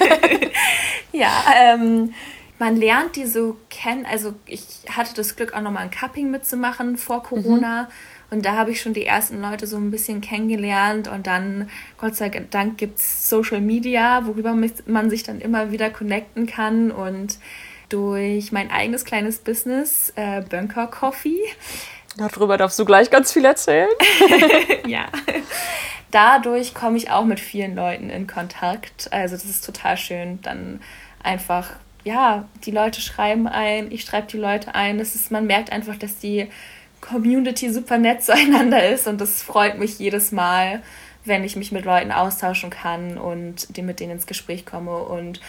ja 1.12 1.44
ähm, 1.56 2.14
man 2.58 2.76
lernt 2.76 3.16
die 3.16 3.26
so 3.26 3.56
kennen. 3.70 4.06
Also 4.06 4.34
ich 4.46 4.64
hatte 4.90 5.14
das 5.14 5.36
Glück, 5.36 5.54
auch 5.54 5.60
nochmal 5.60 5.84
ein 5.84 5.90
Cupping 5.90 6.30
mitzumachen 6.30 6.96
vor 6.96 7.22
Corona. 7.22 7.82
Mhm. 7.82 7.88
Und 8.32 8.46
da 8.46 8.56
habe 8.56 8.70
ich 8.70 8.80
schon 8.80 8.94
die 8.94 9.04
ersten 9.04 9.42
Leute 9.42 9.66
so 9.66 9.76
ein 9.76 9.90
bisschen 9.90 10.22
kennengelernt 10.22 11.06
und 11.06 11.26
dann, 11.26 11.68
Gott 11.98 12.16
sei 12.16 12.30
Dank, 12.30 12.78
gibt 12.78 12.98
es 12.98 13.28
Social 13.28 13.60
Media, 13.60 14.26
worüber 14.26 14.56
man 14.86 15.10
sich 15.10 15.22
dann 15.22 15.40
immer 15.40 15.70
wieder 15.70 15.90
connecten 15.90 16.46
kann 16.46 16.90
und 16.90 17.36
durch 17.92 18.52
mein 18.52 18.70
eigenes 18.70 19.04
kleines 19.04 19.38
Business, 19.38 20.12
äh, 20.16 20.42
Bunker 20.42 20.86
Coffee. 20.86 21.40
Darüber 22.16 22.56
darfst 22.56 22.78
du 22.78 22.84
gleich 22.84 23.10
ganz 23.10 23.32
viel 23.32 23.44
erzählen. 23.44 23.88
ja. 24.86 25.06
Dadurch 26.10 26.74
komme 26.74 26.98
ich 26.98 27.10
auch 27.10 27.24
mit 27.24 27.40
vielen 27.40 27.74
Leuten 27.74 28.10
in 28.10 28.26
Kontakt. 28.26 29.12
Also 29.12 29.34
das 29.34 29.46
ist 29.46 29.64
total 29.64 29.96
schön, 29.96 30.40
dann 30.42 30.80
einfach 31.22 31.70
ja, 32.04 32.48
die 32.64 32.70
Leute 32.70 33.00
schreiben 33.00 33.46
ein, 33.46 33.92
ich 33.92 34.02
schreibe 34.02 34.26
die 34.26 34.38
Leute 34.38 34.74
ein. 34.74 34.98
Das 34.98 35.14
ist, 35.14 35.30
man 35.30 35.46
merkt 35.46 35.70
einfach, 35.70 35.96
dass 35.96 36.18
die 36.18 36.48
Community 37.00 37.72
super 37.72 37.98
nett 37.98 38.22
zueinander 38.22 38.88
ist 38.88 39.06
und 39.06 39.20
das 39.20 39.42
freut 39.42 39.78
mich 39.78 39.98
jedes 39.98 40.32
Mal, 40.32 40.82
wenn 41.24 41.44
ich 41.44 41.56
mich 41.56 41.70
mit 41.72 41.84
Leuten 41.84 42.10
austauschen 42.10 42.70
kann 42.70 43.18
und 43.18 43.76
mit 43.76 44.00
denen 44.00 44.12
ins 44.12 44.26
Gespräch 44.26 44.66
komme. 44.66 44.96
Und 44.98 45.40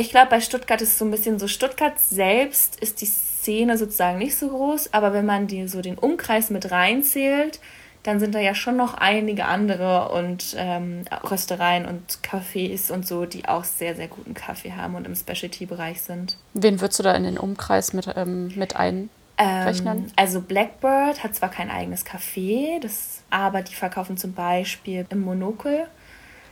ich 0.00 0.10
glaube, 0.10 0.30
bei 0.30 0.40
Stuttgart 0.40 0.80
ist 0.80 0.90
es 0.90 0.98
so 0.98 1.04
ein 1.04 1.10
bisschen 1.10 1.38
so, 1.38 1.46
Stuttgart 1.46 1.98
selbst 1.98 2.80
ist 2.80 3.02
die 3.02 3.06
Szene 3.06 3.76
sozusagen 3.76 4.18
nicht 4.18 4.36
so 4.36 4.48
groß, 4.48 4.94
aber 4.94 5.12
wenn 5.12 5.26
man 5.26 5.46
die, 5.46 5.68
so 5.68 5.82
den 5.82 5.98
Umkreis 5.98 6.48
mit 6.48 6.70
reinzählt, 6.70 7.60
dann 8.02 8.18
sind 8.18 8.34
da 8.34 8.38
ja 8.38 8.54
schon 8.54 8.78
noch 8.78 8.94
einige 8.94 9.44
andere 9.44 10.08
und 10.08 10.56
ähm, 10.56 11.04
Röstereien 11.30 11.84
und 11.84 12.20
Cafés 12.22 12.90
und 12.90 13.06
so, 13.06 13.26
die 13.26 13.46
auch 13.46 13.64
sehr, 13.64 13.94
sehr 13.94 14.08
guten 14.08 14.32
Kaffee 14.32 14.72
haben 14.72 14.94
und 14.94 15.06
im 15.06 15.14
Specialty-Bereich 15.14 16.00
sind. 16.00 16.38
Wen 16.54 16.80
würdest 16.80 16.98
du 16.98 17.02
da 17.02 17.12
in 17.14 17.24
den 17.24 17.36
Umkreis 17.36 17.92
mit, 17.92 18.08
ähm, 18.16 18.52
mit 18.56 18.76
ein, 18.76 19.10
ähm, 19.36 19.62
rechnen? 19.64 20.12
Also 20.16 20.40
Blackbird 20.40 21.22
hat 21.22 21.34
zwar 21.34 21.50
kein 21.50 21.70
eigenes 21.70 22.06
Café, 22.06 22.80
das, 22.80 23.20
aber 23.28 23.60
die 23.60 23.74
verkaufen 23.74 24.16
zum 24.16 24.32
Beispiel 24.32 25.04
im 25.10 25.20
Monokel. 25.20 25.86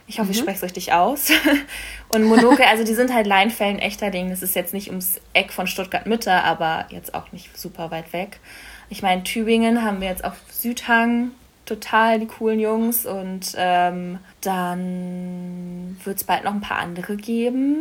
Ich 0.08 0.18
hoffe, 0.18 0.28
mhm. 0.28 0.32
ich 0.32 0.38
spreche 0.38 0.56
es 0.56 0.62
richtig 0.62 0.92
aus. 0.92 1.30
Und 2.08 2.24
Monokel, 2.24 2.64
also 2.64 2.82
die 2.82 2.94
sind 2.94 3.12
halt 3.12 3.26
Leinfällen 3.26 3.78
echter 3.78 4.10
Ding. 4.10 4.30
Das 4.30 4.42
ist 4.42 4.56
jetzt 4.56 4.72
nicht 4.72 4.88
ums 4.88 5.20
Eck 5.34 5.52
von 5.52 5.66
Stuttgart-Mitte, 5.66 6.32
aber 6.32 6.86
jetzt 6.88 7.14
auch 7.14 7.30
nicht 7.30 7.56
super 7.56 7.90
weit 7.90 8.12
weg. 8.14 8.40
Ich 8.88 9.02
meine, 9.02 9.22
Tübingen 9.22 9.84
haben 9.84 10.00
wir 10.00 10.08
jetzt 10.08 10.24
auf 10.24 10.34
Südhang 10.50 11.32
total 11.66 12.18
die 12.18 12.26
coolen 12.26 12.58
Jungs 12.58 13.04
und 13.04 13.52
ähm, 13.56 14.18
dann 14.40 16.00
wird 16.04 16.16
es 16.16 16.24
bald 16.24 16.44
noch 16.44 16.54
ein 16.54 16.62
paar 16.62 16.78
andere 16.78 17.16
geben. 17.16 17.76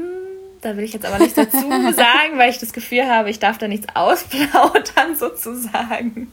Da 0.62 0.76
will 0.76 0.84
ich 0.84 0.92
jetzt 0.92 1.06
aber 1.06 1.20
nichts 1.20 1.36
dazu 1.36 1.58
sagen, 1.60 2.38
weil 2.38 2.50
ich 2.50 2.58
das 2.58 2.74
Gefühl 2.74 3.08
habe, 3.08 3.30
ich 3.30 3.40
darf 3.40 3.58
da 3.58 3.70
nichts 3.70 3.88
ausplaudern 3.94 5.16
sozusagen. 5.18 6.30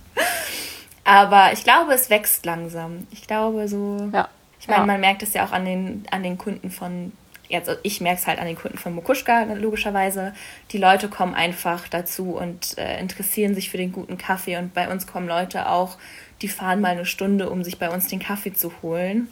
Aber 1.04 1.52
ich 1.52 1.62
glaube, 1.62 1.92
es 1.92 2.10
wächst 2.10 2.44
langsam. 2.44 3.06
Ich 3.12 3.28
glaube 3.28 3.68
so. 3.68 4.10
Ja. 4.12 4.28
Ich 4.64 4.68
meine, 4.68 4.80
ja. 4.80 4.86
man 4.86 5.00
merkt 5.00 5.22
es 5.22 5.34
ja 5.34 5.44
auch 5.44 5.52
an 5.52 5.66
den, 5.66 6.04
an 6.10 6.22
den 6.22 6.38
Kunden 6.38 6.70
von 6.70 7.12
jetzt, 7.50 7.70
ich 7.82 8.00
merke 8.00 8.18
es 8.18 8.26
halt 8.26 8.38
an 8.38 8.46
den 8.46 8.56
Kunden 8.56 8.78
von 8.78 8.94
Mokuschka 8.94 9.42
logischerweise, 9.52 10.32
die 10.70 10.78
Leute 10.78 11.08
kommen 11.08 11.34
einfach 11.34 11.86
dazu 11.86 12.30
und 12.30 12.78
äh, 12.78 12.98
interessieren 12.98 13.54
sich 13.54 13.68
für 13.68 13.76
den 13.76 13.92
guten 13.92 14.16
Kaffee 14.16 14.56
und 14.56 14.72
bei 14.72 14.90
uns 14.90 15.06
kommen 15.06 15.28
Leute 15.28 15.68
auch, 15.68 15.98
die 16.40 16.48
fahren 16.48 16.80
mal 16.80 16.92
eine 16.92 17.04
Stunde, 17.04 17.50
um 17.50 17.62
sich 17.62 17.78
bei 17.78 17.90
uns 17.90 18.06
den 18.06 18.20
Kaffee 18.20 18.54
zu 18.54 18.72
holen, 18.80 19.28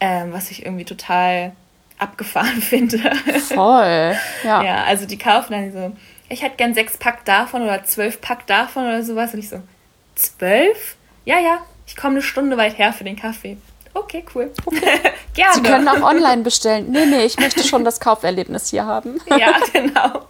ähm, 0.00 0.32
was 0.32 0.50
ich 0.50 0.66
irgendwie 0.66 0.84
total 0.84 1.52
abgefahren 1.96 2.60
finde. 2.60 2.98
Voll, 3.42 4.16
ja. 4.42 4.64
Ja, 4.64 4.84
also 4.86 5.06
die 5.06 5.18
kaufen 5.18 5.52
dann 5.52 5.72
so, 5.72 5.96
ich 6.28 6.42
hätte 6.42 6.56
gern 6.56 6.74
sechs 6.74 6.98
Pack 6.98 7.24
davon 7.24 7.62
oder 7.62 7.84
zwölf 7.84 8.20
Pack 8.20 8.48
davon 8.48 8.86
oder 8.86 9.04
sowas 9.04 9.34
und 9.34 9.38
ich 9.38 9.50
so, 9.50 9.62
zwölf? 10.16 10.96
Ja, 11.24 11.38
ja, 11.38 11.60
ich 11.86 11.94
komme 11.94 12.14
eine 12.14 12.22
Stunde 12.22 12.56
weit 12.56 12.76
her 12.76 12.92
für 12.92 13.04
den 13.04 13.14
Kaffee 13.14 13.56
okay, 13.94 14.24
cool. 14.34 14.52
Gerne. 15.34 15.54
Sie 15.54 15.62
können 15.62 15.88
auch 15.88 16.02
online 16.02 16.42
bestellen. 16.42 16.90
Nee, 16.90 17.06
nee, 17.06 17.24
ich 17.24 17.38
möchte 17.38 17.64
schon 17.64 17.84
das 17.84 18.00
Kauferlebnis 18.00 18.68
hier 18.68 18.86
haben. 18.86 19.20
ja, 19.26 19.52
genau. 19.72 20.26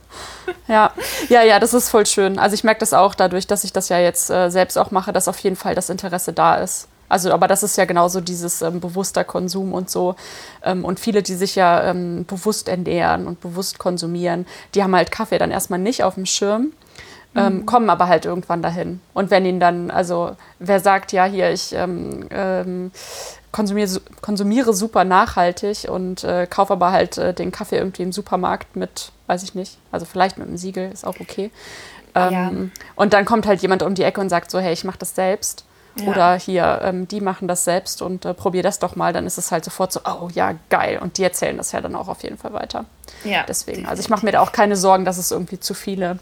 Ja, 0.69 0.93
ja, 1.29 1.43
ja, 1.43 1.59
das 1.59 1.75
ist 1.75 1.89
voll 1.89 2.07
schön. 2.07 2.39
Also 2.39 2.55
ich 2.55 2.65
merke 2.65 2.81
das 2.81 2.93
auch 2.93 3.15
dadurch, 3.15 3.47
dass 3.47 3.65
ich 3.65 3.73
das 3.73 3.89
ja 3.89 3.99
jetzt 3.99 4.31
äh, 4.31 4.51
selbst 4.51 4.79
auch 4.79 4.91
mache, 4.91 5.13
dass 5.13 5.29
auf 5.29 5.39
jeden 5.39 5.57
Fall 5.57 5.75
das 5.75 5.91
Interesse 5.91 6.33
da 6.33 6.57
ist. 6.57 6.89
Also, 7.09 7.33
aber 7.33 7.49
das 7.49 7.63
ist 7.63 7.77
ja 7.77 7.85
genauso 7.85 8.21
dieses 8.21 8.63
ähm, 8.63 8.81
bewusster 8.81 9.25
Konsum 9.25 9.73
und 9.73 9.91
so. 9.91 10.17
Ähm, 10.63 10.85
und 10.85 10.99
viele, 10.99 11.23
die 11.23 11.35
sich 11.35 11.55
ja 11.55 11.91
ähm, 11.91 12.25
bewusst 12.25 12.69
ernähren 12.69 13.27
und 13.27 13.41
bewusst 13.41 13.79
konsumieren, 13.79 14.47
die 14.75 14.83
haben 14.83 14.97
halt 14.97 15.11
Kaffee 15.11 15.39
dann 15.39 15.51
erstmal 15.51 15.79
nicht 15.79 16.03
auf 16.03 16.15
dem 16.15 16.27
Schirm 16.27 16.73
ähm, 17.37 17.59
mhm. 17.59 17.67
kommen 17.67 17.91
aber 17.91 18.09
halt 18.09 18.25
irgendwann 18.25 18.63
dahin. 18.63 19.01
Und 19.13 19.31
wenn 19.31 19.45
ihnen 19.45 19.61
dann, 19.61 19.91
also 19.91 20.37
wer 20.59 20.81
sagt, 20.81 21.13
ja, 21.13 21.25
hier, 21.25 21.51
ich 21.51 21.73
ähm, 21.75 22.27
ähm, 22.31 22.93
konsumiere, 23.53 24.01
konsumiere 24.21 24.73
super 24.73 25.05
nachhaltig 25.05 25.89
und 25.89 26.25
äh, 26.25 26.47
kaufe 26.49 26.73
aber 26.73 26.93
halt 26.93 27.19
äh, 27.19 27.35
den 27.35 27.53
Kaffee 27.53 27.79
irgendwie 27.79 28.03
im 28.03 28.13
Supermarkt 28.13 28.77
mit, 28.77 29.13
weiß 29.27 29.43
ich 29.43 29.55
nicht, 29.55 29.79
also 29.93 30.07
vielleicht 30.07 30.39
mit 30.39 30.49
einem 30.49 30.57
Siegel, 30.57 30.91
ist 30.93 31.07
auch 31.07 31.21
okay. 31.21 31.51
Ähm, 32.15 32.33
ja. 32.33 32.51
Und 32.95 33.13
dann 33.13 33.25
kommt 33.25 33.47
halt 33.47 33.63
jemand 33.63 33.83
um 33.83 33.95
die 33.95 34.03
Ecke 34.03 34.21
und 34.21 34.29
sagt 34.29 34.51
so, 34.51 34.59
hey, 34.59 34.73
ich 34.73 34.85
mache 34.85 34.99
das 34.99 35.15
selbst. 35.15 35.65
Ja. 35.97 36.09
Oder 36.09 36.35
hier, 36.35 36.81
ähm, 36.83 37.07
die 37.07 37.21
machen 37.21 37.47
das 37.47 37.65
selbst 37.65 38.03
und 38.03 38.25
äh, 38.25 38.35
probier 38.35 38.65
das 38.65 38.81
doch 38.81 38.97
mal. 38.97 39.13
Dann 39.13 39.27
ist 39.27 39.39
es 39.39 39.53
halt 39.53 39.65
sofort 39.65 39.93
so, 39.93 40.01
oh 40.05 40.29
ja, 40.35 40.55
geil. 40.69 40.99
Und 41.01 41.19
die 41.19 41.23
erzählen 41.23 41.57
das 41.57 41.71
ja 41.71 41.81
dann 41.81 41.95
auch 41.95 42.09
auf 42.09 42.25
jeden 42.25 42.37
Fall 42.37 42.53
weiter. 42.53 42.85
Ja. 43.23 43.45
Deswegen, 43.47 43.87
also 43.87 44.01
ich 44.01 44.09
mache 44.09 44.25
mir 44.27 44.33
da 44.33 44.41
auch 44.41 44.51
keine 44.51 44.75
Sorgen, 44.75 45.05
dass 45.05 45.19
es 45.19 45.31
irgendwie 45.31 45.61
zu 45.61 45.73
viele 45.75 46.19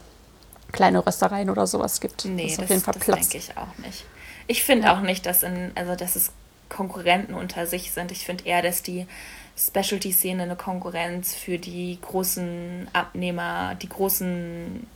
kleine 0.72 1.06
Röstereien 1.06 1.50
oder 1.50 1.66
sowas 1.66 2.00
gibt. 2.00 2.24
Nee, 2.24 2.48
das, 2.48 2.58
auf 2.58 2.68
jeden 2.68 2.82
Fall 2.82 2.94
das 2.94 3.28
denke 3.28 3.38
ich 3.38 3.56
auch 3.56 3.78
nicht. 3.78 4.04
Ich 4.46 4.64
finde 4.64 4.86
ja. 4.88 4.96
auch 4.96 5.02
nicht, 5.02 5.24
dass, 5.26 5.42
in, 5.42 5.70
also, 5.74 5.94
dass 5.94 6.16
es 6.16 6.32
Konkurrenten 6.68 7.34
unter 7.34 7.66
sich 7.66 7.92
sind. 7.92 8.10
Ich 8.10 8.24
finde 8.24 8.44
eher, 8.44 8.62
dass 8.62 8.82
die 8.82 9.06
Specialty-Szene 9.56 10.42
eine 10.42 10.56
Konkurrenz 10.56 11.34
für 11.34 11.58
die 11.58 11.98
großen 12.00 12.88
Abnehmer, 12.92 13.74
die 13.74 13.88
großen 13.88 14.86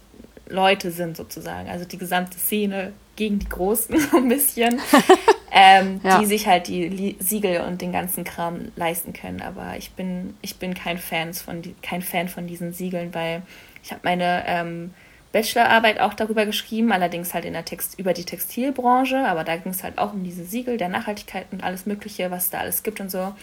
Leute 0.49 0.91
sind 0.91 1.17
sozusagen. 1.17 1.69
Also 1.69 1.85
die 1.85 1.99
gesamte 1.99 2.39
Szene 2.39 2.93
gegen 3.17 3.39
die 3.39 3.49
Großen 3.49 3.99
so 4.11 4.17
ein 4.19 4.29
bisschen, 4.29 4.81
ähm, 5.53 6.01
ja. 6.03 6.19
die 6.19 6.27
sich 6.27 6.47
halt 6.47 6.69
die 6.69 7.17
Siegel 7.19 7.61
und 7.63 7.83
den 7.83 7.93
ganzen 7.93 8.25
Kram 8.25 8.73
leisten 8.77 9.13
können. 9.13 9.43
Aber 9.43 9.77
ich 9.77 9.93
bin, 9.93 10.35
ich 10.43 10.57
bin 10.57 10.75
kein, 10.75 10.99
Fans 10.99 11.43
von 11.43 11.63
die, 11.63 11.75
kein 11.83 12.03
Fan 12.03 12.29
von 12.29 12.47
diesen 12.47 12.73
Siegeln, 12.73 13.13
weil 13.15 13.43
ich 13.83 13.91
habe 13.91 14.01
meine 14.05 14.45
ähm, 14.47 14.95
Bachelorarbeit 15.37 16.01
auch 16.01 16.15
darüber 16.15 16.47
geschrieben, 16.47 16.93
allerdings 16.93 17.35
halt 17.35 17.45
in 17.45 17.53
der 17.53 17.67
Text 17.67 17.99
über 17.99 18.15
die 18.15 18.25
Textilbranche, 18.25 19.19
aber 19.19 19.45
da 19.45 19.57
ging 19.57 19.71
es 19.71 19.83
halt 19.83 19.99
auch 19.99 20.15
um 20.15 20.25
diese 20.25 20.47
Siegel 20.47 20.79
der 20.79 20.89
Nachhaltigkeit 20.89 21.45
und 21.53 21.63
alles 21.63 21.85
Mögliche, 21.85 22.31
was 22.31 22.49
da 22.49 22.61
alles 22.61 22.83
gibt 22.83 23.01
und 23.01 23.11
so. 23.11 23.35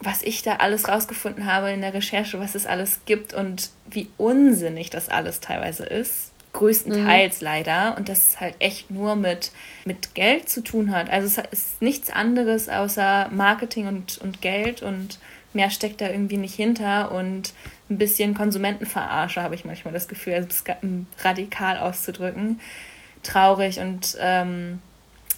Was 0.00 0.22
ich 0.22 0.40
da 0.40 0.56
alles 0.56 0.88
rausgefunden 0.88 1.44
habe 1.44 1.70
in 1.72 1.82
der 1.82 1.92
Recherche, 1.92 2.40
was 2.40 2.54
es 2.54 2.64
alles 2.64 3.00
gibt 3.04 3.34
und 3.34 3.68
wie 3.84 4.08
unsinnig 4.16 4.88
das 4.88 5.10
alles 5.10 5.40
teilweise 5.40 5.84
ist. 5.84 6.32
Größtenteils 6.54 7.42
mhm. 7.42 7.44
leider. 7.44 7.96
Und 7.98 8.08
das 8.08 8.40
halt 8.40 8.54
echt 8.58 8.90
nur 8.90 9.14
mit, 9.14 9.52
mit 9.84 10.14
Geld 10.14 10.48
zu 10.48 10.62
tun 10.62 10.90
hat. 10.90 11.10
Also 11.10 11.26
es 11.26 11.60
ist 11.60 11.82
nichts 11.82 12.08
anderes 12.08 12.70
außer 12.70 13.28
Marketing 13.30 13.88
und, 13.88 14.16
und 14.18 14.40
Geld 14.40 14.80
und 14.80 15.18
mehr 15.52 15.70
steckt 15.70 16.00
da 16.00 16.08
irgendwie 16.08 16.38
nicht 16.38 16.54
hinter 16.54 17.12
und 17.12 17.52
ein 17.88 17.98
bisschen 17.98 18.34
Konsumentenverarsche, 18.34 19.42
habe 19.42 19.54
ich 19.54 19.64
manchmal 19.64 19.94
das 19.94 20.08
Gefühl, 20.08 20.34
also 20.34 20.48
radikal 21.22 21.78
auszudrücken. 21.78 22.60
Traurig 23.22 23.80
und 23.80 24.16
ähm, 24.20 24.80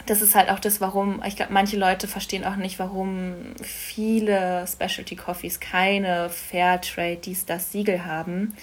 das 0.06 0.22
ist 0.22 0.34
halt 0.34 0.50
auch 0.50 0.58
das, 0.58 0.80
warum, 0.80 1.22
ich 1.26 1.36
glaube, 1.36 1.52
manche 1.52 1.76
Leute 1.76 2.08
verstehen 2.08 2.44
auch 2.44 2.56
nicht, 2.56 2.78
warum 2.78 3.34
viele 3.62 4.66
Specialty 4.66 5.16
Coffees 5.16 5.60
keine 5.60 6.30
Fairtrade, 6.30 7.16
dies, 7.16 7.44
das 7.44 7.72
Siegel 7.72 8.04
haben. 8.04 8.54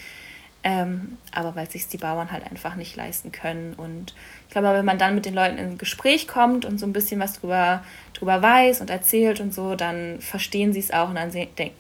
Ähm, 0.64 1.20
aber 1.32 1.56
weil 1.56 1.70
sich 1.70 1.88
die 1.88 1.98
Bauern 1.98 2.32
halt 2.32 2.44
einfach 2.50 2.76
nicht 2.76 2.96
leisten 2.96 3.32
können. 3.32 3.76
Und 3.76 4.16
ich 4.48 4.52
glaube, 4.52 4.70
wenn 4.70 4.86
man 4.86 4.98
dann 4.98 5.14
mit 5.14 5.26
den 5.26 5.36
Leuten 5.36 5.60
in 5.60 5.78
Gespräch 5.78 6.28
kommt 6.28 6.66
und 6.66 6.80
so 6.80 6.88
ein 6.88 6.94
bisschen 6.94 7.20
was 7.20 7.40
drüber, 7.40 7.84
drüber 8.14 8.42
weiß 8.42 8.82
und 8.82 8.90
erzählt 8.90 9.40
und 9.40 9.54
so, 9.54 9.76
dann 9.76 10.20
verstehen 10.22 10.74
sie 10.74 10.80
es 10.80 10.90
auch 10.90 11.10
und 11.10 11.16
dann 11.16 11.32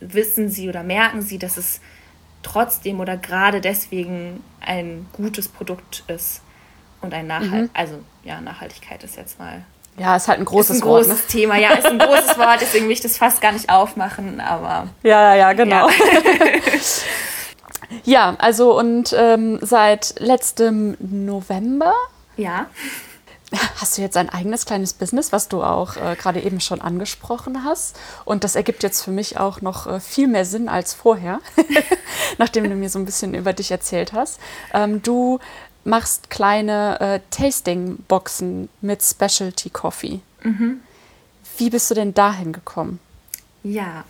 wissen 0.02 0.50
sie 0.50 0.70
oder 0.70 0.84
merken 0.84 1.24
sie, 1.24 1.40
dass 1.40 1.58
es 1.58 1.82
trotzdem 2.46 3.00
oder 3.00 3.18
gerade 3.18 3.62
deswegen 3.62 4.44
ein 4.62 5.08
gutes 5.14 5.48
Produkt 5.48 6.04
ist 6.08 6.42
und 7.02 7.14
ein 7.14 7.28
Nachhalt, 7.28 7.64
mhm. 7.64 7.70
also 7.74 8.00
ja, 8.24 8.40
Nachhaltigkeit 8.42 9.04
ist 9.04 9.18
jetzt 9.18 9.40
mal. 9.40 9.64
Ja, 9.98 10.16
ist 10.16 10.28
halt 10.28 10.40
ein 10.40 10.46
großes 10.46 10.78
ist 10.78 10.84
ein 10.84 10.88
Wort. 10.88 11.06
Großes 11.06 11.22
ne? 11.22 11.28
Thema, 11.28 11.58
ja, 11.58 11.74
ist 11.74 11.86
ein 11.86 12.00
großes 12.00 12.38
Wort, 12.38 12.60
deswegen 12.62 12.86
will 12.86 12.92
ich 12.92 13.02
das 13.02 13.18
fast 13.18 13.42
gar 13.42 13.52
nicht 13.52 13.70
aufmachen, 13.70 14.40
aber. 14.40 14.90
Ja, 15.04 15.36
ja, 15.36 15.54
genau. 15.54 15.90
Ja. 15.90 15.96
Ja, 18.04 18.36
also 18.40 18.78
und 18.78 19.16
ähm, 19.18 19.60
seit 19.62 20.16
letztem 20.20 20.98
November. 21.00 21.94
Ja. 22.36 22.66
Hast 23.52 23.98
du 23.98 24.02
jetzt 24.02 24.18
ein 24.18 24.30
eigenes 24.30 24.66
kleines 24.66 24.94
Business, 24.94 25.32
was 25.32 25.48
du 25.48 25.64
auch 25.64 25.98
äh, 25.98 26.16
gerade 26.16 26.42
eben 26.42 26.60
schon 26.60 26.82
angesprochen 26.82 27.64
hast? 27.64 27.98
Und 28.26 28.44
das 28.44 28.56
ergibt 28.56 28.84
jetzt 28.84 29.04
für 29.04 29.12
mich 29.12 29.38
auch 29.38 29.62
noch 29.62 29.88
äh, 29.88 30.00
viel 30.00 30.28
mehr 30.28 30.46
Sinn 30.46 30.68
als 30.68 30.94
vorher, 30.94 31.40
nachdem 32.38 32.64
du 32.66 32.76
mir 32.76 32.90
so 32.90 33.00
ein 33.00 33.06
bisschen 33.06 33.34
über 33.34 33.54
dich 33.54 33.72
erzählt 33.72 34.14
hast. 34.14 34.40
Ähm, 34.74 35.02
du 35.04 35.40
machst 35.84 36.30
kleine 36.30 37.00
äh, 37.00 37.20
Tasting-Boxen 37.30 38.70
mit 38.82 39.04
Specialty 39.04 39.70
Coffee. 39.70 40.22
Mhm. 40.44 40.82
Wie 41.58 41.70
bist 41.70 41.90
du 41.92 41.96
denn 41.96 42.14
dahin 42.14 42.52
gekommen? 42.52 43.00
Ja, 43.64 44.06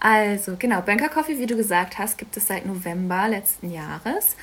also, 0.00 0.56
genau, 0.58 0.80
Bunker 0.80 1.10
Coffee, 1.10 1.38
wie 1.38 1.46
du 1.46 1.56
gesagt 1.56 1.98
hast, 1.98 2.16
gibt 2.16 2.36
es 2.36 2.46
seit 2.46 2.64
November 2.64 3.28
letzten 3.28 3.70
Jahres. 3.70 4.34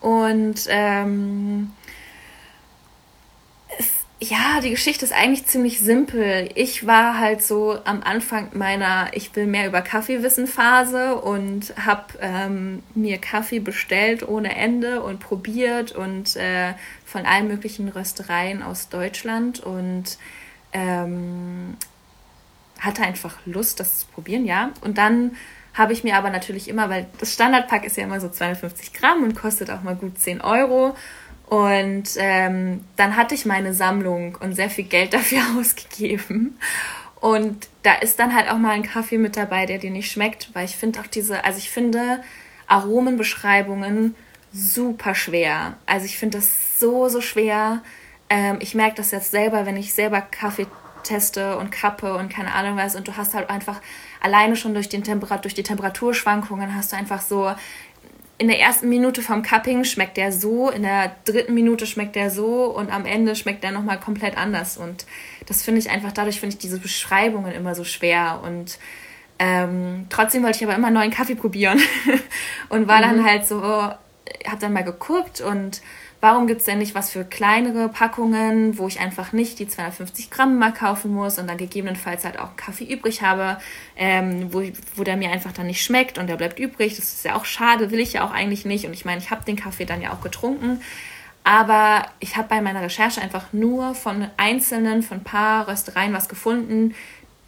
Und 0.00 0.66
ähm, 0.68 1.72
ja, 4.20 4.60
die 4.62 4.70
Geschichte 4.70 5.04
ist 5.04 5.12
eigentlich 5.12 5.46
ziemlich 5.46 5.80
simpel. 5.80 6.48
Ich 6.54 6.86
war 6.86 7.18
halt 7.18 7.42
so 7.42 7.78
am 7.84 8.02
Anfang 8.02 8.50
meiner 8.54 9.08
Ich 9.12 9.34
will 9.34 9.46
mehr 9.46 9.66
über 9.66 9.82
Kaffee 9.82 10.22
wissen 10.22 10.46
Phase 10.46 11.16
und 11.16 11.74
habe 11.84 12.04
ähm, 12.20 12.82
mir 12.94 13.18
Kaffee 13.18 13.58
bestellt 13.58 14.26
ohne 14.26 14.54
Ende 14.56 15.02
und 15.02 15.20
probiert 15.20 15.92
und 15.92 16.36
äh, 16.36 16.74
von 17.04 17.26
allen 17.26 17.48
möglichen 17.48 17.88
Röstereien 17.88 18.62
aus 18.62 18.88
Deutschland 18.88 19.60
und 19.60 20.16
ähm, 20.72 21.76
hatte 22.78 23.02
einfach 23.02 23.38
Lust, 23.46 23.80
das 23.80 24.00
zu 24.00 24.06
probieren, 24.06 24.44
ja. 24.44 24.70
Und 24.80 24.96
dann 24.96 25.32
habe 25.74 25.92
ich 25.92 26.04
mir 26.04 26.16
aber 26.16 26.30
natürlich 26.30 26.68
immer, 26.68 26.88
weil 26.88 27.06
das 27.18 27.32
Standardpack 27.32 27.84
ist 27.84 27.96
ja 27.96 28.04
immer 28.04 28.20
so 28.20 28.28
250 28.28 28.92
Gramm 28.92 29.24
und 29.24 29.34
kostet 29.34 29.70
auch 29.70 29.82
mal 29.82 29.96
gut 29.96 30.18
10 30.18 30.40
Euro. 30.40 30.94
Und 31.46 32.10
ähm, 32.16 32.84
dann 32.96 33.16
hatte 33.16 33.34
ich 33.34 33.44
meine 33.44 33.74
Sammlung 33.74 34.36
und 34.40 34.54
sehr 34.54 34.70
viel 34.70 34.84
Geld 34.84 35.12
dafür 35.14 35.42
ausgegeben. 35.58 36.58
Und 37.20 37.68
da 37.82 37.94
ist 37.94 38.18
dann 38.18 38.34
halt 38.34 38.50
auch 38.50 38.58
mal 38.58 38.72
ein 38.72 38.82
Kaffee 38.82 39.18
mit 39.18 39.36
dabei, 39.36 39.66
der 39.66 39.78
dir 39.78 39.90
nicht 39.90 40.10
schmeckt, 40.10 40.50
weil 40.52 40.66
ich 40.66 40.76
finde 40.76 41.00
auch 41.00 41.06
diese, 41.06 41.44
also 41.44 41.58
ich 41.58 41.70
finde 41.70 42.22
Aromenbeschreibungen 42.66 44.14
super 44.52 45.14
schwer. 45.14 45.78
Also 45.86 46.06
ich 46.06 46.18
finde 46.18 46.38
das 46.38 46.78
so, 46.78 47.08
so 47.08 47.20
schwer. 47.20 47.82
Ähm, 48.28 48.58
ich 48.60 48.74
merke 48.74 48.96
das 48.96 49.10
jetzt 49.10 49.30
selber, 49.30 49.66
wenn 49.66 49.76
ich 49.76 49.94
selber 49.94 50.20
Kaffee 50.20 50.66
teste 51.02 51.58
und 51.58 51.70
kappe 51.70 52.14
und 52.16 52.30
keine 52.30 52.52
Ahnung 52.52 52.76
was 52.76 52.96
und 52.96 53.06
du 53.06 53.16
hast 53.16 53.34
halt 53.34 53.50
einfach 53.50 53.80
alleine 54.20 54.56
schon 54.56 54.74
durch, 54.74 54.88
den 54.88 55.04
Temperat 55.04 55.44
durch 55.44 55.54
die 55.54 55.62
Temperaturschwankungen 55.62 56.74
hast 56.74 56.92
du 56.92 56.96
einfach 56.96 57.20
so 57.20 57.54
in 58.38 58.48
der 58.48 58.60
ersten 58.60 58.88
Minute 58.88 59.22
vom 59.22 59.42
Cupping 59.42 59.84
schmeckt 59.84 60.16
der 60.16 60.32
so, 60.32 60.68
in 60.70 60.82
der 60.82 61.14
dritten 61.24 61.54
Minute 61.54 61.86
schmeckt 61.86 62.16
der 62.16 62.30
so 62.30 62.64
und 62.64 62.92
am 62.92 63.06
Ende 63.06 63.36
schmeckt 63.36 63.62
der 63.62 63.70
nochmal 63.70 64.00
komplett 64.00 64.36
anders. 64.36 64.76
Und 64.76 65.06
das 65.46 65.62
finde 65.62 65.80
ich 65.80 65.90
einfach, 65.90 66.12
dadurch 66.12 66.40
finde 66.40 66.54
ich 66.54 66.58
diese 66.58 66.80
Beschreibungen 66.80 67.52
immer 67.52 67.74
so 67.74 67.84
schwer. 67.84 68.40
Und 68.42 68.78
ähm, 69.38 70.06
trotzdem 70.10 70.42
wollte 70.42 70.58
ich 70.58 70.64
aber 70.64 70.74
immer 70.74 70.90
neuen 70.90 71.12
Kaffee 71.12 71.36
probieren 71.36 71.80
und 72.68 72.88
war 72.88 72.98
mhm. 72.98 73.02
dann 73.02 73.24
halt 73.24 73.46
so, 73.46 73.62
habe 73.62 74.60
dann 74.60 74.72
mal 74.72 74.84
geguckt 74.84 75.40
und 75.40 75.80
warum 76.24 76.46
gibt 76.46 76.60
es 76.60 76.66
denn 76.66 76.78
nicht 76.78 76.94
was 76.94 77.10
für 77.10 77.22
kleinere 77.22 77.90
Packungen, 77.90 78.78
wo 78.78 78.88
ich 78.88 78.98
einfach 78.98 79.34
nicht 79.34 79.58
die 79.58 79.68
250 79.68 80.30
Gramm 80.30 80.58
mal 80.58 80.72
kaufen 80.72 81.12
muss 81.12 81.38
und 81.38 81.46
dann 81.46 81.58
gegebenenfalls 81.58 82.24
halt 82.24 82.38
auch 82.38 82.56
Kaffee 82.56 82.90
übrig 82.90 83.20
habe, 83.20 83.58
ähm, 83.94 84.50
wo, 84.50 84.62
wo 84.96 85.04
der 85.04 85.18
mir 85.18 85.30
einfach 85.30 85.52
dann 85.52 85.66
nicht 85.66 85.82
schmeckt 85.82 86.16
und 86.16 86.26
der 86.26 86.36
bleibt 86.36 86.58
übrig. 86.58 86.96
Das 86.96 87.12
ist 87.12 87.26
ja 87.26 87.36
auch 87.36 87.44
schade, 87.44 87.90
will 87.90 88.00
ich 88.00 88.14
ja 88.14 88.24
auch 88.24 88.30
eigentlich 88.30 88.64
nicht. 88.64 88.86
Und 88.86 88.94
ich 88.94 89.04
meine, 89.04 89.20
ich 89.20 89.30
habe 89.30 89.44
den 89.44 89.56
Kaffee 89.56 89.84
dann 89.84 90.00
ja 90.00 90.14
auch 90.14 90.22
getrunken. 90.22 90.80
Aber 91.44 92.06
ich 92.20 92.38
habe 92.38 92.48
bei 92.48 92.62
meiner 92.62 92.80
Recherche 92.80 93.20
einfach 93.20 93.52
nur 93.52 93.94
von 93.94 94.26
einzelnen, 94.38 95.02
von 95.02 95.18
ein 95.18 95.24
paar 95.24 95.68
Röstereien 95.68 96.14
was 96.14 96.30
gefunden, 96.30 96.94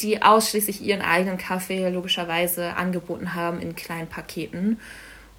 die 0.00 0.20
ausschließlich 0.20 0.82
ihren 0.82 1.00
eigenen 1.00 1.38
Kaffee 1.38 1.88
logischerweise 1.88 2.76
angeboten 2.76 3.32
haben 3.32 3.58
in 3.58 3.74
kleinen 3.74 4.08
Paketen. 4.08 4.78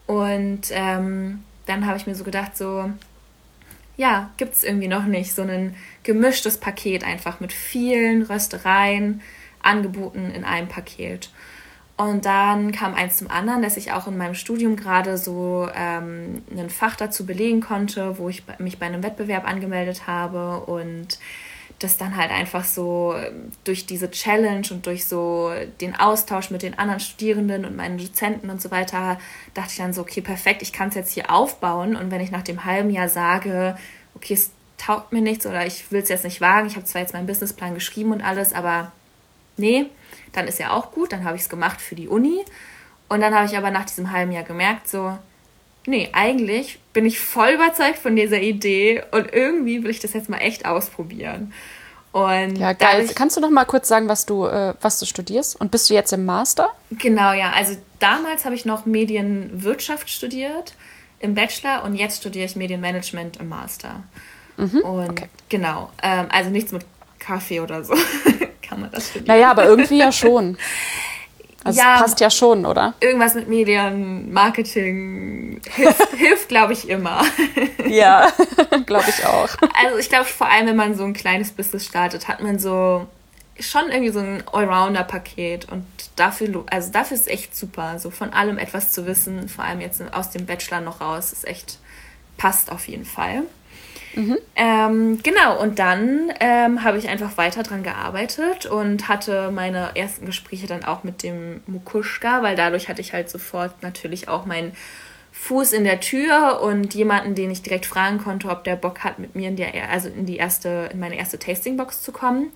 Und 0.07 0.71
ähm, 0.71 1.43
dann 1.67 1.85
habe 1.85 1.97
ich 1.97 2.07
mir 2.07 2.15
so 2.15 2.23
gedacht, 2.23 2.57
so, 2.57 2.89
ja, 3.97 4.29
gibt 4.37 4.53
es 4.53 4.63
irgendwie 4.63 4.87
noch 4.87 5.05
nicht. 5.05 5.33
So 5.33 5.41
ein 5.41 5.75
gemischtes 6.03 6.59
Paket 6.59 7.03
einfach 7.03 7.39
mit 7.39 7.51
vielen 7.51 8.21
Röstereien 8.21 9.21
angeboten 9.61 10.31
in 10.33 10.45
einem 10.45 10.67
Paket. 10.67 11.31
Und 11.97 12.25
dann 12.25 12.71
kam 12.71 12.93
eins 12.93 13.17
zum 13.17 13.29
anderen, 13.29 13.63
dass 13.63 13.75
ich 13.75 13.91
auch 13.91 14.07
in 14.07 14.17
meinem 14.17 14.35
Studium 14.35 14.75
gerade 14.75 15.17
so 15.17 15.67
ähm, 15.75 16.43
ein 16.55 16.69
Fach 16.69 16.95
dazu 16.95 17.25
belegen 17.25 17.59
konnte, 17.59 18.19
wo 18.19 18.29
ich 18.29 18.43
mich 18.59 18.77
bei 18.77 18.85
einem 18.85 19.01
Wettbewerb 19.01 19.47
angemeldet 19.47 20.05
habe 20.05 20.59
und 20.59 21.17
das 21.79 21.97
dann 21.97 22.17
halt 22.17 22.31
einfach 22.31 22.63
so 22.63 23.13
ähm, 23.15 23.51
durch 23.63 23.85
diese 23.85 24.09
Challenge 24.09 24.67
und 24.71 24.85
durch 24.85 25.05
so 25.05 25.51
den 25.79 25.95
Austausch 25.95 26.49
mit 26.49 26.63
den 26.63 26.77
anderen 26.77 26.99
Studierenden 26.99 27.65
und 27.65 27.75
meinen 27.75 27.97
Dozenten 27.97 28.49
und 28.49 28.61
so 28.61 28.71
weiter, 28.71 29.19
dachte 29.53 29.71
ich 29.71 29.77
dann 29.77 29.93
so, 29.93 30.01
okay, 30.01 30.21
perfekt, 30.21 30.61
ich 30.61 30.73
kann 30.73 30.89
es 30.89 30.95
jetzt 30.95 31.11
hier 31.13 31.31
aufbauen 31.31 31.95
und 31.95 32.09
wenn 32.09 32.21
ich 32.21 32.31
nach 32.31 32.43
dem 32.43 32.65
halben 32.65 32.89
Jahr 32.89 33.09
sage, 33.09 33.77
okay, 34.15 34.33
es 34.33 34.51
taugt 34.77 35.11
mir 35.11 35.21
nichts 35.21 35.45
oder 35.45 35.65
ich 35.65 35.91
will 35.91 36.01
es 36.01 36.09
jetzt 36.09 36.23
nicht 36.23 36.41
wagen, 36.41 36.67
ich 36.67 36.75
habe 36.75 36.85
zwar 36.85 37.01
jetzt 37.01 37.13
meinen 37.13 37.27
Businessplan 37.27 37.73
geschrieben 37.73 38.11
und 38.11 38.21
alles, 38.21 38.53
aber 38.53 38.91
nee, 39.57 39.87
dann 40.31 40.47
ist 40.47 40.59
ja 40.59 40.71
auch 40.71 40.91
gut, 40.91 41.11
dann 41.11 41.25
habe 41.25 41.35
ich 41.35 41.43
es 41.43 41.49
gemacht 41.49 41.81
für 41.81 41.95
die 41.95 42.07
Uni. 42.07 42.43
Und 43.09 43.21
dann 43.21 43.33
habe 43.33 43.45
ich 43.45 43.57
aber 43.57 43.71
nach 43.71 43.85
diesem 43.85 44.11
halben 44.11 44.31
Jahr 44.31 44.43
gemerkt, 44.43 44.87
so, 44.87 45.17
nee, 45.87 46.09
eigentlich 46.13 46.79
bin 46.93 47.05
ich 47.05 47.19
voll 47.19 47.49
überzeugt 47.49 47.99
von 47.99 48.15
dieser 48.15 48.39
Idee 48.39 49.03
und 49.11 49.33
irgendwie 49.33 49.83
will 49.83 49.89
ich 49.89 49.99
das 49.99 50.13
jetzt 50.13 50.29
mal 50.29 50.37
echt 50.37 50.65
ausprobieren. 50.65 51.53
Und 52.11 52.57
ja, 52.57 52.73
geil. 52.73 53.07
Kannst 53.13 53.37
du 53.37 53.41
noch 53.41 53.49
mal 53.49 53.65
kurz 53.65 53.87
sagen, 53.87 54.07
was 54.07 54.25
du, 54.25 54.45
äh, 54.45 54.73
was 54.81 54.99
du 54.99 55.05
studierst? 55.05 55.59
Und 55.59 55.71
bist 55.71 55.89
du 55.89 55.93
jetzt 55.93 56.11
im 56.13 56.25
Master? 56.25 56.69
Genau, 56.89 57.31
ja. 57.33 57.51
Also 57.51 57.77
damals 57.99 58.45
habe 58.45 58.55
ich 58.55 58.65
noch 58.65 58.85
Medienwirtschaft 58.85 60.09
studiert 60.09 60.73
im 61.19 61.35
Bachelor 61.35 61.83
und 61.83 61.95
jetzt 61.95 62.17
studiere 62.17 62.45
ich 62.45 62.55
Medienmanagement 62.55 63.37
im 63.37 63.49
Master. 63.49 64.03
Mhm, 64.57 64.79
und 64.81 65.09
okay. 65.09 65.29
genau, 65.49 65.91
ähm, 66.01 66.27
also 66.29 66.49
nichts 66.49 66.71
mit 66.71 66.85
Kaffee 67.19 67.59
oder 67.59 67.83
so 67.83 67.93
kann 68.61 68.81
man 68.81 68.91
das 68.91 69.09
studieren. 69.09 69.27
Naja, 69.27 69.51
aber 69.51 69.65
irgendwie 69.65 69.99
ja 69.99 70.11
schon. 70.11 70.57
Also 71.63 71.79
ja, 71.79 71.99
passt 71.99 72.19
ja 72.19 72.29
schon, 72.29 72.65
oder? 72.65 72.93
Irgendwas 72.99 73.33
mit 73.33 73.49
Medien, 73.49 74.31
Marketing 74.31 75.59
hilft, 75.73 76.09
hilft 76.17 76.49
glaube 76.49 76.73
ich, 76.73 76.87
immer. 76.87 77.23
ja, 77.87 78.31
glaube 78.85 79.05
ich 79.09 79.25
auch. 79.25 79.49
Also 79.83 79.97
ich 79.99 80.09
glaube, 80.09 80.25
vor 80.25 80.49
allem, 80.49 80.67
wenn 80.67 80.75
man 80.75 80.95
so 80.95 81.03
ein 81.03 81.13
kleines 81.13 81.51
Business 81.51 81.85
startet, 81.85 82.27
hat 82.27 82.41
man 82.41 82.59
so 82.59 83.07
schon 83.59 83.89
irgendwie 83.89 84.11
so 84.11 84.19
ein 84.19 84.43
Allrounder-Paket 84.51 85.71
und 85.71 85.85
dafür, 86.15 86.63
also 86.69 86.91
dafür 86.91 87.15
ist 87.15 87.21
es 87.21 87.27
echt 87.27 87.55
super, 87.55 87.99
so 87.99 88.11
von 88.11 88.31
allem 88.33 88.57
etwas 88.57 88.91
zu 88.91 89.05
wissen, 89.05 89.49
vor 89.49 89.65
allem 89.65 89.81
jetzt 89.81 90.01
aus 90.13 90.29
dem 90.29 90.45
Bachelor 90.45 90.81
noch 90.81 91.01
raus, 91.01 91.33
ist 91.33 91.47
echt, 91.47 91.79
passt 92.37 92.71
auf 92.71 92.87
jeden 92.87 93.05
Fall. 93.05 93.43
Ähm, 94.55 95.19
genau, 95.21 95.61
und 95.61 95.79
dann 95.79 96.31
ähm, 96.39 96.83
habe 96.83 96.97
ich 96.97 97.07
einfach 97.07 97.37
weiter 97.37 97.63
dran 97.63 97.83
gearbeitet 97.83 98.65
und 98.65 99.07
hatte 99.07 99.51
meine 99.51 99.91
ersten 99.95 100.25
Gespräche 100.25 100.65
dann 100.65 100.83
auch 100.83 101.03
mit 101.03 101.23
dem 101.23 101.61
Mukushka, 101.67 102.41
weil 102.41 102.55
dadurch 102.55 102.89
hatte 102.89 103.01
ich 103.01 103.13
halt 103.13 103.29
sofort 103.29 103.83
natürlich 103.83 104.27
auch 104.27 104.45
meinen 104.45 104.71
Fuß 105.31 105.73
in 105.73 105.83
der 105.83 105.99
Tür 105.99 106.61
und 106.61 106.95
jemanden, 106.95 107.35
den 107.35 107.51
ich 107.51 107.61
direkt 107.61 107.85
fragen 107.85 108.17
konnte, 108.17 108.49
ob 108.49 108.63
der 108.63 108.75
Bock 108.75 109.03
hat, 109.03 109.19
mit 109.19 109.35
mir 109.35 109.49
in 109.49 109.55
die, 109.55 109.65
also 109.65 110.09
in 110.09 110.25
die 110.25 110.37
erste, 110.37 110.89
in 110.91 110.99
meine 110.99 111.15
erste 111.15 111.37
Tastingbox 111.37 112.01
zu 112.01 112.11
kommen. 112.11 112.51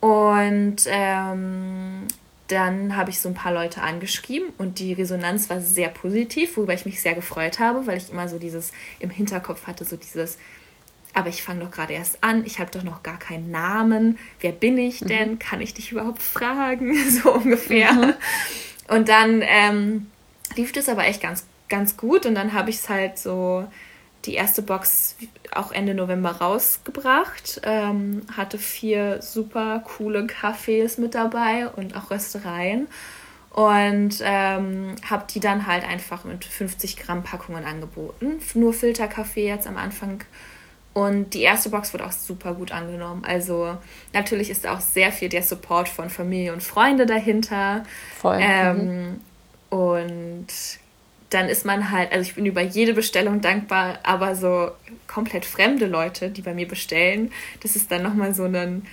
Und 0.00 0.76
ähm, 0.86 2.06
dann 2.48 2.96
habe 2.96 3.10
ich 3.10 3.20
so 3.20 3.28
ein 3.28 3.34
paar 3.34 3.52
Leute 3.52 3.82
angeschrieben 3.82 4.48
und 4.56 4.78
die 4.78 4.94
Resonanz 4.94 5.50
war 5.50 5.60
sehr 5.60 5.88
positiv, 5.88 6.56
worüber 6.56 6.72
ich 6.72 6.86
mich 6.86 7.02
sehr 7.02 7.14
gefreut 7.14 7.58
habe, 7.58 7.86
weil 7.86 7.98
ich 7.98 8.10
immer 8.10 8.28
so 8.28 8.38
dieses 8.38 8.72
im 8.98 9.10
Hinterkopf 9.10 9.66
hatte, 9.66 9.84
so 9.84 9.96
dieses, 9.96 10.38
aber 11.14 11.28
ich 11.28 11.42
fange 11.42 11.64
doch 11.64 11.70
gerade 11.70 11.92
erst 11.92 12.22
an, 12.22 12.44
ich 12.44 12.58
habe 12.60 12.70
doch 12.70 12.82
noch 12.82 13.02
gar 13.02 13.18
keinen 13.18 13.50
Namen, 13.50 14.18
wer 14.40 14.52
bin 14.52 14.78
ich 14.78 15.00
mhm. 15.00 15.08
denn, 15.08 15.30
mhm. 15.32 15.38
kann 15.38 15.60
ich 15.60 15.74
dich 15.74 15.92
überhaupt 15.92 16.22
fragen, 16.22 16.94
so 17.10 17.32
ungefähr. 17.32 17.92
Mhm. 17.92 18.14
Und 18.88 19.08
dann 19.08 19.42
ähm, 19.46 20.06
lief 20.56 20.72
das 20.72 20.88
aber 20.88 21.04
echt 21.04 21.22
ganz, 21.22 21.46
ganz 21.68 21.96
gut 21.96 22.26
und 22.26 22.34
dann 22.34 22.52
habe 22.52 22.70
ich 22.70 22.76
es 22.76 22.88
halt 22.88 23.18
so 23.18 23.66
die 24.26 24.34
erste 24.34 24.62
Box 24.62 25.16
auch 25.52 25.72
Ende 25.72 25.94
November 25.94 26.32
rausgebracht. 26.32 27.60
Ähm, 27.64 28.22
hatte 28.36 28.58
vier 28.58 29.22
super 29.22 29.82
coole 29.84 30.26
Cafés 30.26 31.00
mit 31.00 31.14
dabei 31.14 31.68
und 31.68 31.96
auch 31.96 32.10
Röstereien. 32.10 32.88
Und 33.50 34.20
ähm, 34.22 34.94
habe 35.08 35.24
die 35.28 35.40
dann 35.40 35.66
halt 35.66 35.84
einfach 35.84 36.24
mit 36.24 36.44
50 36.44 36.96
Gramm 36.96 37.24
Packungen 37.24 37.64
angeboten. 37.64 38.40
Nur 38.54 38.72
Filterkaffee 38.72 39.46
jetzt 39.46 39.66
am 39.66 39.76
Anfang. 39.76 40.22
Und 40.92 41.34
die 41.34 41.42
erste 41.42 41.68
Box 41.68 41.94
wurde 41.94 42.04
auch 42.04 42.12
super 42.12 42.54
gut 42.54 42.72
angenommen. 42.72 43.24
Also 43.24 43.76
natürlich 44.12 44.50
ist 44.50 44.66
auch 44.66 44.80
sehr 44.80 45.12
viel 45.12 45.28
der 45.28 45.42
Support 45.42 45.88
von 45.88 46.10
Familie 46.10 46.52
und 46.52 46.62
Freunde 46.62 47.06
dahinter. 47.06 47.84
Voll. 48.18 48.38
Ähm, 48.40 48.76
mhm. 48.86 49.20
Und 49.70 50.48
dann 51.30 51.48
ist 51.48 51.64
man 51.64 51.92
halt, 51.92 52.10
also 52.12 52.28
ich 52.28 52.34
bin 52.34 52.44
über 52.44 52.60
jede 52.60 52.92
Bestellung 52.92 53.40
dankbar, 53.40 54.00
aber 54.02 54.34
so 54.34 54.72
komplett 55.06 55.44
fremde 55.44 55.86
Leute, 55.86 56.28
die 56.28 56.42
bei 56.42 56.54
mir 56.54 56.66
bestellen, 56.66 57.32
das 57.62 57.76
ist 57.76 57.92
dann 57.92 58.02
nochmal 58.02 58.34
so 58.34 58.44
ein 58.44 58.84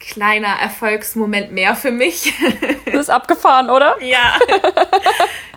kleiner 0.00 0.58
Erfolgsmoment 0.60 1.52
mehr 1.52 1.74
für 1.74 1.92
mich. 1.92 2.32
Das 2.86 3.08
ist 3.08 3.10
abgefahren, 3.10 3.68
oder? 3.68 3.96
Ja. 4.02 4.38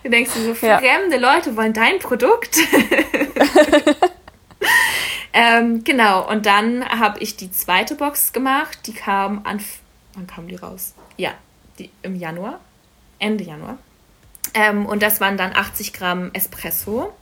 Du 0.02 0.10
denkst 0.10 0.32
dir 0.34 0.44
so, 0.44 0.54
fremde 0.54 1.16
ja. 1.16 1.34
Leute 1.34 1.56
wollen 1.56 1.72
dein 1.72 1.98
Produkt. 2.00 2.58
ähm, 5.32 5.84
genau, 5.84 6.28
und 6.28 6.46
dann 6.46 6.84
habe 6.84 7.20
ich 7.20 7.36
die 7.36 7.50
zweite 7.50 7.94
Box 7.94 8.32
gemacht. 8.32 8.86
Die 8.86 8.92
kam 8.92 9.44
an. 9.44 9.60
Wann 10.14 10.26
kam 10.26 10.48
die 10.48 10.56
raus? 10.56 10.94
Ja, 11.16 11.32
die, 11.78 11.90
im 12.02 12.16
Januar. 12.16 12.60
Ende 13.18 13.44
Januar. 13.44 13.78
Ähm, 14.54 14.86
und 14.86 15.02
das 15.02 15.20
waren 15.20 15.36
dann 15.36 15.52
80 15.52 15.92
Gramm 15.92 16.30
Espresso. 16.32 17.12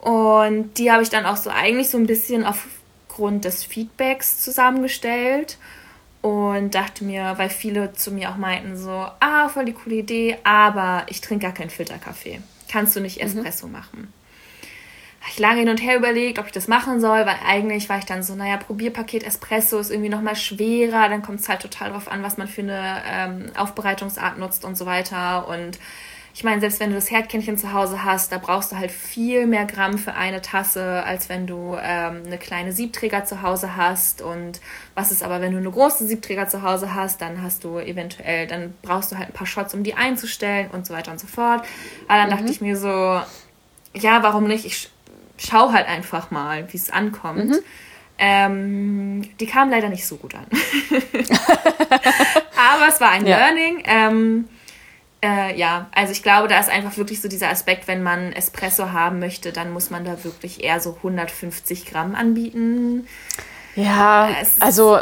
Und 0.00 0.78
die 0.78 0.90
habe 0.90 1.02
ich 1.02 1.10
dann 1.10 1.26
auch 1.26 1.36
so 1.36 1.50
eigentlich 1.50 1.90
so 1.90 1.98
ein 1.98 2.06
bisschen 2.06 2.46
aufgrund 2.46 3.44
des 3.44 3.64
Feedbacks 3.64 4.40
zusammengestellt 4.40 5.58
und 6.22 6.74
dachte 6.74 7.04
mir, 7.04 7.34
weil 7.36 7.50
viele 7.50 7.92
zu 7.92 8.12
mir 8.12 8.30
auch 8.30 8.36
meinten 8.36 8.76
so, 8.76 9.06
ah, 9.20 9.48
voll 9.48 9.64
die 9.64 9.72
coole 9.72 9.96
Idee, 9.96 10.38
aber 10.44 11.04
ich 11.08 11.20
trinke 11.20 11.46
gar 11.46 11.54
keinen 11.54 11.70
Filterkaffee. 11.70 12.40
Kannst 12.70 12.94
du 12.96 13.00
nicht 13.00 13.18
mhm. 13.18 13.26
Espresso 13.26 13.66
mhm. 13.66 13.72
machen? 13.72 14.12
Habe 15.20 15.30
ich 15.30 15.38
lange 15.38 15.60
hin 15.60 15.68
und 15.68 15.82
her 15.82 15.96
überlegt, 15.96 16.38
ob 16.38 16.46
ich 16.46 16.52
das 16.52 16.68
machen 16.68 17.00
soll, 17.00 17.26
weil 17.26 17.36
eigentlich 17.46 17.88
war 17.88 17.98
ich 17.98 18.04
dann 18.04 18.22
so, 18.22 18.34
naja, 18.34 18.56
Probierpaket 18.56 19.24
Espresso 19.24 19.78
ist 19.78 19.90
irgendwie 19.90 20.08
nochmal 20.10 20.36
schwerer, 20.36 21.08
dann 21.08 21.22
kommt 21.22 21.40
es 21.40 21.48
halt 21.48 21.60
total 21.60 21.90
drauf 21.90 22.08
an, 22.08 22.22
was 22.22 22.38
man 22.38 22.46
für 22.46 22.62
eine 22.62 23.02
ähm, 23.10 23.46
Aufbereitungsart 23.56 24.38
nutzt 24.38 24.64
und 24.64 24.76
so 24.76 24.86
weiter 24.86 25.48
und 25.48 25.78
ich 26.38 26.44
meine, 26.44 26.60
selbst 26.60 26.78
wenn 26.78 26.90
du 26.90 26.94
das 26.94 27.10
Herdkännchen 27.10 27.58
zu 27.58 27.72
Hause 27.72 28.04
hast, 28.04 28.30
da 28.30 28.38
brauchst 28.38 28.70
du 28.70 28.76
halt 28.76 28.92
viel 28.92 29.44
mehr 29.48 29.64
Gramm 29.64 29.98
für 29.98 30.14
eine 30.14 30.40
Tasse, 30.40 31.02
als 31.02 31.28
wenn 31.28 31.48
du 31.48 31.76
ähm, 31.82 32.22
eine 32.24 32.38
kleine 32.38 32.70
Siebträger 32.70 33.24
zu 33.24 33.42
Hause 33.42 33.74
hast. 33.74 34.22
Und 34.22 34.60
was 34.94 35.10
ist 35.10 35.24
aber, 35.24 35.40
wenn 35.40 35.50
du 35.50 35.58
eine 35.58 35.68
große 35.68 36.06
Siebträger 36.06 36.46
zu 36.46 36.62
Hause 36.62 36.94
hast, 36.94 37.20
dann 37.22 37.42
hast 37.42 37.64
du 37.64 37.80
eventuell, 37.80 38.46
dann 38.46 38.72
brauchst 38.82 39.10
du 39.10 39.18
halt 39.18 39.30
ein 39.30 39.32
paar 39.32 39.48
Shots, 39.48 39.74
um 39.74 39.82
die 39.82 39.94
einzustellen 39.94 40.70
und 40.70 40.86
so 40.86 40.94
weiter 40.94 41.10
und 41.10 41.18
so 41.18 41.26
fort. 41.26 41.64
Aber 42.06 42.18
dann 42.18 42.28
mhm. 42.28 42.36
dachte 42.36 42.52
ich 42.52 42.60
mir 42.60 42.76
so, 42.76 43.20
ja, 43.94 44.22
warum 44.22 44.44
nicht? 44.44 44.64
Ich 44.64 44.90
schau 45.38 45.72
halt 45.72 45.86
einfach 45.86 46.30
mal, 46.30 46.72
wie 46.72 46.76
es 46.76 46.90
ankommt. 46.90 47.50
Mhm. 47.50 47.58
Ähm, 48.18 49.30
die 49.38 49.46
kam 49.46 49.70
leider 49.70 49.88
nicht 49.88 50.06
so 50.06 50.16
gut 50.16 50.34
an. 50.34 50.46
Aber 52.56 52.88
es 52.88 53.00
war 53.00 53.10
ein 53.10 53.26
ja. 53.26 53.36
Learning. 53.38 53.82
Ähm, 53.84 54.48
äh, 55.22 55.56
ja, 55.58 55.88
also 55.94 56.12
ich 56.12 56.22
glaube, 56.22 56.48
da 56.48 56.58
ist 56.58 56.68
einfach 56.68 56.96
wirklich 56.96 57.20
so 57.20 57.28
dieser 57.28 57.48
Aspekt, 57.48 57.88
wenn 57.88 58.02
man 58.02 58.32
Espresso 58.32 58.92
haben 58.92 59.18
möchte, 59.18 59.52
dann 59.52 59.72
muss 59.72 59.90
man 59.90 60.04
da 60.04 60.22
wirklich 60.24 60.62
eher 60.62 60.80
so 60.80 60.96
150 60.96 61.86
Gramm 61.86 62.14
anbieten. 62.14 63.06
Ja, 63.78 64.28
also 64.58 64.98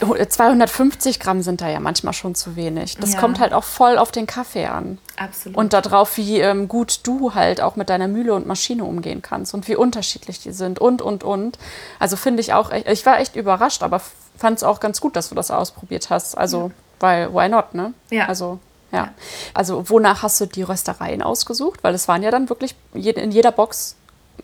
250 0.00 1.18
Gramm 1.18 1.42
sind 1.42 1.60
da 1.60 1.68
ja 1.68 1.80
manchmal 1.80 2.14
schon 2.14 2.36
zu 2.36 2.54
wenig. 2.54 2.96
Das 2.96 3.14
ja. 3.14 3.20
kommt 3.20 3.40
halt 3.40 3.52
auch 3.52 3.64
voll 3.64 3.98
auf 3.98 4.12
den 4.12 4.26
Kaffee 4.26 4.66
an. 4.66 4.98
Absolut. 5.16 5.58
Und 5.58 5.72
darauf, 5.72 6.16
wie 6.16 6.38
ähm, 6.38 6.68
gut 6.68 7.00
du 7.02 7.34
halt 7.34 7.60
auch 7.60 7.74
mit 7.74 7.90
deiner 7.90 8.06
Mühle 8.06 8.34
und 8.34 8.46
Maschine 8.46 8.84
umgehen 8.84 9.20
kannst 9.20 9.52
und 9.52 9.66
wie 9.66 9.74
unterschiedlich 9.74 10.38
die 10.38 10.52
sind 10.52 10.78
und, 10.78 11.02
und, 11.02 11.24
und. 11.24 11.58
Also 11.98 12.14
finde 12.14 12.40
ich 12.40 12.52
auch, 12.52 12.70
ich 12.70 13.04
war 13.04 13.18
echt 13.18 13.34
überrascht, 13.34 13.82
aber 13.82 14.00
fand 14.38 14.58
es 14.58 14.62
auch 14.62 14.78
ganz 14.78 15.00
gut, 15.00 15.16
dass 15.16 15.30
du 15.30 15.34
das 15.34 15.50
ausprobiert 15.50 16.08
hast. 16.10 16.38
Also, 16.38 16.68
ja. 16.68 16.70
weil, 17.00 17.34
why 17.34 17.48
not, 17.48 17.74
ne? 17.74 17.94
Ja. 18.10 18.26
Also, 18.26 18.60
ja. 18.92 18.98
ja. 18.98 19.12
Also, 19.54 19.90
wonach 19.90 20.22
hast 20.22 20.40
du 20.40 20.46
die 20.46 20.62
Röstereien 20.62 21.20
ausgesucht? 21.20 21.80
Weil 21.82 21.94
es 21.94 22.06
waren 22.06 22.22
ja 22.22 22.30
dann 22.30 22.48
wirklich 22.48 22.76
in 22.94 23.32
jeder 23.32 23.50
Box 23.50 23.96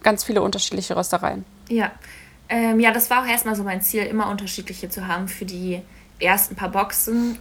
ganz 0.03 0.25
viele 0.25 0.43
unterschiedliche 0.43 0.97
Röstereien. 0.97 1.45
Ja, 1.69 1.91
ähm, 2.49 2.81
ja, 2.81 2.93
das 2.93 3.11
war 3.11 3.23
auch 3.23 3.27
erstmal 3.27 3.57
so 3.57 3.63
mein 3.63 3.83
Ziel, 3.83 4.03
immer 4.05 4.29
unterschiedliche 4.29 4.89
zu 4.89 5.07
haben 5.07 5.29
für 5.29 5.45
die 5.45 5.83
ersten 6.19 6.55
paar 6.57 6.71
Boxen 6.71 7.39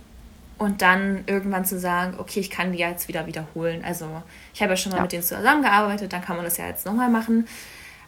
und 0.58 0.82
dann 0.82 1.24
irgendwann 1.28 1.65
zu 1.65 1.80
sagen, 1.80 2.15
okay, 2.18 2.39
ich 2.39 2.50
kann 2.50 2.72
die 2.72 2.80
jetzt 2.80 3.08
wieder 3.08 3.28
wiederholen. 3.28 3.84
Also 3.86 4.08
ich 4.54 4.62
habe 4.62 4.72
ja 4.72 4.78
schon 4.78 4.91
mal 4.91 4.98
ja. 4.98 5.02
mit 5.04 5.12
denen 5.12 5.24
zusammengearbeitet, 5.24 6.13
dann 6.13 6.22
kann 6.22 6.38
man 6.38 6.46
das 6.46 6.58
ja 6.58 6.65
jetzt 6.68 6.86
nochmal 6.86 7.10
machen. 7.10 7.48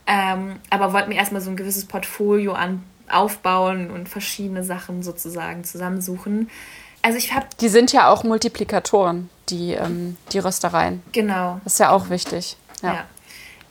Ähm, 0.05 0.59
aber 0.69 0.93
wollte 0.93 1.09
mir 1.09 1.15
erstmal 1.15 1.41
so 1.41 1.49
ein 1.49 1.57
gewisses 1.57 1.85
Portfolio 1.85 2.53
an, 2.53 2.83
aufbauen 3.09 3.91
und 3.91 4.07
verschiedene 4.07 4.63
Sachen 4.63 5.03
sozusagen 5.03 5.63
zusammensuchen. 5.63 6.49
Also 7.01 7.17
ich 7.17 7.33
habe. 7.33 7.45
Die 7.59 7.69
sind 7.69 7.91
ja 7.91 8.09
auch 8.09 8.23
Multiplikatoren, 8.23 9.29
die, 9.49 9.73
ähm, 9.73 10.17
die 10.31 10.39
Röstereien. 10.39 11.03
Genau. 11.11 11.59
Das 11.63 11.73
ist 11.73 11.79
ja 11.79 11.91
auch 11.91 12.09
wichtig. 12.09 12.57
Ja. 12.81 12.93
ja. 12.93 13.05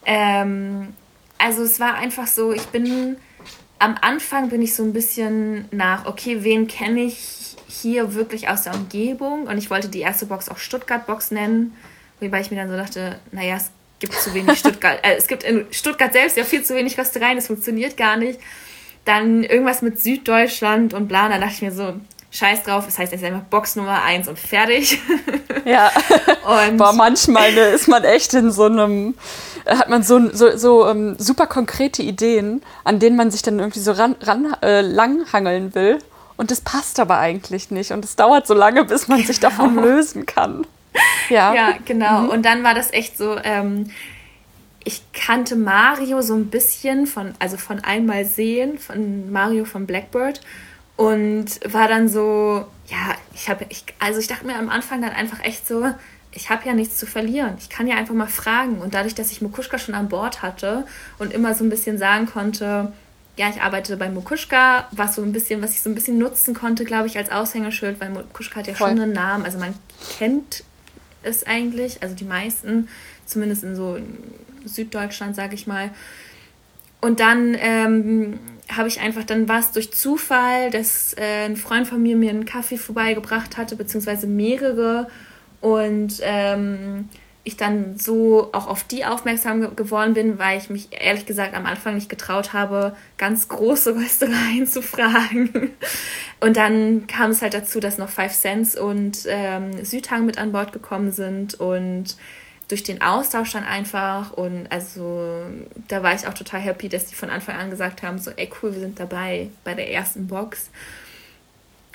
Ähm, 0.05 0.95
also 1.39 1.63
es 1.63 1.81
war 1.81 1.95
einfach 1.95 2.27
so, 2.27 2.53
ich 2.53 2.67
bin 2.67 3.17
am 3.79 3.97
Anfang 4.01 4.49
bin 4.49 4.63
ich 4.63 4.75
so 4.75 4.83
ein 4.83 4.93
bisschen 4.93 5.67
nach, 5.71 6.07
okay, 6.07 6.39
wen 6.43 6.67
kenne 6.67 7.03
ich 7.03 7.57
hier 7.69 8.15
wirklich 8.15 8.49
aus 8.49 8.63
der 8.63 8.75
Umgebung? 8.75 9.47
Und 9.47 9.59
ich 9.59 9.71
wollte 9.71 9.89
die 9.89 10.01
erste 10.01 10.27
Box 10.27 10.49
auch 10.49 10.59
Stuttgart-Box 10.59 11.31
nennen, 11.31 11.75
wobei 12.21 12.41
ich 12.41 12.51
mir 12.51 12.57
dann 12.57 12.71
so 12.71 12.77
dachte, 12.77 13.21
naja, 13.33 13.57
es 13.57 13.71
gibt 13.99 14.15
zu 14.15 14.33
wenig 14.33 14.59
Stuttgart, 14.59 14.99
äh, 15.03 15.17
es 15.17 15.27
gibt 15.27 15.43
in 15.43 15.67
Stuttgart 15.71 16.13
selbst 16.13 16.37
ja 16.37 16.45
viel 16.45 16.63
zu 16.63 16.75
wenig 16.75 16.99
Röstereien, 16.99 17.37
das 17.37 17.49
funktioniert 17.49 17.97
gar 17.97 18.17
nicht. 18.17 18.41
Dann 19.05 19.45
irgendwas 19.45 19.83
mit 19.83 20.03
Süddeutschland 20.03 20.95
und 20.95 21.07
bla, 21.07 21.29
da 21.29 21.39
dachte 21.39 21.53
ich 21.55 21.63
mir 21.63 21.73
so, 21.73 21.95
scheiß 22.37 22.65
drauf, 22.65 22.85
das 22.85 22.99
heißt 22.99 23.13
jetzt 23.13 23.25
einfach 23.25 23.43
Box 23.43 23.77
Nummer 23.77 24.03
1 24.03 24.29
und 24.29 24.39
fertig. 24.39 25.01
Ja. 25.65 25.91
und 26.69 26.77
Boah, 26.77 26.93
manchmal 26.93 27.53
ne, 27.53 27.61
ist 27.61 27.89
man 27.89 28.05
echt 28.05 28.35
in 28.35 28.53
so 28.53 28.67
einem, 28.67 29.15
hat 29.67 29.89
man 29.89 30.05
so, 30.05 30.31
so, 30.31 30.57
so 30.57 30.87
ähm, 30.87 31.17
super 31.19 31.49
konkrete 31.49 32.03
Ideen, 32.03 32.63
an 32.85 33.01
denen 33.01 33.17
man 33.17 33.33
sich 33.33 33.43
dann 33.43 33.59
irgendwie 33.59 33.81
so 33.81 33.91
ran, 33.91 34.15
ran 34.21 34.55
äh, 34.63 34.83
langhangeln 34.83 35.75
will. 35.75 35.99
Und 36.37 36.53
das 36.53 36.61
passt 36.61 37.01
aber 37.01 37.19
eigentlich 37.19 37.73
nicht. 37.73 37.91
Und 37.91 38.05
es 38.05 38.15
dauert 38.15 38.47
so 38.47 38.55
lange, 38.55 38.85
bis 38.85 39.09
man 39.09 39.25
sich 39.25 39.41
davon 39.41 39.75
genau. 39.75 39.89
lösen 39.89 40.25
kann. 40.25 40.65
Ja, 41.31 41.53
ja 41.53 41.75
genau. 41.85 42.21
Mhm. 42.21 42.29
Und 42.29 42.45
dann 42.45 42.63
war 42.63 42.75
das 42.75 42.93
echt 42.93 43.19
so, 43.19 43.37
ähm, 43.43 43.91
ich 44.85 45.03
kannte 45.13 45.57
Mario 45.57 46.23
so 46.23 46.35
ein 46.35 46.47
bisschen 46.47 47.09
von, 47.09 47.35
also 47.41 47.57
von 47.57 47.81
einmal 47.83 48.25
sehen, 48.25 48.79
von 48.79 49.33
Mario 49.33 49.65
von 49.65 49.85
Blackbird 49.85 50.41
und 50.97 51.47
war 51.73 51.89
dann 51.89 52.09
so, 52.09 52.67
ja, 52.87 53.15
ich 53.35 53.49
habe, 53.49 53.67
ich, 53.69 53.85
also 53.99 54.19
ich 54.19 54.27
dachte 54.27 54.47
mir 54.47 54.57
am 54.57 54.69
Anfang 54.69 55.03
dann 55.03 55.13
einfach 55.13 55.43
echt 55.45 55.67
so, 55.67 55.85
ich 56.33 56.51
habe 56.51 56.67
ja 56.67 56.75
nichts 56.75 56.99
zu 56.99 57.07
verlieren. 57.07 57.55
Ich 57.59 57.71
kann 57.71 57.87
ja 57.87 57.97
einfach 57.97 58.15
mal 58.15 58.27
fragen. 58.27 58.79
Und 58.79 58.95
dadurch, 58.95 59.15
dass 59.15 59.33
ich 59.33 59.41
Mukushka 59.41 59.79
schon 59.79 59.95
an 59.95 60.09
Bord 60.09 60.43
hatte 60.43 60.87
und 61.19 61.33
immer 61.33 61.55
so 61.55 61.65
ein 61.65 61.71
bisschen 61.71 61.99
sagen 61.99 62.27
konnte, 62.27 62.93
ja, 63.37 63.51
ich 63.51 63.61
arbeite 63.61 63.97
bei 63.97 64.09
Mukushka, 64.09 64.89
was 64.93 65.15
so 65.17 65.23
ein 65.23 65.33
bisschen, 65.33 65.63
was 65.63 65.73
ich 65.73 65.83
so 65.83 65.91
ein 65.91 65.95
bisschen 65.95 66.19
nutzen 66.19 66.55
konnte, 66.55 66.85
glaube 66.85 67.07
ich, 67.07 67.19
als 67.19 67.31
Aushängeschild, 67.31 68.01
weil 68.01 68.11
Mukushka 68.11 68.57
hat 68.57 68.67
ja 68.67 68.75
Voll. 68.75 68.91
schon 68.91 69.01
einen 69.01 69.13
Namen. 69.13 69.45
Also 69.45 69.59
man 69.59 69.75
kennt 70.19 70.65
es 71.23 71.47
eigentlich, 71.47 72.03
also 72.03 72.15
die 72.15 72.25
meisten, 72.25 72.89
zumindest 73.27 73.65
in 73.65 73.77
so 73.77 73.99
Süddeutschland, 74.65 75.37
sage 75.37 75.55
ich 75.55 75.67
mal. 75.67 75.91
Und 77.01 77.21
dann 77.21 77.57
ähm, 77.59 78.39
habe 78.75 78.89
ich 78.89 79.01
einfach, 79.01 79.25
dann 79.25 79.49
war 79.49 79.61
es 79.61 79.73
durch 79.73 79.93
Zufall, 79.93 80.71
dass 80.71 81.15
äh, 81.15 81.45
ein 81.45 81.57
Freund 81.57 81.87
von 81.87 82.03
mir 82.03 82.17
mir 82.17 82.31
einen 82.31 82.45
Kaffee 82.45 82.77
vorbeigebracht 82.77 83.57
hatte, 83.57 83.77
beziehungsweise 83.77 84.27
mehrere. 84.27 85.09
Und 85.61 86.21
ähm, 86.23 87.09
ich 87.47 87.57
dann 87.57 87.97
so 87.97 88.51
auch 88.53 88.67
auf 88.67 88.83
die 88.83 89.05
aufmerksam 89.05 89.77
geworden 89.77 90.15
bin, 90.15 90.37
weil 90.41 90.59
ich 90.59 90.69
mich 90.69 90.89
ehrlich 90.91 91.27
gesagt 91.27 91.55
am 91.55 91.65
Anfang 91.65 91.95
nicht 91.95 92.09
getraut 92.09 92.53
habe, 92.53 92.97
ganz 93.19 93.47
große 93.49 93.95
Röstereien 93.97 94.67
zu 94.67 94.83
fragen. 94.83 95.71
Und 96.41 96.57
dann 96.57 97.07
kam 97.07 97.31
es 97.31 97.43
halt 97.43 97.55
dazu, 97.55 97.79
dass 97.79 97.99
noch 97.99 98.09
Five 98.09 98.37
Cents 98.37 98.77
und 98.77 99.27
ähm, 99.29 99.85
Südhang 99.85 100.27
mit 100.27 100.39
an 100.39 100.51
Bord 100.51 100.73
gekommen 100.73 101.13
sind 101.13 101.55
und 101.55 102.17
durch 102.69 102.83
den 102.83 103.01
Austausch 103.01 103.53
dann 103.53 103.65
einfach 103.65 104.33
und 104.33 104.67
also 104.71 105.45
da 105.89 106.03
war 106.03 106.15
ich 106.15 106.27
auch 106.27 106.35
total 106.35 106.61
happy, 106.61 106.89
dass 106.89 107.07
die 107.07 107.15
von 107.15 107.31
Anfang 107.31 107.57
an 107.57 107.71
gesagt 107.71 108.03
haben, 108.03 108.19
so 108.19 108.31
ey 108.33 108.51
cool, 108.61 108.73
wir 108.73 108.81
sind 108.81 108.99
dabei 108.99 109.51
bei 109.63 109.75
der 109.75 109.91
ersten 109.93 110.27
Box. 110.27 110.71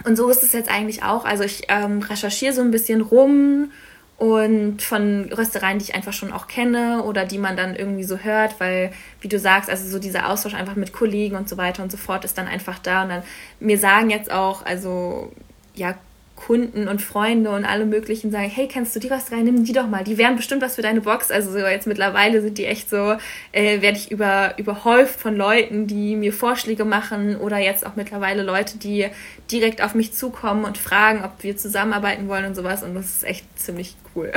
Und 0.06 0.16
so 0.16 0.30
ist 0.30 0.44
es 0.44 0.54
jetzt 0.54 0.70
eigentlich 0.70 1.04
auch. 1.04 1.26
Also 1.26 1.44
ich 1.44 1.64
ähm, 1.68 2.02
recherchiere 2.02 2.54
so 2.54 2.62
ein 2.62 2.72
bisschen 2.72 3.02
rum 3.02 3.72
und 4.18 4.82
von 4.82 5.32
Röstereien, 5.34 5.80
die 5.80 5.86
ich 5.86 5.96
einfach 5.96 6.14
schon 6.14 6.32
auch 6.32 6.48
kenne 6.48 7.04
oder 7.04 7.26
die 7.26 7.38
man 7.38 7.58
dann 7.58 7.76
irgendwie 7.76 8.04
so 8.04 8.18
hört, 8.18 8.60
weil, 8.60 8.94
wie 9.20 9.28
du 9.28 9.40
sagst, 9.40 9.70
also 9.70 9.90
so 9.90 10.00
dieser 10.00 10.30
Austausch 10.30 10.54
einfach 10.54 10.76
mit 10.76 10.94
Kollegen 10.94 11.36
und 11.36 11.50
so 11.50 11.58
weiter 11.58 11.84
und 11.84 11.92
so 11.92 11.98
fort 11.98 12.24
ist 12.24 12.38
dann 12.38 12.48
einfach 12.48 12.80
da. 12.80 13.04
Und 13.04 13.10
dann 13.10 13.24
mir 13.60 13.78
sagen 13.78 14.10
jetzt 14.10 14.32
auch, 14.32 14.66
also 14.66 15.32
ja, 15.74 15.96
Kunden 16.36 16.88
und 16.88 17.02
Freunde 17.02 17.52
und 17.52 17.66
alle 17.66 17.86
möglichen 17.86 18.32
sagen, 18.32 18.50
hey, 18.50 18.68
kennst 18.68 18.96
du 18.96 19.00
die 19.00 19.12
was 19.12 19.32
rein? 19.32 19.44
Nimm 19.44 19.64
die 19.64 19.74
doch 19.74 19.88
mal. 19.88 20.04
Die 20.04 20.18
wären 20.18 20.36
bestimmt 20.36 20.62
was 20.62 20.76
für 20.76 20.82
deine 20.82 21.02
Box. 21.02 21.30
Also 21.30 21.52
so 21.52 21.60
jetzt 21.60 21.86
mittlerweile 21.86 22.42
sind 22.42 22.58
die 22.58 22.66
echt 22.66 22.90
so, 22.90 23.16
äh, 23.52 23.82
werde 23.82 23.98
ich 23.98 24.12
über, 24.12 24.58
überhäuft 24.58 25.20
von 25.20 25.36
Leuten, 25.36 25.86
die 25.86 26.16
mir 26.16 26.34
Vorschläge 26.34 26.84
machen 26.84 27.38
oder 27.38 27.58
jetzt 27.58 27.86
auch 27.86 27.96
mittlerweile 27.96 28.42
Leute, 28.44 28.78
die 28.78 29.08
direkt 29.52 29.84
auf 29.84 29.94
mich 29.94 30.14
zukommen 30.14 30.66
und 30.66 30.78
fragen, 30.78 31.24
ob 31.24 31.32
wir 31.44 31.58
zusammenarbeiten 31.58 32.28
wollen 32.28 32.46
und 32.46 32.56
sowas. 32.56 32.82
Und 32.82 32.96
das 32.96 33.06
ist 33.06 33.24
echt 33.24 33.46
ziemlich 33.60 33.96
cool. 34.16 34.32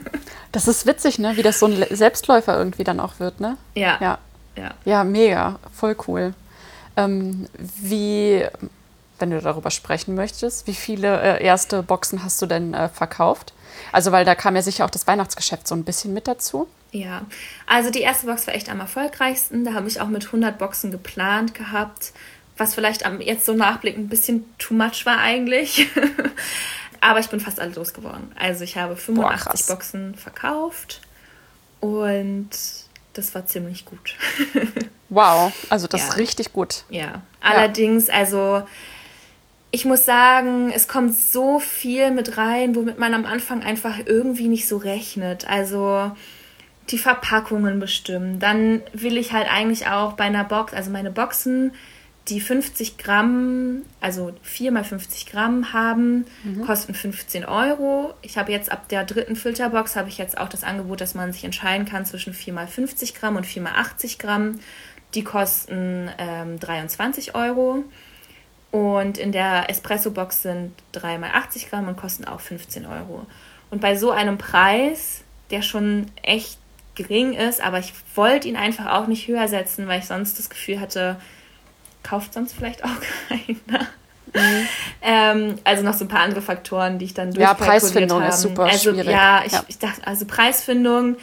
das 0.52 0.66
ist 0.66 0.86
witzig, 0.86 1.18
ne? 1.18 1.36
Wie 1.36 1.42
das 1.42 1.58
so 1.58 1.66
ein 1.66 1.84
Selbstläufer 1.90 2.56
irgendwie 2.56 2.84
dann 2.84 3.00
auch 3.00 3.20
wird, 3.20 3.40
ne? 3.40 3.58
Ja. 3.74 3.98
Ja, 4.00 4.18
ja. 4.56 4.74
ja 4.84 5.04
mega. 5.04 5.58
Voll 5.72 5.94
cool. 6.08 6.32
Ähm, 6.96 7.46
wie 7.58 8.44
wenn 9.20 9.30
du 9.30 9.40
darüber 9.40 9.70
sprechen 9.70 10.14
möchtest. 10.14 10.66
Wie 10.66 10.74
viele 10.74 11.20
äh, 11.20 11.44
erste 11.44 11.82
Boxen 11.82 12.24
hast 12.24 12.40
du 12.42 12.46
denn 12.46 12.74
äh, 12.74 12.88
verkauft? 12.88 13.52
Also, 13.92 14.12
weil 14.12 14.24
da 14.24 14.34
kam 14.34 14.56
ja 14.56 14.62
sicher 14.62 14.84
auch 14.84 14.90
das 14.90 15.06
Weihnachtsgeschäft 15.06 15.66
so 15.66 15.74
ein 15.74 15.84
bisschen 15.84 16.12
mit 16.12 16.28
dazu. 16.28 16.68
Ja, 16.92 17.22
also 17.66 17.90
die 17.90 18.00
erste 18.00 18.26
Box 18.26 18.46
war 18.46 18.54
echt 18.54 18.68
am 18.68 18.80
erfolgreichsten. 18.80 19.64
Da 19.64 19.74
habe 19.74 19.88
ich 19.88 20.00
auch 20.00 20.08
mit 20.08 20.26
100 20.26 20.58
Boxen 20.58 20.90
geplant 20.90 21.54
gehabt, 21.54 22.12
was 22.56 22.74
vielleicht 22.74 23.06
am 23.06 23.20
jetzt 23.20 23.46
so 23.46 23.54
Nachblick 23.54 23.96
ein 23.96 24.08
bisschen 24.08 24.44
too 24.58 24.74
much 24.74 25.06
war 25.06 25.18
eigentlich. 25.18 25.86
Aber 27.00 27.20
ich 27.20 27.28
bin 27.28 27.40
fast 27.40 27.60
alle 27.60 27.72
losgeworden. 27.72 28.32
Also 28.38 28.64
ich 28.64 28.76
habe 28.76 28.96
85 28.96 29.66
Boah, 29.66 29.74
Boxen 29.74 30.14
verkauft 30.16 31.00
und 31.80 32.50
das 33.14 33.34
war 33.34 33.46
ziemlich 33.46 33.84
gut. 33.84 34.16
wow, 35.08 35.52
also 35.70 35.86
das 35.86 36.02
ja. 36.02 36.08
ist 36.08 36.16
richtig 36.18 36.52
gut. 36.52 36.84
Ja, 36.90 37.22
allerdings, 37.40 38.10
also 38.10 38.62
ich 39.72 39.84
muss 39.84 40.04
sagen, 40.04 40.72
es 40.74 40.88
kommt 40.88 41.14
so 41.14 41.60
viel 41.60 42.10
mit 42.10 42.36
rein, 42.36 42.74
womit 42.74 42.98
man 42.98 43.14
am 43.14 43.24
Anfang 43.24 43.62
einfach 43.62 43.98
irgendwie 44.04 44.48
nicht 44.48 44.66
so 44.66 44.76
rechnet. 44.76 45.48
Also 45.48 46.10
die 46.90 46.98
Verpackungen 46.98 47.78
bestimmen. 47.78 48.40
Dann 48.40 48.82
will 48.92 49.16
ich 49.16 49.32
halt 49.32 49.48
eigentlich 49.48 49.86
auch 49.86 50.14
bei 50.14 50.24
einer 50.24 50.44
Box, 50.44 50.72
also 50.74 50.90
meine 50.90 51.10
Boxen, 51.12 51.72
die 52.28 52.40
50 52.40 52.98
Gramm, 52.98 53.82
also 54.00 54.32
4 54.42 54.72
mal 54.72 54.84
50 54.84 55.26
Gramm 55.26 55.72
haben, 55.72 56.26
mhm. 56.44 56.64
kosten 56.64 56.94
15 56.94 57.44
Euro. 57.44 58.14
Ich 58.22 58.38
habe 58.38 58.52
jetzt 58.52 58.70
ab 58.70 58.88
der 58.88 59.04
dritten 59.04 59.36
Filterbox 59.36 59.96
habe 59.96 60.08
ich 60.08 60.18
jetzt 60.18 60.38
auch 60.38 60.48
das 60.48 60.64
Angebot, 60.64 61.00
dass 61.00 61.14
man 61.14 61.32
sich 61.32 61.44
entscheiden 61.44 61.86
kann 61.86 62.04
zwischen 62.04 62.34
4 62.34 62.52
mal 62.52 62.66
50 62.66 63.14
Gramm 63.14 63.36
und 63.36 63.46
4 63.46 63.62
mal 63.62 63.74
80 63.74 64.18
Gramm. 64.18 64.60
Die 65.14 65.24
kosten 65.24 66.08
ähm, 66.18 66.60
23 66.60 67.34
Euro. 67.34 67.84
Und 68.70 69.18
in 69.18 69.32
der 69.32 69.68
Espresso-Box 69.68 70.42
sind 70.42 70.72
3 70.92 71.18
mal 71.18 71.30
80 71.30 71.70
Gramm 71.70 71.88
und 71.88 71.96
kosten 71.96 72.24
auch 72.24 72.40
15 72.40 72.86
Euro. 72.86 73.26
Und 73.70 73.80
bei 73.80 73.96
so 73.96 74.10
einem 74.10 74.38
Preis, 74.38 75.22
der 75.50 75.62
schon 75.62 76.06
echt 76.22 76.58
gering 76.94 77.32
ist, 77.32 77.60
aber 77.60 77.78
ich 77.78 77.92
wollte 78.14 78.48
ihn 78.48 78.56
einfach 78.56 78.86
auch 78.86 79.06
nicht 79.06 79.26
höher 79.26 79.48
setzen, 79.48 79.88
weil 79.88 80.00
ich 80.00 80.06
sonst 80.06 80.38
das 80.38 80.50
Gefühl 80.50 80.80
hatte, 80.80 81.16
kauft 82.02 82.34
sonst 82.34 82.52
vielleicht 82.52 82.84
auch 82.84 82.88
keiner. 83.28 83.86
Mhm. 84.32 84.68
Ähm, 85.02 85.54
also 85.64 85.82
noch 85.82 85.94
so 85.94 86.04
ein 86.04 86.08
paar 86.08 86.20
andere 86.20 86.42
Faktoren, 86.42 86.98
die 86.98 87.06
ich 87.06 87.14
dann 87.14 87.32
Ja, 87.32 87.54
Preisfindung 87.54 88.22
haben. 88.22 88.28
ist 88.28 88.42
super 88.42 88.64
also, 88.64 88.92
schwierig. 88.92 89.10
Ja 89.10 89.42
ich, 89.44 89.52
ja. 89.52 89.64
ich 89.66 89.78
dachte, 89.78 90.06
also 90.06 90.24
Preisfindung 90.26 91.16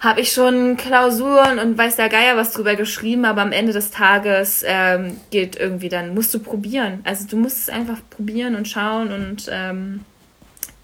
habe 0.00 0.20
ich 0.20 0.32
schon 0.32 0.76
Klausuren 0.76 1.58
und 1.58 1.76
weiß 1.76 1.96
der 1.96 2.08
Geier 2.08 2.36
was 2.36 2.52
drüber 2.52 2.76
geschrieben, 2.76 3.24
aber 3.24 3.42
am 3.42 3.52
Ende 3.52 3.72
des 3.72 3.90
Tages 3.90 4.64
ähm, 4.66 5.16
geht 5.30 5.56
irgendwie 5.56 5.88
dann, 5.88 6.14
musst 6.14 6.32
du 6.32 6.38
probieren. 6.38 7.00
Also 7.04 7.26
du 7.26 7.36
musst 7.36 7.58
es 7.58 7.68
einfach 7.68 7.98
probieren 8.10 8.54
und 8.54 8.68
schauen 8.68 9.12
und 9.12 9.48
ähm, 9.50 10.04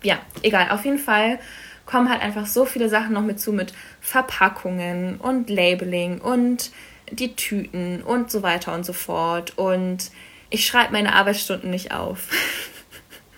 ja, 0.03 0.19
egal, 0.43 0.71
auf 0.71 0.85
jeden 0.85 0.99
Fall 0.99 1.39
kommen 1.87 2.11
halt 2.11 2.23
einfach 2.23 2.47
so 2.47 2.65
viele 2.65 2.89
Sachen 2.89 3.13
noch 3.13 3.23
mit 3.23 3.41
zu, 3.41 3.53
mit 3.53 3.73
Verpackungen 4.01 5.17
und 5.19 5.51
Labeling 5.51 6.21
und 6.21 6.71
die 7.11 7.37
Tüten 7.37 8.03
und 8.03 8.31
so 8.31 8.43
weiter 8.43 8.75
und 8.75 8.85
so 8.85 8.93
fort. 8.93 9.57
Und 9.57 10.11
ich 10.51 10.67
schreibe 10.67 10.93
meine 10.93 11.15
Arbeitsstunden 11.15 11.71
nicht 11.71 11.93
auf. 11.93 12.29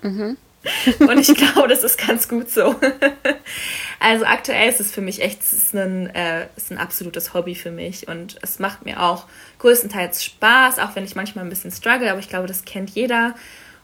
Mhm. 0.03 0.37
und 1.01 1.19
ich 1.19 1.35
glaube, 1.35 1.69
das 1.69 1.85
ist 1.85 2.05
ganz 2.05 2.29
gut 2.29 2.51
so. 2.51 2.75
also 4.01 4.25
aktuell 4.25 4.69
ist 4.69 4.81
es 4.81 4.93
für 4.93 5.01
mich 5.01 5.23
echt, 5.23 5.43
ist 5.43 5.75
ein, 5.75 6.15
äh, 6.15 6.47
ist 6.57 6.71
ein 6.71 6.79
absolutes 6.79 7.35
Hobby 7.35 7.55
für 7.55 7.71
mich 7.71 8.09
und 8.09 8.39
es 8.43 8.59
macht 8.59 8.85
mir 8.85 9.03
auch 9.03 9.27
größtenteils 9.59 10.25
Spaß, 10.25 10.79
auch 10.79 10.95
wenn 10.95 11.05
ich 11.05 11.17
manchmal 11.17 11.45
ein 11.45 11.51
bisschen 11.51 11.71
struggle, 11.71 12.11
aber 12.11 12.21
ich 12.21 12.29
glaube, 12.29 12.47
das 12.47 12.65
kennt 12.65 12.91
jeder 12.91 13.35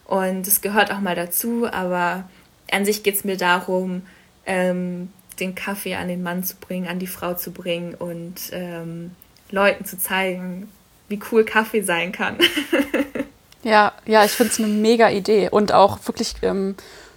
und 0.04 0.46
es 0.46 0.60
gehört 0.60 0.92
auch 0.92 1.00
mal 1.00 1.14
dazu, 1.14 1.66
aber 1.70 2.28
an 2.70 2.84
sich 2.84 3.02
geht 3.02 3.16
es 3.16 3.24
mir 3.24 3.36
darum, 3.36 4.02
ähm, 4.46 5.10
den 5.40 5.54
Kaffee 5.54 5.94
an 5.94 6.08
den 6.08 6.22
Mann 6.22 6.44
zu 6.44 6.56
bringen, 6.56 6.88
an 6.88 6.98
die 6.98 7.06
Frau 7.06 7.34
zu 7.34 7.52
bringen 7.52 7.94
und 7.94 8.34
ähm, 8.52 9.12
Leuten 9.50 9.84
zu 9.84 9.98
zeigen, 9.98 10.68
wie 11.08 11.20
cool 11.30 11.44
Kaffee 11.44 11.82
sein 11.82 12.12
kann. 12.12 12.38
ja, 13.62 13.92
ja, 14.06 14.24
ich 14.24 14.32
finde 14.32 14.52
es 14.52 14.58
eine 14.58 14.68
mega 14.68 15.10
Idee 15.10 15.48
und 15.50 15.72
auch 15.72 15.98
wirklich 16.06 16.34
ähm, 16.42 16.74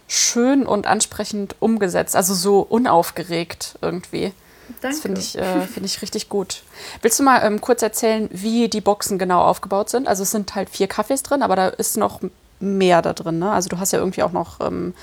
schön 0.08 0.66
und 0.66 0.86
ansprechend 0.86 1.56
umgesetzt, 1.60 2.16
also 2.16 2.34
so 2.34 2.60
unaufgeregt 2.60 3.78
irgendwie. 3.82 4.32
Danke. 4.80 4.88
Das 4.88 5.00
finde 5.00 5.20
ich, 5.20 5.38
äh, 5.38 5.60
find 5.62 5.86
ich 5.86 6.02
richtig 6.02 6.28
gut. 6.28 6.62
Willst 7.02 7.18
du 7.18 7.22
mal 7.22 7.40
ähm, 7.44 7.60
kurz 7.60 7.82
erzählen, 7.82 8.28
wie 8.32 8.68
die 8.68 8.80
Boxen 8.80 9.18
genau 9.18 9.42
aufgebaut 9.42 9.90
sind? 9.90 10.08
Also 10.08 10.24
es 10.24 10.32
sind 10.32 10.54
halt 10.54 10.70
vier 10.70 10.88
Kaffees 10.88 11.22
drin, 11.22 11.42
aber 11.42 11.54
da 11.54 11.68
ist 11.68 11.96
noch 11.96 12.20
mehr 12.58 13.02
da 13.02 13.12
drin. 13.12 13.38
Ne? 13.38 13.50
Also 13.50 13.68
du 13.68 13.78
hast 13.78 13.92
ja 13.92 13.98
irgendwie 13.98 14.22
auch 14.22 14.32
noch 14.32 14.60
ähm, 14.60 14.94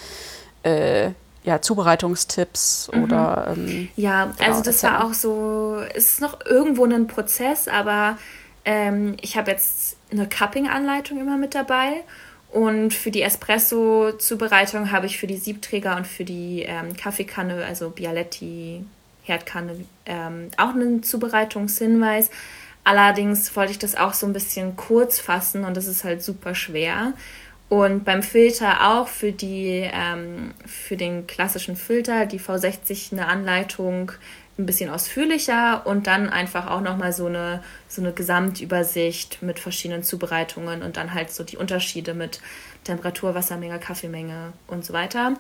äh, 0.63 1.11
ja, 1.43 1.61
Zubereitungstipps 1.61 2.89
mhm. 2.93 3.03
oder. 3.03 3.53
Ähm, 3.55 3.89
ja, 3.95 4.25
genau, 4.37 4.49
also 4.49 4.63
das 4.63 4.83
war 4.83 5.05
auch 5.05 5.13
so, 5.13 5.77
es 5.93 6.13
ist 6.13 6.21
noch 6.21 6.45
irgendwo 6.45 6.85
ein 6.85 7.07
Prozess, 7.07 7.67
aber 7.67 8.17
ähm, 8.65 9.15
ich 9.21 9.37
habe 9.37 9.51
jetzt 9.51 9.92
eine 10.13 10.27
Cupping-Anleitung 10.27 11.19
immer 11.19 11.37
mit 11.37 11.55
dabei. 11.55 12.03
Und 12.51 12.93
für 12.93 13.09
die 13.09 13.23
Espresso-Zubereitung 13.23 14.91
habe 14.91 15.07
ich 15.07 15.17
für 15.17 15.25
die 15.25 15.37
Siebträger 15.37 15.97
und 15.97 16.05
für 16.05 16.23
die 16.23 16.61
ähm, 16.61 16.95
Kaffeekanne, 16.95 17.65
also 17.65 17.89
Bialetti, 17.89 18.85
Herdkanne, 19.23 19.85
ähm, 20.05 20.49
auch 20.57 20.69
einen 20.69 21.01
Zubereitungshinweis. 21.01 22.29
Allerdings 22.83 23.55
wollte 23.55 23.71
ich 23.71 23.79
das 23.79 23.95
auch 23.95 24.13
so 24.13 24.27
ein 24.27 24.33
bisschen 24.33 24.75
kurz 24.75 25.19
fassen 25.19 25.63
und 25.63 25.77
das 25.77 25.87
ist 25.87 26.03
halt 26.03 26.21
super 26.21 26.53
schwer. 26.53 27.13
Und 27.69 28.05
beim 28.05 28.21
Filter 28.21 28.91
auch 28.91 29.07
für, 29.07 29.31
die, 29.31 29.89
ähm, 29.91 30.53
für 30.65 30.95
den 30.95 31.25
klassischen 31.25 31.75
Filter, 31.75 32.27
die 32.27 32.39
V60, 32.39 33.13
eine 33.13 33.27
Anleitung 33.27 34.11
ein 34.57 34.65
bisschen 34.65 34.89
ausführlicher 34.89 35.85
und 35.87 36.05
dann 36.05 36.29
einfach 36.29 36.67
auch 36.67 36.81
nochmal 36.81 37.11
so 37.11 37.25
eine, 37.25 37.63
so 37.87 38.01
eine 38.01 38.13
Gesamtübersicht 38.13 39.41
mit 39.41 39.59
verschiedenen 39.59 40.03
Zubereitungen 40.03 40.83
und 40.83 40.97
dann 40.97 41.13
halt 41.13 41.31
so 41.31 41.43
die 41.43 41.57
Unterschiede 41.57 42.13
mit 42.13 42.39
Temperatur, 42.83 43.33
Wassermenge, 43.33 43.79
Kaffeemenge 43.79 44.53
und 44.67 44.85
so 44.85 44.93
weiter. 44.93 45.33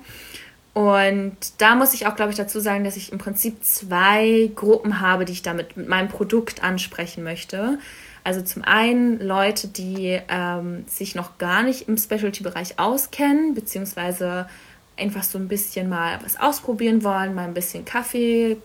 Und 0.73 1.37
da 1.59 1.75
muss 1.75 1.93
ich 1.93 2.07
auch, 2.07 2.15
glaube 2.15 2.31
ich, 2.31 2.37
dazu 2.37 2.59
sagen, 2.59 2.83
dass 2.83 2.97
ich 2.97 3.11
im 3.11 3.19
Prinzip 3.19 3.63
zwei 3.63 4.49
Gruppen 4.55 4.99
habe, 4.99 5.25
die 5.25 5.33
ich 5.33 5.43
damit 5.43 5.77
mit 5.77 5.87
meinem 5.87 6.07
Produkt 6.09 6.63
ansprechen 6.63 7.23
möchte. 7.23 7.77
Also 8.23 8.41
zum 8.41 8.63
einen 8.63 9.19
Leute, 9.19 9.67
die 9.67 10.19
ähm, 10.29 10.85
sich 10.87 11.13
noch 11.13 11.37
gar 11.37 11.61
nicht 11.61 11.87
im 11.87 11.97
Specialty-Bereich 11.97 12.79
auskennen, 12.79 13.53
beziehungsweise 13.53 14.47
einfach 14.97 15.23
so 15.23 15.37
ein 15.37 15.47
bisschen 15.47 15.89
mal 15.89 16.19
was 16.23 16.39
ausprobieren 16.39 17.03
wollen, 17.03 17.35
mal 17.35 17.45
ein 17.45 17.53
bisschen 17.53 17.85
Kaffee 17.85 18.57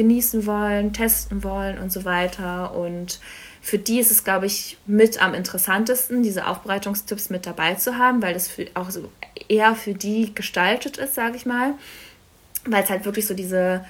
genießen 0.00 0.46
wollen, 0.46 0.92
testen 0.92 1.44
wollen 1.44 1.78
und 1.78 1.92
so 1.92 2.04
weiter. 2.04 2.74
Und 2.74 3.20
für 3.60 3.78
die 3.78 4.00
ist 4.00 4.10
es, 4.10 4.24
glaube 4.24 4.46
ich, 4.46 4.78
mit 4.86 5.22
am 5.22 5.34
interessantesten, 5.34 6.22
diese 6.22 6.46
Aufbereitungstipps 6.46 7.28
mit 7.28 7.44
dabei 7.44 7.74
zu 7.74 7.98
haben, 7.98 8.22
weil 8.22 8.32
das 8.32 8.48
für, 8.48 8.66
auch 8.74 8.90
so 8.90 9.10
eher 9.48 9.74
für 9.74 9.92
die 9.92 10.34
gestaltet 10.34 10.96
ist, 10.96 11.14
sage 11.14 11.36
ich 11.36 11.44
mal. 11.44 11.74
Weil 12.64 12.82
es 12.82 12.90
halt 12.90 13.04
wirklich 13.04 13.26
so 13.26 13.34
diese 13.34 13.84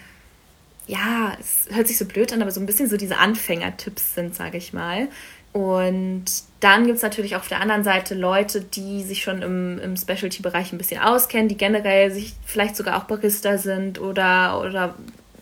ja, 0.87 1.37
es 1.39 1.73
hört 1.73 1.87
sich 1.87 1.99
so 1.99 2.05
blöd 2.05 2.33
an, 2.33 2.43
aber 2.43 2.51
so 2.51 2.59
ein 2.59 2.67
bisschen 2.67 2.89
so 2.89 2.97
diese 2.97 3.19
Anfängertipps 3.19 4.15
sind, 4.15 4.35
sage 4.35 4.59
ich 4.59 4.73
mal. 4.73 5.07
Und 5.53 6.25
dann 6.61 6.85
gibt 6.85 6.97
es 6.97 7.03
natürlich 7.03 7.35
auch 7.35 7.41
auf 7.41 7.49
der 7.49 7.61
anderen 7.61 7.85
Seite 7.85 8.15
Leute, 8.15 8.61
die 8.61 9.03
sich 9.03 9.23
schon 9.23 9.43
im, 9.43 9.79
im 9.79 9.97
Specialty-Bereich 9.97 10.73
ein 10.73 10.79
bisschen 10.79 11.01
auskennen, 11.01 11.49
die 11.49 11.57
generell 11.57 12.11
sich 12.11 12.35
vielleicht 12.45 12.77
sogar 12.77 12.97
auch 12.97 13.05
Barista 13.05 13.59
sind 13.59 14.01
oder, 14.01 14.61
oder 14.61 14.95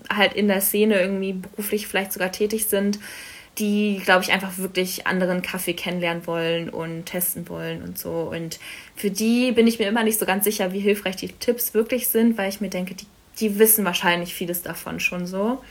halt 0.08 0.34
in 0.34 0.48
der 0.48 0.60
Szene 0.60 1.00
irgendwie 1.00 1.34
beruflich 1.34 1.86
vielleicht 1.86 2.12
sogar 2.12 2.32
tätig 2.32 2.66
sind, 2.66 2.98
die, 3.58 4.00
glaube 4.04 4.22
ich, 4.22 4.32
einfach 4.32 4.56
wirklich 4.58 5.06
anderen 5.06 5.42
Kaffee 5.42 5.74
kennenlernen 5.74 6.26
wollen 6.26 6.68
und 6.70 7.06
testen 7.06 7.48
wollen 7.48 7.82
und 7.82 7.98
so. 7.98 8.30
Und 8.30 8.60
für 8.94 9.10
die 9.10 9.52
bin 9.52 9.66
ich 9.66 9.78
mir 9.78 9.88
immer 9.88 10.04
nicht 10.04 10.18
so 10.18 10.26
ganz 10.26 10.44
sicher, 10.44 10.72
wie 10.72 10.78
hilfreich 10.78 11.16
die 11.16 11.28
Tipps 11.28 11.74
wirklich 11.74 12.08
sind, 12.08 12.38
weil 12.38 12.48
ich 12.48 12.60
mir 12.60 12.70
denke, 12.70 12.94
die 12.94 13.06
die 13.40 13.58
wissen 13.58 13.84
wahrscheinlich 13.84 14.34
vieles 14.34 14.62
davon 14.62 15.00
schon 15.00 15.26
so. 15.26 15.62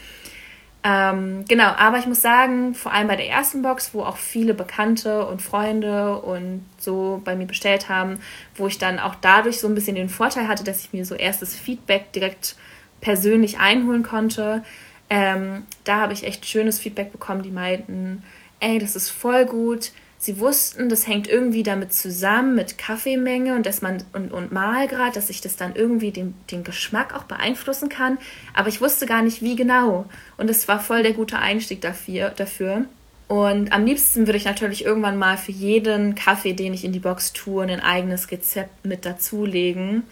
Ähm, 0.84 1.44
genau, 1.48 1.70
aber 1.78 1.98
ich 1.98 2.06
muss 2.06 2.22
sagen, 2.22 2.74
vor 2.74 2.94
allem 2.94 3.08
bei 3.08 3.16
der 3.16 3.28
ersten 3.28 3.62
Box, 3.62 3.94
wo 3.94 4.04
auch 4.04 4.18
viele 4.18 4.54
Bekannte 4.54 5.26
und 5.26 5.42
Freunde 5.42 6.18
und 6.20 6.64
so 6.78 7.22
bei 7.26 7.36
mir 7.36 7.48
bestellt 7.48 7.90
haben, 7.90 8.20
wo 8.56 8.68
ich 8.68 8.78
dann 8.78 9.00
auch 9.00 9.16
dadurch 9.16 9.60
so 9.60 9.68
ein 9.68 9.76
bisschen 9.76 9.96
den 9.96 10.10
Vorteil 10.10 10.48
hatte, 10.48 10.64
dass 10.64 10.84
ich 10.84 10.94
mir 10.94 11.06
so 11.06 11.16
erstes 11.16 11.56
Feedback 11.56 12.14
direkt 12.14 12.56
persönlich 13.02 13.60
einholen 13.60 14.04
konnte. 14.04 14.64
Ähm, 15.10 15.64
da 15.84 16.02
habe 16.02 16.14
ich 16.14 16.26
echt 16.26 16.46
schönes 16.46 16.80
Feedback 16.80 17.12
bekommen, 17.12 17.44
die 17.44 17.52
meinten, 17.52 18.24
ey, 18.60 18.80
das 18.80 18.96
ist 18.96 19.10
voll 19.10 19.46
gut, 19.46 19.92
sie 20.18 20.40
wussten, 20.40 20.90
das 20.90 21.08
hängt 21.08 21.28
irgendwie 21.28 21.64
damit 21.64 21.94
zusammen 21.94 22.56
mit 22.56 22.78
Kaffeemenge 22.78 23.56
und 23.56 23.66
dass 23.66 23.82
man 23.82 24.04
und, 24.14 24.32
und 24.32 24.52
Mahlgrad, 24.52 25.16
dass 25.16 25.30
ich 25.30 25.42
das 25.42 25.56
dann 25.56 25.76
irgendwie 25.76 26.12
den, 26.12 26.34
den 26.52 26.64
Geschmack 26.64 27.16
auch 27.16 27.24
beeinflussen 27.24 27.90
kann. 27.90 28.18
Aber 28.54 28.68
ich 28.68 28.82
wusste 28.82 29.06
gar 29.06 29.22
nicht, 29.22 29.42
wie 29.42 29.56
genau. 29.56 30.06
Und 30.38 30.50
es 30.50 30.68
war 30.68 30.80
voll 30.80 31.04
der 31.04 31.14
gute 31.14 31.40
Einstieg 31.40 31.82
dafür. 31.82 32.32
dafür. 32.32 32.86
Und 33.28 33.74
am 33.74 33.86
liebsten 33.86 34.26
würde 34.26 34.38
ich 34.38 34.46
natürlich 34.46 34.86
irgendwann 34.86 35.18
mal 35.18 35.38
für 35.38 35.52
jeden 35.52 36.16
Kaffee, 36.16 36.54
den 36.54 36.74
ich 36.74 36.86
in 36.86 36.94
die 36.94 37.00
Box 37.00 37.34
tue, 37.34 37.64
ein 37.64 37.82
eigenes 37.82 38.32
Rezept 38.32 38.86
mit 38.86 39.06
dazulegen. 39.06 40.04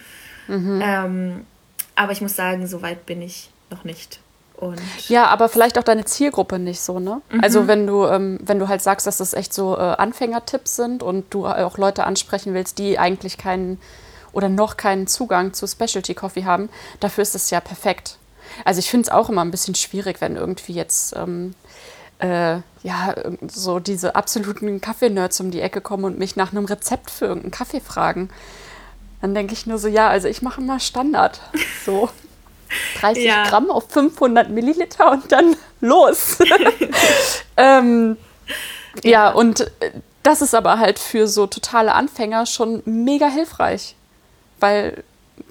Mhm. 0.48 0.82
Ähm, 0.84 1.46
aber 1.96 2.12
ich 2.12 2.22
muss 2.22 2.36
sagen, 2.36 2.68
so 2.68 2.82
weit 2.82 3.06
bin 3.06 3.22
ich 3.22 3.50
noch 3.70 3.84
nicht. 3.84 4.20
Und 4.58 4.80
ja, 5.10 5.26
aber 5.26 5.50
vielleicht 5.50 5.78
auch 5.78 5.84
deine 5.84 6.06
Zielgruppe 6.06 6.60
nicht 6.60 6.80
so, 6.80 7.00
ne? 7.00 7.22
Mhm. 7.30 7.42
Also 7.42 7.68
wenn 7.68 7.86
du, 7.88 8.06
ähm, 8.06 8.40
wenn 8.42 8.60
du 8.60 8.68
halt 8.68 8.82
sagst, 8.82 9.06
dass 9.06 9.18
das 9.18 9.34
echt 9.34 9.54
so 9.54 9.76
äh, 9.76 9.82
Anfängertipps 9.82 10.78
sind 10.78 11.04
und 11.04 11.34
du 11.34 11.46
auch 11.46 11.78
Leute 11.78 12.06
ansprechen 12.06 12.54
willst, 12.54 12.80
die 12.80 12.98
eigentlich 12.98 13.38
keinen 13.38 13.80
oder 14.32 14.50
noch 14.50 14.78
keinen 14.78 15.08
Zugang 15.08 15.54
zu 15.54 15.68
Specialty 15.68 16.14
Coffee 16.14 16.46
haben, 16.46 16.70
dafür 17.00 17.22
ist 17.22 17.36
das 17.36 17.50
ja 17.50 17.60
perfekt. 17.60 18.18
Also 18.64 18.80
ich 18.80 18.90
finde 18.90 19.08
es 19.08 19.10
auch 19.10 19.30
immer 19.30 19.44
ein 19.44 19.52
bisschen 19.52 19.76
schwierig, 19.76 20.22
wenn 20.22 20.36
irgendwie 20.36 20.74
jetzt 20.74 21.16
ähm, 21.16 21.54
äh, 22.20 22.60
ja 22.84 23.16
so 23.48 23.80
diese 23.80 24.16
absoluten 24.16 24.80
Kaffee-Nerds 24.80 25.40
um 25.42 25.52
die 25.52 25.62
Ecke 25.62 25.82
kommen 25.82 26.06
und 26.06 26.20
mich 26.20 26.36
nach 26.36 26.52
einem 26.52 26.66
Rezept 26.66 27.12
für 27.12 27.26
irgendeinen 27.26 27.52
Kaffee 27.52 27.82
fragen. 27.82 28.30
Dann 29.26 29.34
denke 29.34 29.54
ich 29.54 29.66
nur 29.66 29.80
so, 29.80 29.88
ja, 29.88 30.08
also 30.08 30.28
ich 30.28 30.44
mache 30.44 30.62
mal 30.62 30.80
Standard. 30.80 31.42
So. 31.84 32.10
30 33.00 33.26
ja. 33.26 33.44
Gramm 33.46 33.72
auf 33.72 33.90
500 33.90 34.52
Milliliter 34.52 35.14
und 35.14 35.32
dann 35.32 35.56
los. 35.82 36.38
ähm, 37.58 38.18
ja. 39.04 39.10
ja, 39.10 39.30
und 39.32 39.62
äh, 39.62 39.94
das 40.22 40.44
ist 40.44 40.54
aber 40.54 40.78
halt 40.78 41.00
für 41.00 41.28
so 41.28 41.48
totale 41.48 41.96
Anfänger 41.96 42.46
schon 42.46 42.84
mega 42.86 43.28
hilfreich. 43.28 43.96
Weil 44.60 45.04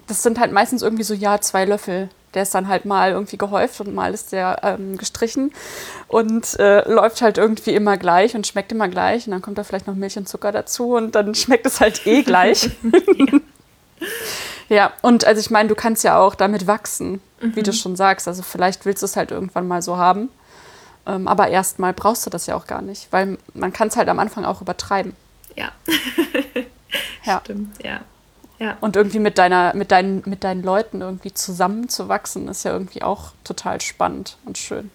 das 0.07 0.23
sind 0.23 0.39
halt 0.39 0.53
meistens 0.53 0.81
irgendwie 0.81 1.03
so, 1.03 1.13
ja, 1.13 1.41
zwei 1.41 1.65
Löffel. 1.65 2.07
Der 2.33 2.43
ist 2.43 2.55
dann 2.55 2.69
halt 2.69 2.85
mal 2.85 3.11
irgendwie 3.11 3.37
gehäuft 3.37 3.81
und 3.81 3.93
mal 3.93 4.13
ist 4.13 4.31
der 4.31 4.61
ähm, 4.63 4.97
gestrichen 4.97 5.51
und 6.07 6.57
äh, 6.59 6.89
läuft 6.89 7.21
halt 7.21 7.37
irgendwie 7.37 7.75
immer 7.75 7.97
gleich 7.97 8.35
und 8.35 8.47
schmeckt 8.47 8.71
immer 8.71 8.87
gleich. 8.87 9.27
Und 9.27 9.31
dann 9.31 9.41
kommt 9.41 9.57
da 9.57 9.65
vielleicht 9.65 9.87
noch 9.87 9.95
Milch 9.95 10.17
und 10.17 10.29
Zucker 10.29 10.53
dazu 10.53 10.95
und 10.95 11.13
dann 11.13 11.35
schmeckt 11.35 11.65
es 11.65 11.81
halt 11.81 12.07
eh 12.07 12.23
gleich. 12.23 12.69
Ja. 14.69 14.93
Und 15.01 15.25
also 15.25 15.39
ich 15.39 15.49
meine, 15.49 15.69
du 15.69 15.75
kannst 15.75 16.03
ja 16.03 16.17
auch 16.19 16.35
damit 16.35 16.67
wachsen. 16.67 17.21
mhm. 17.45 17.55
wie 17.55 17.63
du 17.63 17.71
mhm. 17.71 17.75
schon 17.75 17.95
sagst. 17.95 18.27
Also 18.27 18.43
vielleicht 18.43 18.85
willst 18.85 19.01
du 19.01 19.05
es 19.05 19.15
halt 19.15 19.31
irgendwann 19.31 19.67
mal 19.67 19.81
so 19.81 19.97
haben. 19.97 20.29
Ähm, 21.07 21.27
aber 21.27 21.49
erstmal 21.49 21.93
brauchst 21.93 22.25
du 22.25 22.29
das 22.29 22.47
ja 22.47 22.55
auch 22.55 22.65
gar 22.65 22.81
nicht, 22.81 23.11
weil 23.11 23.37
man 23.53 23.71
kann 23.71 23.89
es 23.89 23.97
halt 23.97 24.09
am 24.09 24.19
Anfang 24.19 24.43
auch 24.43 24.61
übertreiben. 24.61 25.13
Ja. 25.55 25.71
ja. 27.25 27.41
Stimmt, 27.43 27.83
ja. 27.83 28.01
ja. 28.57 28.77
Und 28.81 28.95
irgendwie 28.95 29.19
mit 29.19 29.37
deiner, 29.37 29.75
mit 29.75 29.91
deinen, 29.91 30.23
mit 30.25 30.43
deinen 30.43 30.63
Leuten 30.63 31.01
irgendwie 31.01 31.33
zusammenzuwachsen, 31.33 32.47
ist 32.47 32.65
ja 32.65 32.71
irgendwie 32.71 33.03
auch 33.03 33.33
total 33.43 33.81
spannend 33.81 34.37
und 34.45 34.57
schön. 34.57 34.89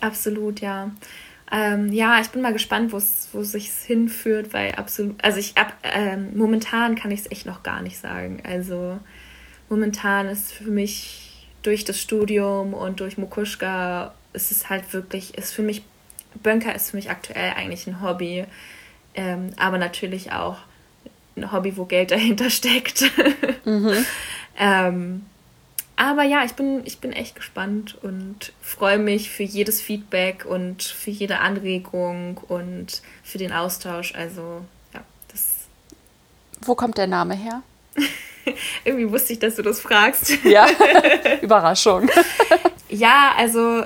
Absolut, 0.00 0.60
ja. 0.60 0.90
Ähm, 1.54 1.92
ja, 1.92 2.18
ich 2.18 2.30
bin 2.30 2.40
mal 2.40 2.54
gespannt, 2.54 2.92
wo 2.92 3.42
sich 3.42 3.70
hinführt, 3.70 4.54
weil 4.54 4.72
absolut, 4.72 5.22
also 5.22 5.38
ich 5.38 5.58
ab, 5.58 5.74
ähm, 5.82 6.30
momentan 6.34 6.94
kann 6.94 7.10
ich 7.10 7.20
es 7.20 7.30
echt 7.30 7.44
noch 7.44 7.62
gar 7.62 7.82
nicht 7.82 7.98
sagen. 7.98 8.42
Also 8.42 8.98
momentan 9.68 10.28
ist 10.28 10.52
für 10.52 10.70
mich 10.70 11.46
durch 11.62 11.84
das 11.84 12.00
Studium 12.00 12.72
und 12.72 13.00
durch 13.00 13.18
Mukushka 13.18 14.14
ist 14.32 14.50
es 14.50 14.70
halt 14.70 14.94
wirklich, 14.94 15.36
ist 15.36 15.52
für 15.52 15.62
mich, 15.62 15.82
Bönker 16.42 16.74
ist 16.74 16.90
für 16.90 16.96
mich 16.96 17.10
aktuell 17.10 17.52
eigentlich 17.54 17.86
ein 17.86 18.00
Hobby, 18.00 18.46
ähm, 19.14 19.50
aber 19.58 19.76
natürlich 19.76 20.32
auch 20.32 20.56
ein 21.36 21.52
Hobby, 21.52 21.76
wo 21.76 21.84
Geld 21.84 22.10
dahinter 22.12 22.48
steckt. 22.48 23.04
Mhm. 23.66 24.06
ähm, 24.58 25.26
aber 25.96 26.22
ja, 26.22 26.44
ich 26.44 26.52
bin, 26.52 26.82
ich 26.84 26.98
bin 27.00 27.12
echt 27.12 27.36
gespannt 27.36 27.96
und 28.02 28.52
freue 28.60 28.98
mich 28.98 29.30
für 29.30 29.42
jedes 29.42 29.80
Feedback 29.80 30.44
und 30.44 30.82
für 30.82 31.10
jede 31.10 31.40
Anregung 31.40 32.38
und 32.48 33.02
für 33.22 33.38
den 33.38 33.52
Austausch. 33.52 34.14
Also, 34.14 34.62
ja, 34.94 35.02
das. 35.28 35.66
Wo 36.62 36.74
kommt 36.74 36.98
der 36.98 37.06
Name 37.06 37.34
her? 37.34 37.62
Irgendwie 38.84 39.10
wusste 39.10 39.34
ich, 39.34 39.38
dass 39.38 39.56
du 39.56 39.62
das 39.62 39.80
fragst. 39.80 40.44
Ja, 40.44 40.66
Überraschung. 41.42 42.10
ja, 42.88 43.34
also 43.36 43.84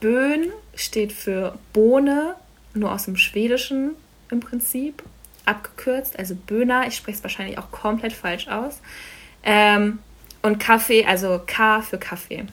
Böhn 0.00 0.52
steht 0.74 1.12
für 1.12 1.58
Bohne, 1.72 2.36
nur 2.74 2.92
aus 2.92 3.06
dem 3.06 3.16
Schwedischen 3.16 3.96
im 4.30 4.40
Prinzip, 4.40 5.02
abgekürzt. 5.46 6.18
Also 6.18 6.34
Böhner, 6.34 6.86
ich 6.86 6.96
spreche 6.96 7.18
es 7.18 7.22
wahrscheinlich 7.24 7.58
auch 7.58 7.70
komplett 7.70 8.12
falsch 8.12 8.48
aus. 8.48 8.80
Ähm, 9.42 10.00
und 10.46 10.58
Kaffee, 10.58 11.04
also 11.04 11.40
K 11.46 11.82
für 11.82 11.98
Kaffee. 11.98 12.44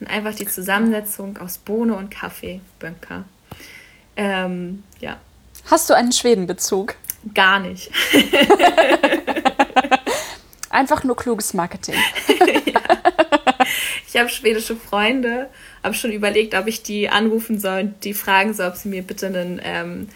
Und 0.00 0.06
einfach 0.08 0.34
die 0.34 0.46
Zusammensetzung 0.46 1.38
aus 1.38 1.58
Bohne 1.58 1.94
und 1.94 2.10
Kaffee, 2.10 2.60
Bönker. 2.78 3.24
Ähm, 4.16 4.82
ja. 5.00 5.18
Hast 5.70 5.88
du 5.90 5.94
einen 5.94 6.12
Schwedenbezug? 6.12 6.96
Gar 7.34 7.60
nicht. 7.60 7.90
einfach 10.70 11.04
nur 11.04 11.16
kluges 11.16 11.54
Marketing. 11.54 11.94
ja. 12.66 12.80
Ich 14.08 14.16
habe 14.18 14.28
schwedische 14.28 14.76
Freunde, 14.76 15.48
habe 15.82 15.94
schon 15.94 16.10
überlegt, 16.10 16.54
ob 16.54 16.66
ich 16.66 16.82
die 16.82 17.08
anrufen 17.08 17.58
soll 17.58 17.80
und 17.82 18.04
die 18.04 18.14
fragen 18.14 18.52
soll, 18.54 18.68
ob 18.68 18.76
sie 18.76 18.88
mir 18.88 19.02
bitte 19.02 19.28
einen, 19.28 19.60
ähm, 19.62 20.08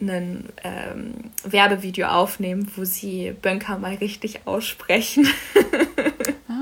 einen 0.00 0.48
ähm, 0.64 1.30
Werbevideo 1.44 2.08
aufnehmen, 2.08 2.70
wo 2.74 2.84
sie 2.84 3.34
Bönker 3.42 3.78
mal 3.78 3.94
richtig 3.94 4.46
aussprechen. 4.46 5.28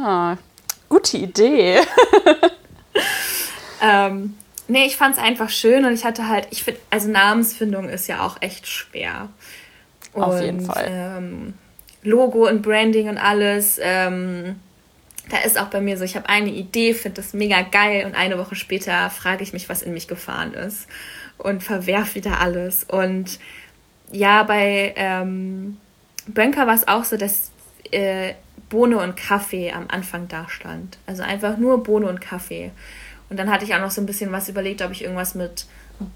Ah, 0.05 0.37
gute 0.91 1.17
Idee. 1.17 1.81
ähm, 3.83 4.37
nee, 4.69 4.85
ich 4.85 4.97
fand 4.97 5.17
es 5.17 5.23
einfach 5.23 5.49
schön 5.49 5.87
und 5.87 5.95
ich 5.95 6.05
hatte 6.05 6.29
halt, 6.29 6.47
ich 6.51 6.63
finde, 6.63 6.79
also 6.91 7.09
Namensfindung 7.09 7.89
ist 7.89 8.07
ja 8.07 8.27
auch 8.27 8.37
echt 8.43 8.67
schwer. 8.67 9.31
Auf 10.13 10.43
jeden 10.43 10.61
Fall. 10.61 10.87
Ähm, 10.87 11.55
Logo 12.03 12.47
und 12.47 12.61
Branding 12.61 13.09
und 13.09 13.17
alles. 13.17 13.81
Ähm, 13.83 14.61
da 15.31 15.39
ist 15.39 15.59
auch 15.59 15.69
bei 15.69 15.81
mir 15.81 15.97
so, 15.97 16.05
ich 16.05 16.17
habe 16.17 16.29
eine 16.29 16.51
Idee, 16.51 16.93
finde 16.93 17.23
das 17.23 17.33
mega 17.33 17.63
geil 17.63 18.05
und 18.05 18.15
eine 18.15 18.37
Woche 18.37 18.57
später 18.57 19.09
frage 19.09 19.43
ich 19.43 19.55
mich, 19.55 19.71
was 19.71 19.81
in 19.81 19.95
mich 19.95 20.07
gefahren 20.07 20.53
ist 20.53 20.87
und 21.39 21.63
verwerf 21.63 22.15
wieder 22.15 22.43
alles. 22.43 22.85
Und 22.85 23.39
ja, 24.13 24.43
bei 24.43 24.93
ähm, 24.97 25.79
Bönker 26.27 26.67
war 26.67 26.75
es 26.75 26.87
auch 26.87 27.05
so, 27.05 27.17
dass 27.17 27.53
äh, 27.91 28.35
Bohne 28.75 28.99
und 28.99 29.17
Kaffee 29.17 29.71
am 29.71 29.85
Anfang 29.87 30.27
da 30.27 30.49
stand. 30.49 30.99
Also 31.07 31.23
einfach 31.23 31.59
nur 31.59 31.85
Bohne 31.85 32.09
und 32.09 32.21
Kaffee. 32.21 32.73
Und 33.31 33.39
dann 33.39 33.49
hatte 33.49 33.65
ich 33.65 33.73
auch 33.73 33.81
noch 33.81 33.93
so 33.93 34.01
ein 34.01 34.07
bisschen 34.07 34.33
was 34.33 34.49
überlegt, 34.49 34.83
ob 34.83 34.91
ich 34.91 35.03
irgendwas 35.03 35.37
mit 35.37 35.67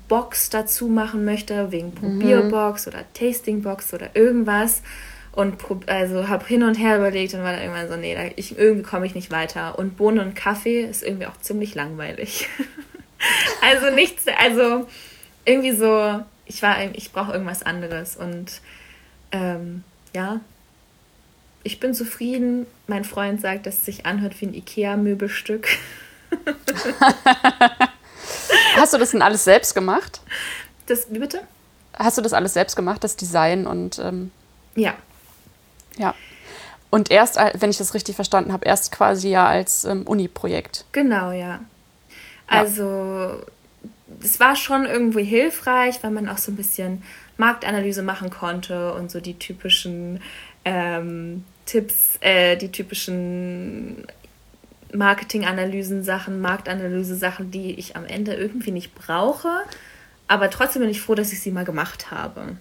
Box 0.09 0.51
dazu 0.51 0.89
machen 0.89 1.25
möchte, 1.25 1.71
wegen 1.71 1.91
mhm. 1.91 1.95
Probierbox 1.95 2.87
mhm. 2.87 2.93
oder 2.93 3.05
Tastingbox 3.15 3.95
oder 3.95 4.11
irgendwas. 4.15 4.83
Und 5.31 5.55
also 5.87 6.27
habe 6.27 6.45
hin 6.47 6.65
und 6.65 6.75
her 6.75 6.99
überlegt 6.99 7.33
und 7.35 7.45
war 7.45 7.53
dann 7.53 7.63
irgendwann 7.63 7.89
so, 7.89 7.95
nee, 7.95 8.17
da, 8.17 8.23
ich, 8.35 8.59
irgendwie 8.59 8.83
komme 8.83 9.07
ich 9.07 9.15
nicht 9.15 9.31
weiter. 9.31 9.79
Und 9.79 9.97
Bohne 9.97 10.21
und 10.21 10.35
Kaffee 10.35 10.83
ist 10.83 11.05
irgendwie 11.05 11.27
auch 11.27 11.37
ziemlich 11.41 11.77
langweilig. 11.77 12.49
also 13.63 13.95
nichts, 13.95 14.25
also 14.37 14.89
irgendwie 15.45 15.77
so, 15.77 16.25
ich 16.45 16.61
war, 16.61 16.77
ich 16.93 17.13
brauche 17.13 17.31
irgendwas 17.31 17.63
anderes. 17.63 18.17
Und 18.17 18.61
ähm, 19.31 19.85
ja, 20.13 20.41
ich 21.63 21.81
bin 21.81 21.95
zufrieden. 21.95 22.67
Mein 22.87 23.05
Freund 23.05 23.41
sagt, 23.41 23.67
dass 23.67 23.77
es 23.77 23.85
sich 23.85 24.07
anhört 24.07 24.41
wie 24.41 24.47
ein 24.47 24.55
IKEA-Möbelstück. 24.55 25.69
Hast 28.77 28.95
du 28.95 28.99
das 28.99 29.11
denn 29.11 29.23
alles 29.23 29.45
selbst 29.45 29.75
gemacht? 29.75 30.21
Das, 30.87 31.13
wie 31.13 31.19
bitte? 31.19 31.43
Hast 31.95 32.17
du 32.19 32.23
das 32.23 32.33
alles 32.33 32.55
selbst 32.55 32.77
gemacht, 32.77 33.03
das 33.05 33.17
Design 33.17 33.67
und. 33.67 33.99
Ähm, 33.99 34.31
ja. 34.77 34.95
Ja. 35.97 36.15
Und 36.91 37.11
erst, 37.11 37.37
wenn 37.37 37.71
ich 37.71 37.77
das 37.77 37.93
richtig 37.93 38.15
verstanden 38.15 38.53
habe, 38.53 38.65
erst 38.65 38.93
quasi 38.93 39.29
ja 39.29 39.47
als 39.47 39.85
ähm, 39.85 40.07
Uni-Projekt. 40.07 40.87
Genau, 40.93 41.33
ja. 41.33 41.61
Also, 42.47 43.43
es 44.23 44.41
war 44.41 44.57
schon 44.57 44.87
irgendwie 44.87 45.25
hilfreich, 45.25 46.03
weil 46.03 46.13
man 46.13 46.31
auch 46.31 46.39
so 46.39 46.51
ein 46.51 46.57
bisschen 46.57 47.03
Marktanalyse 47.37 48.03
machen 48.03 48.31
konnte 48.31 48.95
und 48.95 49.11
so 49.11 49.21
die 49.21 49.39
typischen 49.39 50.21
ähm, 50.69 51.45
Tipps, 51.65 52.19
äh, 52.21 52.57
die 52.57 52.71
typischen 52.71 54.07
Marketinganalysen-Sachen, 54.93 56.41
Marktanalyse-Sachen, 56.41 57.51
die 57.51 57.75
ich 57.75 57.97
am 57.97 58.05
Ende 58.05 58.35
irgendwie 58.35 58.71
nicht 58.71 58.95
brauche. 58.95 59.49
Aber 60.27 60.51
trotzdem 60.51 60.83
bin 60.83 60.91
ich 60.91 61.01
froh, 61.01 61.15
dass 61.15 61.33
ich 61.33 61.41
sie 61.41 61.51
mal 61.51 61.65
gemacht 61.65 62.11
habe. 62.11 62.57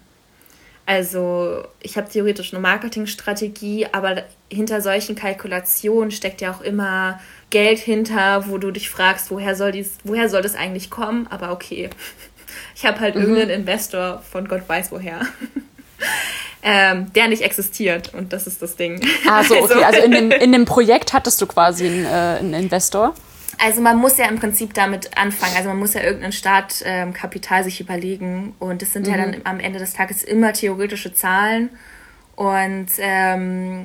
Also 0.86 1.64
ich 1.82 1.98
habe 1.98 2.08
theoretisch 2.08 2.54
eine 2.54 2.62
Marketingstrategie, 2.62 3.88
aber 3.92 4.24
hinter 4.50 4.80
solchen 4.80 5.16
Kalkulationen 5.16 6.10
steckt 6.10 6.40
ja 6.40 6.50
auch 6.50 6.62
immer 6.62 7.20
Geld 7.50 7.78
hinter, 7.78 8.48
wo 8.48 8.56
du 8.56 8.70
dich 8.70 8.88
fragst, 8.88 9.30
woher 9.30 9.54
soll, 9.54 9.72
dies, 9.72 9.98
woher 10.04 10.30
soll 10.30 10.40
das 10.40 10.54
eigentlich 10.54 10.88
kommen? 10.88 11.26
Aber 11.28 11.52
okay, 11.52 11.90
ich 12.74 12.86
habe 12.86 13.00
halt 13.00 13.16
mhm. 13.16 13.20
irgendeinen 13.20 13.60
Investor 13.60 14.22
von 14.22 14.48
Gott 14.48 14.66
weiß 14.66 14.90
woher. 14.90 15.20
Ähm, 16.62 17.12
der 17.12 17.28
nicht 17.28 17.42
existiert 17.42 18.14
und 18.14 18.32
das 18.32 18.46
ist 18.46 18.62
das 18.62 18.76
Ding. 18.76 19.00
Ah, 19.28 19.44
so, 19.44 19.56
okay. 19.62 19.84
Also 19.84 20.00
in 20.02 20.12
dem, 20.12 20.30
in 20.30 20.52
dem 20.52 20.64
Projekt 20.64 21.12
hattest 21.12 21.40
du 21.40 21.46
quasi 21.46 21.86
einen, 21.86 22.04
äh, 22.04 22.08
einen 22.08 22.54
Investor? 22.54 23.14
Also 23.60 23.80
man 23.80 23.96
muss 23.96 24.16
ja 24.18 24.26
im 24.26 24.38
Prinzip 24.38 24.72
damit 24.74 25.16
anfangen. 25.18 25.54
Also 25.56 25.68
man 25.68 25.78
muss 25.78 25.94
ja 25.94 26.02
irgendein 26.02 26.32
Startkapital 26.32 27.58
ähm, 27.58 27.64
sich 27.64 27.80
überlegen. 27.80 28.54
Und 28.58 28.82
das 28.82 28.92
sind 28.92 29.06
mhm. 29.06 29.12
ja 29.12 29.18
dann 29.18 29.36
am 29.44 29.60
Ende 29.60 29.78
des 29.78 29.94
Tages 29.94 30.22
immer 30.22 30.52
theoretische 30.52 31.12
Zahlen. 31.12 31.70
Und 32.36 32.86
ähm, 32.98 33.84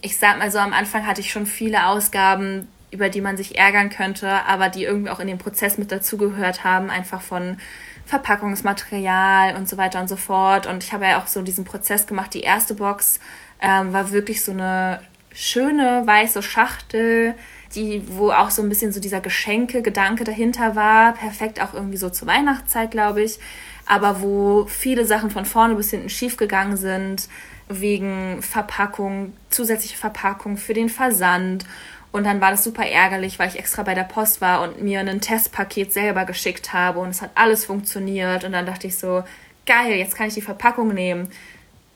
ich 0.00 0.16
sag 0.16 0.38
mal 0.38 0.50
so, 0.50 0.58
am 0.58 0.72
Anfang 0.72 1.06
hatte 1.06 1.20
ich 1.20 1.30
schon 1.30 1.46
viele 1.46 1.86
Ausgaben, 1.86 2.66
über 2.90 3.08
die 3.08 3.20
man 3.20 3.36
sich 3.36 3.56
ärgern 3.56 3.90
könnte, 3.90 4.28
aber 4.28 4.68
die 4.68 4.82
irgendwie 4.82 5.10
auch 5.10 5.20
in 5.20 5.28
den 5.28 5.38
Prozess 5.38 5.78
mit 5.78 5.92
dazugehört 5.92 6.64
haben, 6.64 6.90
einfach 6.90 7.22
von 7.22 7.58
Verpackungsmaterial 8.06 9.56
und 9.56 9.68
so 9.68 9.76
weiter 9.76 10.00
und 10.00 10.08
so 10.08 10.16
fort. 10.16 10.66
Und 10.66 10.84
ich 10.84 10.92
habe 10.92 11.06
ja 11.06 11.20
auch 11.20 11.26
so 11.26 11.42
diesen 11.42 11.64
Prozess 11.64 12.06
gemacht. 12.06 12.34
Die 12.34 12.40
erste 12.40 12.74
Box 12.74 13.20
ähm, 13.60 13.92
war 13.92 14.10
wirklich 14.10 14.42
so 14.42 14.52
eine 14.52 15.00
schöne 15.32 16.02
weiße 16.06 16.42
Schachtel 16.42 17.34
die, 17.74 18.02
wo 18.06 18.30
auch 18.30 18.50
so 18.50 18.62
ein 18.62 18.68
bisschen 18.68 18.92
so 18.92 19.00
dieser 19.00 19.20
Geschenke-Gedanke 19.20 20.24
dahinter 20.24 20.76
war. 20.76 21.14
Perfekt 21.14 21.60
auch 21.60 21.74
irgendwie 21.74 21.96
so 21.96 22.10
zur 22.10 22.28
Weihnachtszeit, 22.28 22.90
glaube 22.90 23.22
ich. 23.22 23.38
Aber 23.86 24.22
wo 24.22 24.66
viele 24.66 25.04
Sachen 25.04 25.30
von 25.30 25.44
vorne 25.44 25.74
bis 25.74 25.90
hinten 25.90 26.08
schiefgegangen 26.08 26.76
sind, 26.76 27.28
wegen 27.68 28.42
Verpackung, 28.42 29.34
zusätzliche 29.50 29.96
Verpackung 29.96 30.56
für 30.56 30.74
den 30.74 30.88
Versand. 30.88 31.64
Und 32.12 32.24
dann 32.24 32.42
war 32.42 32.50
das 32.50 32.62
super 32.62 32.86
ärgerlich, 32.86 33.38
weil 33.38 33.48
ich 33.48 33.58
extra 33.58 33.82
bei 33.82 33.94
der 33.94 34.04
Post 34.04 34.42
war 34.42 34.62
und 34.62 34.82
mir 34.82 35.00
ein 35.00 35.20
Testpaket 35.20 35.92
selber 35.92 36.26
geschickt 36.26 36.74
habe 36.74 37.00
und 37.00 37.08
es 37.08 37.22
hat 37.22 37.30
alles 37.34 37.64
funktioniert. 37.64 38.44
Und 38.44 38.52
dann 38.52 38.66
dachte 38.66 38.86
ich 38.86 38.98
so, 38.98 39.24
geil, 39.64 39.94
jetzt 39.94 40.14
kann 40.14 40.28
ich 40.28 40.34
die 40.34 40.42
Verpackung 40.42 40.92
nehmen. 40.92 41.28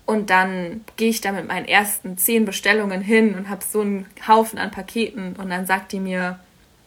Und 0.06 0.30
dann 0.30 0.84
gehe 0.96 1.10
ich 1.10 1.20
da 1.20 1.32
mit 1.32 1.48
meinen 1.48 1.66
ersten 1.66 2.16
zehn 2.16 2.44
Bestellungen 2.44 3.02
hin 3.02 3.34
und 3.34 3.50
habe 3.50 3.64
so 3.68 3.82
einen 3.82 4.06
Haufen 4.26 4.58
an 4.58 4.70
Paketen. 4.70 5.34
Und 5.36 5.50
dann 5.50 5.66
sagt 5.66 5.92
die 5.92 6.00
mir, 6.00 6.38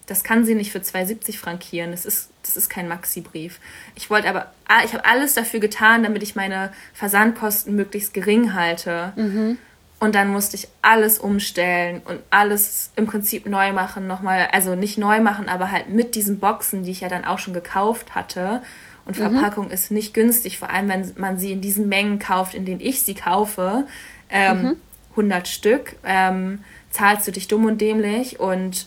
das 0.07 0.23
kann 0.23 0.43
sie 0.43 0.55
nicht 0.55 0.71
für 0.71 0.79
2,70 0.79 1.37
frankieren. 1.37 1.91
Das 1.91 2.05
ist, 2.05 2.31
das 2.41 2.57
ist 2.57 2.69
kein 2.69 2.87
Maxi-Brief. 2.87 3.59
Ich 3.95 4.09
wollte 4.09 4.27
aber, 4.27 4.51
ich 4.83 4.93
habe 4.93 5.05
alles 5.05 5.35
dafür 5.35 5.59
getan, 5.59 6.01
damit 6.01 6.23
ich 6.23 6.35
meine 6.35 6.71
Versandkosten 6.93 7.75
möglichst 7.75 8.13
gering 8.13 8.53
halte. 8.53 9.13
Mhm. 9.15 9.57
Und 9.99 10.15
dann 10.15 10.29
musste 10.29 10.55
ich 10.55 10.69
alles 10.81 11.19
umstellen 11.19 12.01
und 12.05 12.21
alles 12.29 12.91
im 12.95 13.05
Prinzip 13.05 13.45
neu 13.45 13.73
machen, 13.73 14.07
nochmal, 14.07 14.47
also 14.53 14.75
nicht 14.75 14.97
neu 14.97 15.19
machen, 15.19 15.49
aber 15.49 15.71
halt 15.71 15.89
mit 15.89 16.15
diesen 16.15 16.39
Boxen, 16.39 16.83
die 16.83 16.91
ich 16.91 17.01
ja 17.01 17.09
dann 17.09 17.25
auch 17.25 17.39
schon 17.39 17.53
gekauft 17.53 18.15
hatte. 18.15 18.61
Und 19.05 19.17
mhm. 19.17 19.23
Verpackung 19.23 19.69
ist 19.69 19.91
nicht 19.91 20.13
günstig, 20.13 20.57
vor 20.57 20.69
allem 20.69 20.87
wenn 20.87 21.13
man 21.17 21.37
sie 21.37 21.51
in 21.51 21.59
diesen 21.59 21.89
Mengen 21.89 22.17
kauft, 22.17 22.53
in 22.53 22.63
denen 22.63 22.79
ich 22.79 23.01
sie 23.01 23.13
kaufe. 23.13 23.87
Ähm, 24.29 24.61
mhm. 24.61 24.75
100 25.11 25.47
Stück, 25.49 25.95
ähm, 26.05 26.63
zahlst 26.91 27.27
du 27.27 27.31
dich 27.31 27.49
dumm 27.49 27.65
und 27.65 27.81
dämlich 27.81 28.39
und 28.39 28.85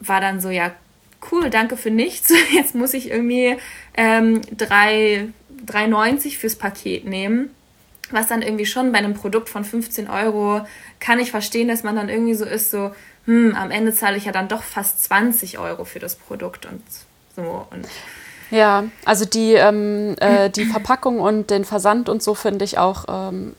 war 0.00 0.22
dann 0.22 0.40
so, 0.40 0.48
ja, 0.48 0.72
cool, 1.30 1.50
danke 1.50 1.76
für 1.76 1.90
nichts. 1.90 2.32
Jetzt 2.54 2.74
muss 2.74 2.94
ich 2.94 3.10
irgendwie 3.10 3.58
ähm, 3.94 4.40
3,90 4.56 6.38
fürs 6.38 6.56
Paket 6.56 7.04
nehmen 7.04 7.50
was 8.10 8.28
dann 8.28 8.42
irgendwie 8.42 8.66
schon 8.66 8.92
bei 8.92 8.98
einem 8.98 9.14
Produkt 9.14 9.48
von 9.48 9.64
15 9.64 10.08
Euro 10.08 10.60
kann 11.00 11.18
ich 11.18 11.30
verstehen, 11.30 11.68
dass 11.68 11.82
man 11.82 11.96
dann 11.96 12.08
irgendwie 12.08 12.34
so 12.34 12.44
ist, 12.44 12.70
so, 12.70 12.92
hm, 13.24 13.54
am 13.56 13.70
Ende 13.70 13.92
zahle 13.92 14.16
ich 14.16 14.24
ja 14.24 14.32
dann 14.32 14.48
doch 14.48 14.62
fast 14.62 15.04
20 15.04 15.58
Euro 15.58 15.84
für 15.84 15.98
das 15.98 16.14
Produkt 16.14 16.66
und 16.66 16.82
so. 17.34 17.66
Und 17.70 17.86
ja, 18.50 18.84
also 19.04 19.24
die, 19.24 19.54
ähm, 19.54 20.14
äh, 20.20 20.50
die 20.50 20.64
Verpackung 20.64 21.20
und 21.20 21.50
den 21.50 21.64
Versand 21.64 22.08
und 22.08 22.22
so 22.22 22.34
finde 22.34 22.64
ich 22.64 22.78
auch, 22.78 23.04
ähm, 23.08 23.56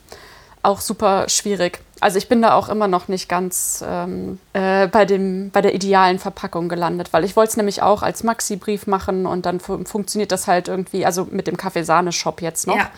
auch 0.64 0.80
super 0.80 1.28
schwierig. 1.30 1.80
Also 2.00 2.18
ich 2.18 2.30
bin 2.30 2.42
da 2.42 2.54
auch 2.54 2.70
immer 2.70 2.88
noch 2.88 3.08
nicht 3.08 3.28
ganz 3.28 3.84
ähm, 3.86 4.40
äh, 4.54 4.88
bei, 4.88 5.06
dem, 5.06 5.50
bei 5.50 5.62
der 5.62 5.74
idealen 5.74 6.20
Verpackung 6.20 6.70
gelandet, 6.70 7.12
weil 7.12 7.24
ich 7.24 7.36
wollte 7.36 7.52
es 7.52 7.58
nämlich 7.58 7.82
auch 7.82 8.04
als 8.04 8.24
Maxi-Brief 8.24 8.88
machen 8.88 9.26
und 9.26 9.46
dann 9.46 9.60
funktioniert 9.60 10.32
das 10.32 10.48
halt 10.48 10.68
irgendwie, 10.68 11.06
also 11.06 11.28
mit 11.30 11.48
dem 11.48 11.58
Kaffeesahne-Shop 11.58 12.42
jetzt 12.42 12.68
noch. 12.68 12.78
Ja. 12.78 12.92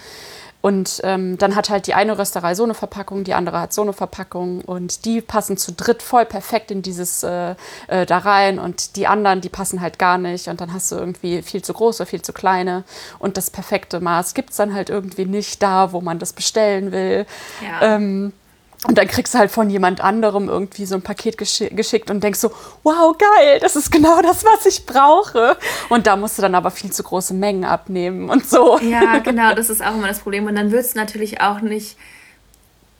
Und 0.61 0.99
ähm, 1.05 1.37
dann 1.37 1.55
hat 1.55 1.69
halt 1.69 1.87
die 1.87 1.93
eine 1.93 2.17
Rösterei 2.17 2.53
so 2.53 2.65
eine 2.65 2.73
Verpackung, 2.73 3.23
die 3.23 3.33
andere 3.33 3.61
hat 3.61 3.71
so 3.71 3.81
eine 3.81 3.93
Verpackung 3.93 4.59
und 4.61 5.05
die 5.05 5.21
passen 5.21 5.55
zu 5.55 5.71
dritt 5.71 6.01
voll 6.01 6.25
perfekt 6.25 6.69
in 6.69 6.81
dieses 6.81 7.23
äh, 7.23 7.55
äh, 7.87 8.05
da 8.05 8.17
rein 8.17 8.59
und 8.59 8.97
die 8.97 9.07
anderen, 9.07 9.39
die 9.39 9.47
passen 9.47 9.79
halt 9.79 9.99
gar 9.99 10.17
nicht 10.17 10.49
und 10.49 10.59
dann 10.59 10.73
hast 10.73 10.91
du 10.91 10.97
irgendwie 10.97 11.41
viel 11.43 11.61
zu 11.61 11.71
große, 11.71 12.05
viel 12.05 12.21
zu 12.21 12.33
kleine 12.33 12.83
und 13.19 13.37
das 13.37 13.49
perfekte 13.49 14.01
Maß 14.01 14.33
gibt 14.33 14.49
es 14.49 14.57
dann 14.57 14.73
halt 14.73 14.89
irgendwie 14.89 15.25
nicht 15.25 15.63
da, 15.63 15.93
wo 15.93 16.01
man 16.01 16.19
das 16.19 16.33
bestellen 16.33 16.91
will. 16.91 17.25
Ja. 17.61 17.95
Ähm, 17.95 18.33
und 18.87 18.97
dann 18.97 19.07
kriegst 19.07 19.33
du 19.33 19.39
halt 19.39 19.51
von 19.51 19.69
jemand 19.69 19.99
anderem 20.01 20.47
irgendwie 20.47 20.85
so 20.85 20.95
ein 20.95 21.01
Paket 21.01 21.37
geschick, 21.37 21.75
geschickt 21.75 22.09
und 22.09 22.23
denkst 22.23 22.39
so, 22.39 22.51
wow, 22.83 23.15
geil, 23.17 23.59
das 23.59 23.75
ist 23.75 23.91
genau 23.91 24.21
das, 24.21 24.45
was 24.45 24.65
ich 24.65 24.85
brauche. 24.85 25.57
Und 25.89 26.07
da 26.07 26.15
musst 26.15 26.37
du 26.37 26.41
dann 26.41 26.55
aber 26.55 26.71
viel 26.71 26.91
zu 26.91 27.03
große 27.03 27.33
Mengen 27.33 27.65
abnehmen 27.65 28.29
und 28.29 28.47
so. 28.47 28.79
Ja, 28.79 29.19
genau, 29.19 29.53
das 29.53 29.69
ist 29.69 29.83
auch 29.83 29.95
immer 29.95 30.07
das 30.07 30.19
Problem. 30.19 30.47
Und 30.47 30.55
dann 30.55 30.71
willst 30.71 30.95
du 30.95 30.99
natürlich 30.99 31.41
auch 31.41 31.59
nicht 31.59 31.97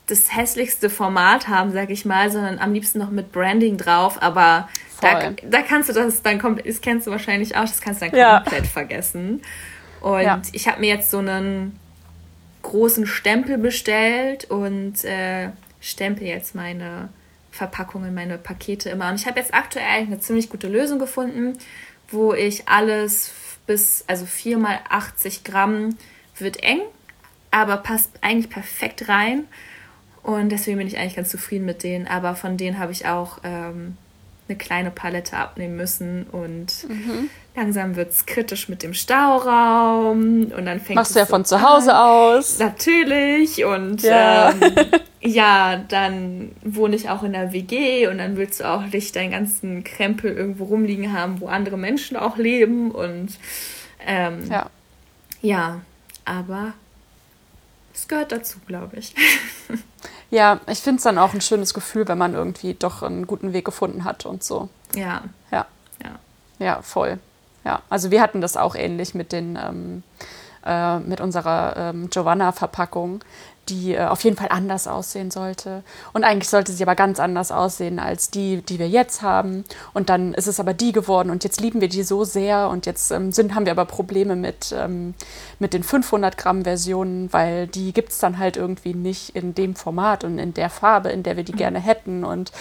das 0.08 0.36
hässlichste 0.36 0.90
Format 0.90 1.48
haben, 1.48 1.72
sag 1.72 1.90
ich 1.92 2.04
mal, 2.04 2.30
sondern 2.30 2.60
am 2.60 2.74
liebsten 2.74 3.00
noch 3.00 3.12
mit 3.12 3.32
Branding 3.32 3.78
drauf. 3.78 4.22
Aber 4.22 4.68
da, 5.02 5.32
da, 5.50 5.62
kannst 5.62 5.88
du 5.88 5.94
das 5.94 6.22
dann 6.22 6.40
komplett, 6.40 6.68
das 6.68 6.82
kennst 6.82 7.08
du 7.08 7.12
wahrscheinlich 7.12 7.56
auch, 7.56 7.62
das 7.62 7.80
kannst 7.80 8.02
du 8.02 8.10
dann 8.10 8.20
ja. 8.20 8.42
komplett 8.42 8.68
vergessen. 8.68 9.42
Und 10.02 10.24
ja. 10.24 10.42
ich 10.52 10.68
habe 10.68 10.82
mir 10.82 10.90
jetzt 10.90 11.10
so 11.10 11.20
einen 11.20 11.80
großen 12.64 13.06
Stempel 13.06 13.58
bestellt 13.58 14.46
und 14.46 15.06
äh, 15.06 15.50
stempel 15.80 16.28
jetzt 16.28 16.56
meine 16.56 17.10
Verpackungen, 17.52 18.14
meine 18.14 18.38
Pakete 18.38 18.90
immer. 18.90 19.10
Und 19.10 19.16
ich 19.16 19.26
habe 19.26 19.40
jetzt 19.40 19.54
aktuell 19.54 20.04
eine 20.04 20.20
ziemlich 20.20 20.50
gute 20.50 20.68
Lösung 20.68 21.00
gefunden, 21.00 21.58
wo 22.10 22.34
ich 22.34 22.68
alles 22.68 23.32
bis, 23.68 24.04
also 24.08 24.26
4 24.26 24.58
mal 24.58 24.80
80 24.90 25.44
Gramm 25.44 25.98
wird 26.38 26.64
eng, 26.64 26.82
aber 27.52 27.78
passt 27.78 28.12
eigentlich 28.22 28.50
perfekt 28.50 29.10
rein. 29.10 29.46
Und 30.24 30.50
deswegen 30.50 30.78
bin 30.78 30.88
ich 30.88 30.98
eigentlich 30.98 31.16
ganz 31.16 31.30
zufrieden 31.30 31.66
mit 31.66 31.84
denen. 31.84 32.08
Aber 32.08 32.36
von 32.36 32.58
denen 32.58 32.78
habe 32.78 32.92
ich 32.92 33.08
auch 33.08 33.40
ähm, 33.44 33.98
eine 34.48 34.58
kleine 34.58 34.92
Palette 34.92 35.38
abnehmen 35.38 35.76
müssen 35.76 36.26
und 36.32 36.88
mhm. 36.88 37.30
langsam 37.56 37.96
wird 37.96 38.12
es 38.12 38.26
kritisch 38.26 38.68
mit 38.68 38.84
dem 38.84 38.94
Stauraum 38.94 40.52
und 40.56 40.66
dann 40.66 40.80
fängt 40.80 40.96
Machst 40.96 41.16
du 41.16 41.20
ja 41.20 41.26
so 41.26 41.32
von 41.32 41.46
zu 41.46 41.62
Hause 41.62 41.94
an. 41.94 42.38
aus. 42.38 42.60
Natürlich 42.60 43.64
und 43.64 44.02
ja. 44.02 44.52
Ähm, 44.52 44.60
ja, 45.22 45.78
dann 45.78 46.52
wohne 46.64 46.96
ich 46.96 47.10
auch 47.10 47.24
in 47.24 47.34
der 47.34 47.52
WG 47.52 48.08
und 48.08 48.20
dann 48.20 48.38
willst 48.38 48.62
du 48.62 48.70
auch 48.70 48.86
nicht 48.86 49.16
deinen 49.16 49.32
ganzen 49.32 49.84
Krempel 49.84 50.32
irgendwo 50.32 50.66
rumliegen 50.66 51.14
haben, 51.14 51.42
wo 51.42 51.48
andere 51.48 51.78
Menschen 51.78 52.16
auch 52.16 52.38
leben 52.38 52.92
und 52.92 53.38
ähm, 54.06 54.50
ja. 54.50 54.70
ja, 55.42 55.82
aber 56.26 56.74
es 57.94 58.08
gehört 58.08 58.32
dazu, 58.32 58.60
glaube 58.66 58.98
ich. 58.98 59.14
Ja, 60.32 60.60
ich 60.68 60.80
finde 60.80 60.98
es 60.98 61.04
dann 61.04 61.18
auch 61.18 61.34
ein 61.34 61.42
schönes 61.42 61.74
Gefühl, 61.74 62.08
wenn 62.08 62.18
man 62.18 62.34
irgendwie 62.36 62.76
doch 62.76 63.02
einen 63.02 63.26
guten 63.26 63.54
Weg 63.54 63.66
gefunden 63.66 64.04
hat 64.04 64.26
und 64.26 64.44
so. 64.44 64.70
Ja. 64.96 65.24
Ja. 65.52 65.66
Ja, 66.04 66.20
ja 66.60 66.82
voll. 66.82 67.18
Ja, 67.66 67.82
also 67.90 68.12
wir 68.12 68.22
hatten 68.22 68.40
das 68.40 68.56
auch 68.56 68.76
ähnlich 68.76 69.16
mit 69.16 69.32
den 69.32 69.58
ähm, 69.60 70.04
äh, 70.66 71.00
mit 71.00 71.20
unserer 71.20 71.76
ähm, 71.78 72.10
Giovanna-Verpackung 72.10 73.24
die 73.70 73.94
äh, 73.94 74.06
auf 74.06 74.24
jeden 74.24 74.36
Fall 74.36 74.50
anders 74.50 74.88
aussehen 74.88 75.32
sollte. 75.32 75.84
Und 76.14 76.24
eigentlich 76.24 76.50
sollte 76.50 76.72
sie 76.72 76.84
aber 76.84 76.96
ganz 76.96 77.20
anders 77.20 77.52
aussehen 77.52 78.00
als 78.00 78.30
die, 78.30 78.62
die 78.62 78.80
wir 78.80 78.90
jetzt 78.90 79.22
haben. 79.22 79.64
Und 79.94 80.10
dann 80.10 80.34
ist 80.34 80.48
es 80.48 80.60
aber 80.60 80.74
die 80.74 80.92
geworden 80.92 81.30
und 81.30 81.44
jetzt 81.44 81.62
lieben 81.62 81.82
wir 81.82 81.90
die 81.90 82.04
so 82.04 82.24
sehr 82.24 82.70
und 82.70 82.86
jetzt 82.86 83.12
ähm, 83.12 83.32
sind, 83.32 83.56
haben 83.56 83.66
wir 83.66 83.72
aber 83.72 83.86
Probleme 83.86 84.36
mit, 84.36 84.74
ähm, 84.78 85.14
mit 85.60 85.74
den 85.74 85.84
500 85.84 86.38
Gramm 86.38 86.64
Versionen, 86.64 87.32
weil 87.32 87.68
die 87.68 87.94
gibt 87.94 88.10
es 88.10 88.20
dann 88.20 88.38
halt 88.40 88.58
irgendwie 88.58 88.94
nicht 88.94 89.36
in 89.36 89.56
dem 89.56 89.76
Format 89.76 90.24
und 90.24 90.40
in 90.40 90.54
der 90.54 90.70
Farbe, 90.70 91.10
in 91.10 91.24
der 91.24 91.38
wir 91.38 91.44
die 91.44 91.54
mhm. 91.54 91.58
gerne 91.58 91.80
hätten 91.80 92.24
und 92.24 92.52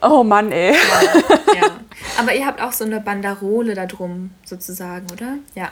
Oh 0.00 0.22
Mann, 0.22 0.52
ey. 0.52 0.74
Ja, 0.74 1.54
ja. 1.54 1.70
Aber 2.18 2.34
ihr 2.34 2.46
habt 2.46 2.60
auch 2.60 2.72
so 2.72 2.84
eine 2.84 3.00
Banderole 3.00 3.74
da 3.74 3.86
drum, 3.86 4.30
sozusagen, 4.44 5.06
oder? 5.12 5.38
Ja. 5.54 5.70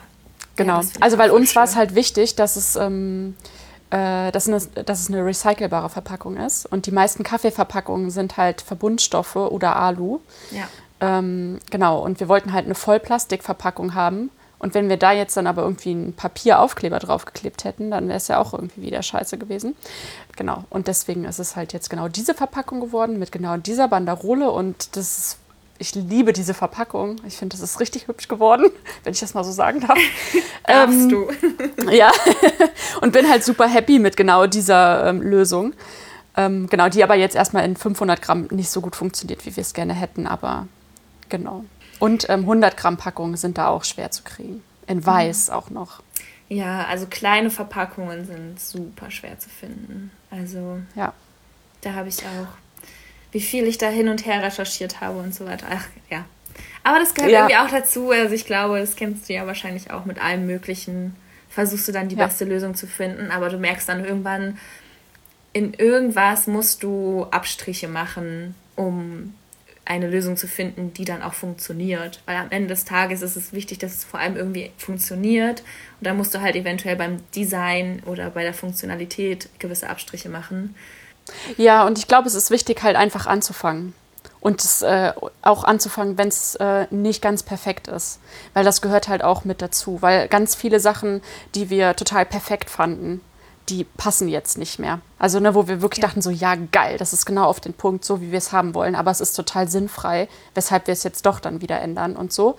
Genau. 0.57 0.81
Ja, 0.81 0.89
also, 1.01 1.19
weil 1.19 1.31
uns 1.31 1.55
war 1.55 1.65
es 1.65 1.77
halt 1.77 1.95
wichtig, 1.95 2.35
dass 2.35 2.57
es 2.57 2.77
ähm, 2.77 3.35
äh, 3.37 3.66
dass, 3.91 4.49
eine, 4.49 4.61
dass 4.85 5.01
es 5.01 5.09
eine 5.09 5.25
recycelbare 5.25 5.89
Verpackung 5.89 6.37
ist. 6.37 6.67
Und 6.67 6.87
die 6.87 6.93
meisten 6.93 7.23
Kaffeeverpackungen 7.23 8.11
sind 8.11 8.37
halt 8.37 8.61
Verbundstoffe 8.61 9.37
oder 9.37 9.77
Alu. 9.77 10.21
Ja. 10.51 10.69
Ähm, 11.01 11.59
genau, 11.71 12.01
und 12.01 12.21
wir 12.21 12.29
wollten 12.29 12.53
halt 12.53 12.65
eine 12.65 12.75
Vollplastikverpackung 12.75 13.95
haben. 13.95 14.31
Und 14.59 14.75
wenn 14.75 14.89
wir 14.89 14.97
da 14.97 15.13
jetzt 15.13 15.37
dann 15.37 15.47
aber 15.47 15.63
irgendwie 15.63 15.91
einen 15.91 16.13
Papieraufkleber 16.15 16.99
draufgeklebt 16.99 17.65
hätten, 17.65 17.91
dann 17.91 18.09
wäre 18.09 18.17
es 18.17 18.29
ja 18.29 18.41
auch 18.41 18.55
irgendwie 18.55 18.83
wieder 18.83 19.03
scheiße 19.03 19.37
gewesen. 19.37 19.77
Genau, 20.35 20.65
und 20.71 20.89
deswegen 20.89 21.25
ist 21.25 21.39
es 21.39 21.57
halt 21.57 21.73
jetzt 21.75 21.91
genau 21.91 22.09
diese 22.09 22.35
Verpackung 22.35 22.81
geworden 22.81 23.19
mit 23.19 23.33
genau 23.33 23.59
dieser 23.59 23.89
Banderole 23.89 24.51
und 24.51 24.97
das 24.97 25.19
ist 25.19 25.39
ich 25.79 25.95
liebe 25.95 26.33
diese 26.33 26.55
Verpackung. 26.55 27.17
Ich 27.27 27.37
finde, 27.37 27.57
das 27.57 27.63
ist 27.63 27.81
richtig 27.81 28.09
hübsch 28.09 28.29
geworden, 28.29 28.71
wenn 29.05 29.13
ich 29.13 29.21
das 29.21 29.35
mal 29.35 29.45
so 29.45 29.53
sagen 29.53 29.81
darf. 29.81 29.99
Darfst 30.67 30.95
ähm, 30.95 31.09
du. 31.09 31.29
ja. 31.91 32.11
Und 33.01 33.13
bin 33.13 33.29
halt 33.29 33.45
super 33.45 33.69
happy 33.69 33.99
mit 33.99 34.17
genau 34.17 34.47
dieser 34.47 35.07
ähm, 35.09 35.23
Lösung. 35.23 35.75
Ähm, 36.37 36.69
genau, 36.69 36.89
die 36.89 37.03
aber 37.03 37.15
jetzt 37.15 37.35
erstmal 37.35 37.65
in 37.65 37.77
500 37.77 38.21
Gramm 38.21 38.49
nicht 38.51 38.71
so 38.71 38.81
gut 38.81 38.97
funktioniert, 38.97 39.47
wie 39.47 39.57
wir 39.57 39.63
es 39.63 39.73
gerne 39.73 39.95
hätten, 39.95 40.27
aber 40.27 40.69
genau. 41.29 41.65
Und 41.99 42.29
100 42.29 42.73
ähm, 42.73 42.77
Gramm 42.77 42.97
Packungen 42.99 43.37
sind 43.37 43.57
da 43.59 43.69
auch 43.69 43.85
schwer 43.85 44.11
zu 44.11 44.23
kriegen. 44.23 44.63
In 44.87 45.05
weiß 45.05 45.49
mhm. 45.49 45.55
auch 45.55 45.71
noch. 45.71 46.03
Ja, 46.49 46.85
also 46.85 47.07
kleine 47.07 47.51
Verpackungen 47.51 48.25
sind 48.25 48.61
super 48.61 49.11
schwer 49.11 49.39
zu 49.39 49.49
finden. 49.49 50.13
Also 50.31 50.79
ja. 50.95 51.13
da 51.81 51.95
habe 51.95 52.09
ich 52.09 52.19
auch 52.19 52.49
wie 53.33 53.41
viel 53.41 53.65
ich 53.67 53.79
da 53.79 53.89
hin 53.89 54.09
und 54.09 54.27
her 54.27 54.43
recherchiert 54.43 55.01
habe 55.01 55.19
und 55.19 55.35
so 55.35 55.45
weiter. 55.47 55.67
Ach 55.71 55.87
ja. 56.11 56.25
Aber 56.83 56.99
das 56.99 57.15
gehört 57.15 57.33
ja. 57.33 57.41
irgendwie 57.41 57.57
auch 57.57 57.71
dazu. 57.71 58.11
Also 58.11 58.35
ich 58.35 58.47
glaube, 58.47 58.79
das 58.79 58.97
kennst 58.97 59.29
du 59.29 59.35
ja 59.35 59.47
wahrscheinlich 59.47 59.91
auch 59.91 60.05
mit 60.05 60.23
allem 60.23 60.47
Möglichen. 60.47 61.17
Versuchst 61.49 61.89
du 61.89 61.93
dann 61.93 62.09
die 62.09 62.17
ja. 62.17 62.27
beste 62.27 62.45
Lösung 62.45 62.75
zu 62.75 62.87
finden, 62.87 63.31
aber 63.31 63.49
du 63.49 63.59
merkst 63.59 63.89
dann 63.89 64.05
irgendwann, 64.05 64.59
in 65.53 65.73
irgendwas 65.75 66.47
musst 66.47 66.83
du 66.83 67.27
Abstriche 67.31 67.89
machen, 67.89 68.55
um 68.75 69.35
eine 69.87 70.09
Lösung 70.09 70.37
zu 70.37 70.49
finden, 70.49 70.93
die 70.93 71.05
dann 71.05 71.23
auch 71.23 71.33
funktioniert. 71.33 72.21
Weil 72.27 72.37
am 72.37 72.51
Ende 72.51 72.69
des 72.69 72.85
Tages 72.85 73.23
ist 73.23 73.37
es 73.37 73.53
wichtig, 73.53 73.79
dass 73.79 73.95
es 73.95 74.05
vor 74.05 74.21
allem 74.21 74.37
irgendwie 74.37 74.73
funktioniert. 74.77 75.61
Und 75.61 76.07
dann 76.07 76.17
musst 76.17 76.35
du 76.35 76.41
halt 76.41 76.57
eventuell 76.57 76.97
beim 76.97 77.19
Design 77.35 78.03
oder 78.05 78.31
bei 78.31 78.43
der 78.43 78.53
Funktionalität 78.53 79.49
gewisse 79.59 79.89
Abstriche 79.89 80.29
machen. 80.29 80.75
Ja, 81.57 81.85
und 81.87 81.99
ich 81.99 82.09
glaube, 82.09 82.29
es 82.29 82.35
ist 82.35 82.51
wichtig, 82.51 82.83
halt 82.83 82.97
einfach 82.97 83.27
anzufangen. 83.27 83.95
Und 84.41 84.63
es, 84.63 84.83
äh, 84.83 85.13
auch 85.43 85.65
anzufangen, 85.65 86.19
wenn 86.19 86.29
es 86.29 86.55
äh, 86.57 86.87
nicht 86.91 87.21
ganz 87.21 87.43
perfekt 87.43 87.89
ist. 87.89 88.21
Weil 88.55 88.65
das 88.65 88.81
gehört 88.81 89.09
halt 89.09 89.25
auch 89.25 89.45
mit 89.45 89.61
dazu. 89.61 90.03
Weil 90.03 90.29
ganz 90.29 90.55
viele 90.55 90.79
Sachen, 90.79 91.21
die 91.55 91.69
wir 91.69 91.97
total 91.97 92.25
perfekt 92.25 92.71
fanden, 92.71 93.21
die 93.69 93.85
passen 93.85 94.29
jetzt 94.29 94.59
nicht 94.59 94.79
mehr. 94.79 95.01
Also, 95.19 95.41
ne, 95.41 95.55
wo 95.55 95.67
wir 95.67 95.83
wirklich 95.83 96.03
ja. 96.03 96.09
dachten, 96.09 96.23
so, 96.23 96.31
ja, 96.31 96.55
geil, 96.71 96.99
das 96.99 97.13
ist 97.13 97.27
genau 97.27 97.47
auf 97.47 97.59
den 97.59 97.75
Punkt, 97.75 98.05
so 98.05 98.21
wie 98.21 98.31
wir 98.31 98.39
es 98.39 98.53
haben 98.53 98.75
wollen. 98.75 98.95
Aber 98.95 99.11
es 99.11 99.21
ist 99.21 99.33
total 99.33 99.69
sinnfrei, 99.69 100.29
weshalb 100.55 100.87
wir 100.87 100.93
es 100.93 101.03
jetzt 101.03 101.27
doch 101.27 101.41
dann 101.41 101.61
wieder 101.61 101.81
ändern 101.81 102.15
und 102.15 102.33
so. 102.33 102.57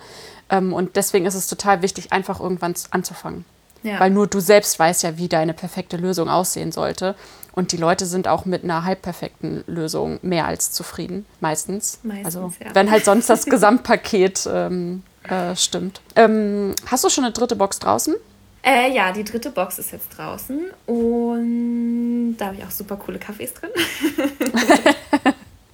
Ähm, 0.50 0.72
und 0.72 0.96
deswegen 0.96 1.24
ist 1.24 1.34
es 1.34 1.46
total 1.46 1.80
wichtig, 1.80 2.12
einfach 2.12 2.40
irgendwann 2.40 2.74
anzufangen. 2.90 3.44
Ja. 3.82 4.00
Weil 4.00 4.10
nur 4.10 4.26
du 4.26 4.40
selbst 4.40 4.78
weißt 4.78 5.04
ja, 5.04 5.16
wie 5.16 5.28
deine 5.28 5.54
perfekte 5.54 5.96
Lösung 5.96 6.28
aussehen 6.28 6.72
sollte. 6.72 7.14
Und 7.52 7.72
die 7.72 7.76
Leute 7.76 8.06
sind 8.06 8.28
auch 8.28 8.44
mit 8.44 8.64
einer 8.64 8.84
halbperfekten 8.84 9.64
Lösung 9.66 10.18
mehr 10.22 10.46
als 10.46 10.72
zufrieden, 10.72 11.26
meistens. 11.40 11.98
meistens 12.02 12.26
also 12.26 12.52
ja. 12.64 12.74
wenn 12.74 12.90
halt 12.90 13.04
sonst 13.04 13.28
das 13.28 13.44
Gesamtpaket 13.46 14.48
ähm, 14.52 15.02
äh, 15.24 15.56
stimmt. 15.56 16.00
Ähm, 16.14 16.74
hast 16.86 17.04
du 17.04 17.08
schon 17.08 17.24
eine 17.24 17.32
dritte 17.32 17.56
Box 17.56 17.78
draußen? 17.78 18.14
Äh, 18.62 18.92
ja, 18.92 19.12
die 19.12 19.24
dritte 19.24 19.50
Box 19.50 19.78
ist 19.78 19.92
jetzt 19.92 20.08
draußen 20.16 20.60
und 20.86 22.36
da 22.36 22.46
habe 22.46 22.56
ich 22.56 22.64
auch 22.64 22.70
super 22.70 22.96
coole 22.96 23.18
Kaffees 23.18 23.54
drin. 23.54 23.70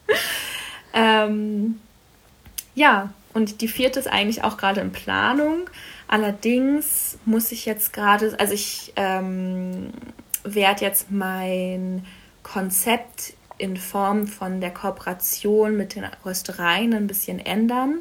ähm, 0.92 1.80
ja, 2.74 3.10
und 3.32 3.60
die 3.60 3.68
vierte 3.68 3.98
ist 3.98 4.06
eigentlich 4.06 4.44
auch 4.44 4.56
gerade 4.56 4.80
in 4.80 4.92
Planung. 4.92 5.68
Allerdings 6.06 7.18
muss 7.24 7.52
ich 7.52 7.66
jetzt 7.66 7.92
gerade, 7.92 8.36
also 8.38 8.54
ich 8.54 8.92
ähm, 8.96 9.90
werde 10.44 10.84
jetzt 10.84 11.10
mein 11.10 12.06
Konzept 12.42 13.34
in 13.58 13.76
Form 13.76 14.26
von 14.26 14.60
der 14.60 14.70
Kooperation 14.70 15.76
mit 15.76 15.94
den 15.94 16.04
Röstereien 16.24 16.92
ein 16.94 17.06
bisschen 17.06 17.38
ändern, 17.38 17.98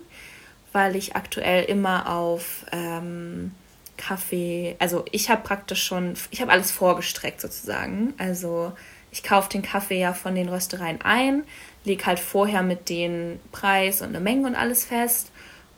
weil 0.71 0.95
ich 0.95 1.15
aktuell 1.15 1.63
immer 1.63 2.09
auf 2.09 2.65
ähm, 2.71 3.51
Kaffee, 3.97 4.75
also 4.79 5.05
ich 5.11 5.29
habe 5.29 5.43
praktisch 5.43 5.83
schon, 5.83 6.15
ich 6.31 6.41
habe 6.41 6.51
alles 6.51 6.71
vorgestreckt 6.71 7.39
sozusagen. 7.39 8.13
Also 8.17 8.73
ich 9.11 9.23
kaufe 9.23 9.49
den 9.49 9.61
Kaffee 9.61 9.99
ja 9.99 10.13
von 10.13 10.35
den 10.35 10.49
Röstereien 10.49 10.99
ein, 11.01 11.43
lege 11.83 12.05
halt 12.05 12.19
vorher 12.19 12.63
mit 12.63 12.89
den 12.89 13.39
Preis 13.51 14.01
und 14.01 14.09
eine 14.09 14.19
Menge 14.19 14.47
und 14.47 14.55
alles 14.55 14.85
fest 14.85 15.31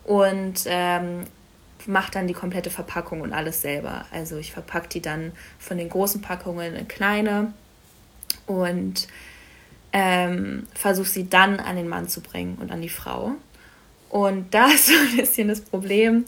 und 0.05 0.61
ähm, 0.66 1.26
mache 1.88 2.11
dann 2.11 2.27
die 2.27 2.33
komplette 2.33 2.69
Verpackung 2.69 3.21
und 3.21 3.33
alles 3.33 3.61
selber. 3.61 4.05
Also 4.11 4.38
ich 4.38 4.51
verpacke 4.51 4.89
die 4.89 5.01
dann 5.01 5.31
von 5.59 5.77
den 5.77 5.89
großen 5.89 6.21
Packungen 6.21 6.75
in 6.75 6.88
kleine 6.88 7.53
und 8.47 9.07
ähm, 9.93 10.67
versuche 10.73 11.07
sie 11.07 11.29
dann 11.29 11.59
an 11.59 11.75
den 11.75 11.88
Mann 11.88 12.07
zu 12.07 12.21
bringen 12.21 12.57
und 12.59 12.71
an 12.71 12.81
die 12.81 12.89
Frau. 12.89 13.31
Und 14.09 14.47
da 14.53 14.67
ist 14.67 14.88
so 14.88 14.93
ein 14.93 15.17
bisschen 15.17 15.47
das 15.47 15.61
Problem, 15.61 16.25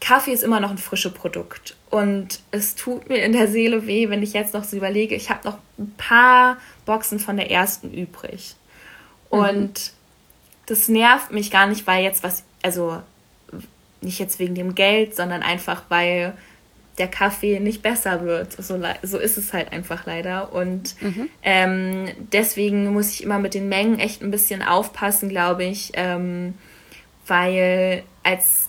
Kaffee 0.00 0.32
ist 0.32 0.42
immer 0.42 0.58
noch 0.58 0.70
ein 0.70 0.78
frisches 0.78 1.12
Produkt. 1.12 1.76
Und 1.88 2.40
es 2.50 2.74
tut 2.74 3.08
mir 3.08 3.18
in 3.24 3.32
der 3.32 3.46
Seele 3.46 3.86
weh, 3.86 4.08
wenn 4.08 4.22
ich 4.22 4.32
jetzt 4.32 4.52
noch 4.52 4.64
so 4.64 4.76
überlege, 4.76 5.14
ich 5.14 5.30
habe 5.30 5.46
noch 5.46 5.58
ein 5.78 5.94
paar 5.96 6.56
Boxen 6.86 7.20
von 7.20 7.36
der 7.36 7.50
ersten 7.50 7.92
übrig. 7.92 8.56
Mhm. 9.30 9.38
Und 9.38 9.92
das 10.66 10.88
nervt 10.88 11.30
mich 11.30 11.50
gar 11.50 11.66
nicht, 11.66 11.86
weil 11.86 12.02
jetzt 12.02 12.24
was, 12.24 12.42
also 12.62 13.00
nicht 14.02 14.18
jetzt 14.18 14.38
wegen 14.38 14.54
dem 14.54 14.74
Geld, 14.74 15.16
sondern 15.16 15.42
einfach, 15.42 15.84
weil 15.88 16.34
der 16.98 17.08
Kaffee 17.08 17.58
nicht 17.58 17.82
besser 17.82 18.22
wird. 18.22 18.52
So, 18.52 18.80
so 19.02 19.18
ist 19.18 19.38
es 19.38 19.52
halt 19.52 19.72
einfach 19.72 20.04
leider. 20.06 20.52
Und 20.52 20.94
mhm. 21.00 21.28
ähm, 21.42 22.08
deswegen 22.32 22.92
muss 22.92 23.10
ich 23.10 23.22
immer 23.22 23.38
mit 23.38 23.54
den 23.54 23.68
Mengen 23.68 23.98
echt 23.98 24.22
ein 24.22 24.30
bisschen 24.30 24.62
aufpassen, 24.62 25.28
glaube 25.28 25.64
ich, 25.64 25.92
ähm, 25.94 26.54
weil 27.26 28.02
als 28.22 28.68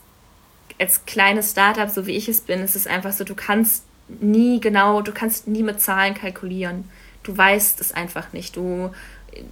als 0.80 1.06
kleines 1.06 1.52
Startup, 1.52 1.90
so 1.90 2.08
wie 2.08 2.16
ich 2.16 2.28
es 2.28 2.42
bin, 2.42 2.62
ist 2.62 2.76
es 2.76 2.88
einfach 2.88 3.14
so, 3.14 3.24
du 3.24 3.36
kannst 3.36 3.86
nie 4.08 4.60
genau, 4.60 5.02
du 5.02 5.12
kannst 5.12 5.48
nie 5.48 5.64
mit 5.64 5.82
Zahlen 5.82 6.14
kalkulieren. 6.14 6.90
Du 7.24 7.38
weißt 7.38 7.80
es 7.80 7.94
einfach 7.94 8.34
nicht. 8.34 8.56
Du, 8.58 8.92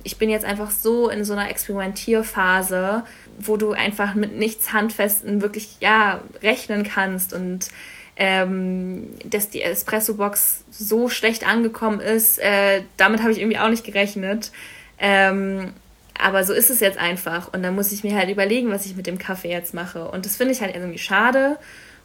ich 0.04 0.18
bin 0.18 0.30
jetzt 0.30 0.46
einfach 0.46 0.72
so 0.72 1.10
in 1.10 1.24
so 1.24 1.34
einer 1.34 1.50
Experimentierphase, 1.50 3.04
wo 3.40 3.58
du 3.58 3.72
einfach 3.72 4.16
mit 4.16 4.38
nichts 4.38 4.74
Handfesten 4.74 5.42
wirklich 5.42 5.78
ja 5.80 6.22
rechnen 6.42 6.84
kannst 6.84 7.34
und 7.34 7.70
ähm, 8.18 9.08
dass 9.26 9.50
die 9.50 9.62
Espresso-Box 9.62 10.66
so 10.70 11.10
schlecht 11.10 11.48
angekommen 11.48 12.00
ist, 12.00 12.40
äh, 12.40 12.84
damit 12.98 13.22
habe 13.22 13.32
ich 13.32 13.40
irgendwie 13.40 13.58
auch 13.58 13.70
nicht 13.70 13.84
gerechnet. 13.84 14.52
Ähm, 15.00 15.74
aber 16.20 16.44
so 16.44 16.54
ist 16.54 16.70
es 16.70 16.82
jetzt 16.82 17.00
einfach. 17.00 17.52
Und 17.52 17.64
dann 17.64 17.74
muss 17.74 17.92
ich 17.92 18.04
mir 18.04 18.16
halt 18.16 18.30
überlegen, 18.30 18.70
was 18.70 18.86
ich 18.86 18.96
mit 18.96 19.08
dem 19.08 19.18
Kaffee 19.18 19.50
jetzt 19.50 19.74
mache. 19.74 20.06
Und 20.06 20.26
das 20.26 20.36
finde 20.36 20.54
ich 20.54 20.62
halt 20.62 20.76
irgendwie 20.76 21.00
schade. 21.00 21.58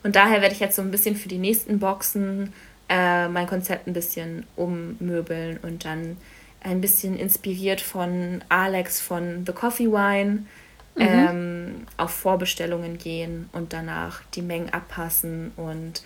Und 0.02 0.16
daher 0.16 0.40
werde 0.40 0.54
ich 0.54 0.60
jetzt 0.60 0.76
so 0.76 0.82
ein 0.82 0.90
bisschen 0.90 1.16
für 1.16 1.28
die 1.28 1.38
nächsten 1.38 1.78
Boxen 1.80 2.52
äh, 2.88 3.28
mein 3.28 3.46
Konzept 3.46 3.86
ein 3.86 3.92
bisschen 3.92 4.46
ummöbeln 4.54 5.58
und 5.62 5.84
dann 5.84 6.16
ein 6.66 6.80
bisschen 6.80 7.16
inspiriert 7.16 7.80
von 7.80 8.42
Alex 8.48 9.00
von 9.00 9.44
The 9.46 9.52
Coffee 9.52 9.86
Wine 9.86 10.44
mhm. 10.96 11.00
ähm, 11.02 11.86
auf 11.96 12.10
Vorbestellungen 12.10 12.98
gehen 12.98 13.48
und 13.52 13.72
danach 13.72 14.22
die 14.34 14.42
Mengen 14.42 14.72
abpassen 14.72 15.52
und 15.56 16.02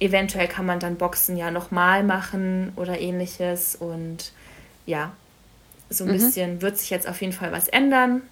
eventuell 0.00 0.48
kann 0.48 0.64
man 0.64 0.80
dann 0.80 0.96
Boxen 0.96 1.36
ja 1.36 1.50
nochmal 1.50 2.04
machen 2.04 2.72
oder 2.76 2.98
ähnliches 2.98 3.76
und 3.76 4.32
ja, 4.86 5.12
so 5.90 6.04
ein 6.04 6.10
mhm. 6.10 6.14
bisschen 6.14 6.62
wird 6.62 6.78
sich 6.78 6.90
jetzt 6.90 7.08
auf 7.08 7.20
jeden 7.20 7.32
Fall 7.32 7.52
was 7.52 7.68
ändern. 7.68 8.22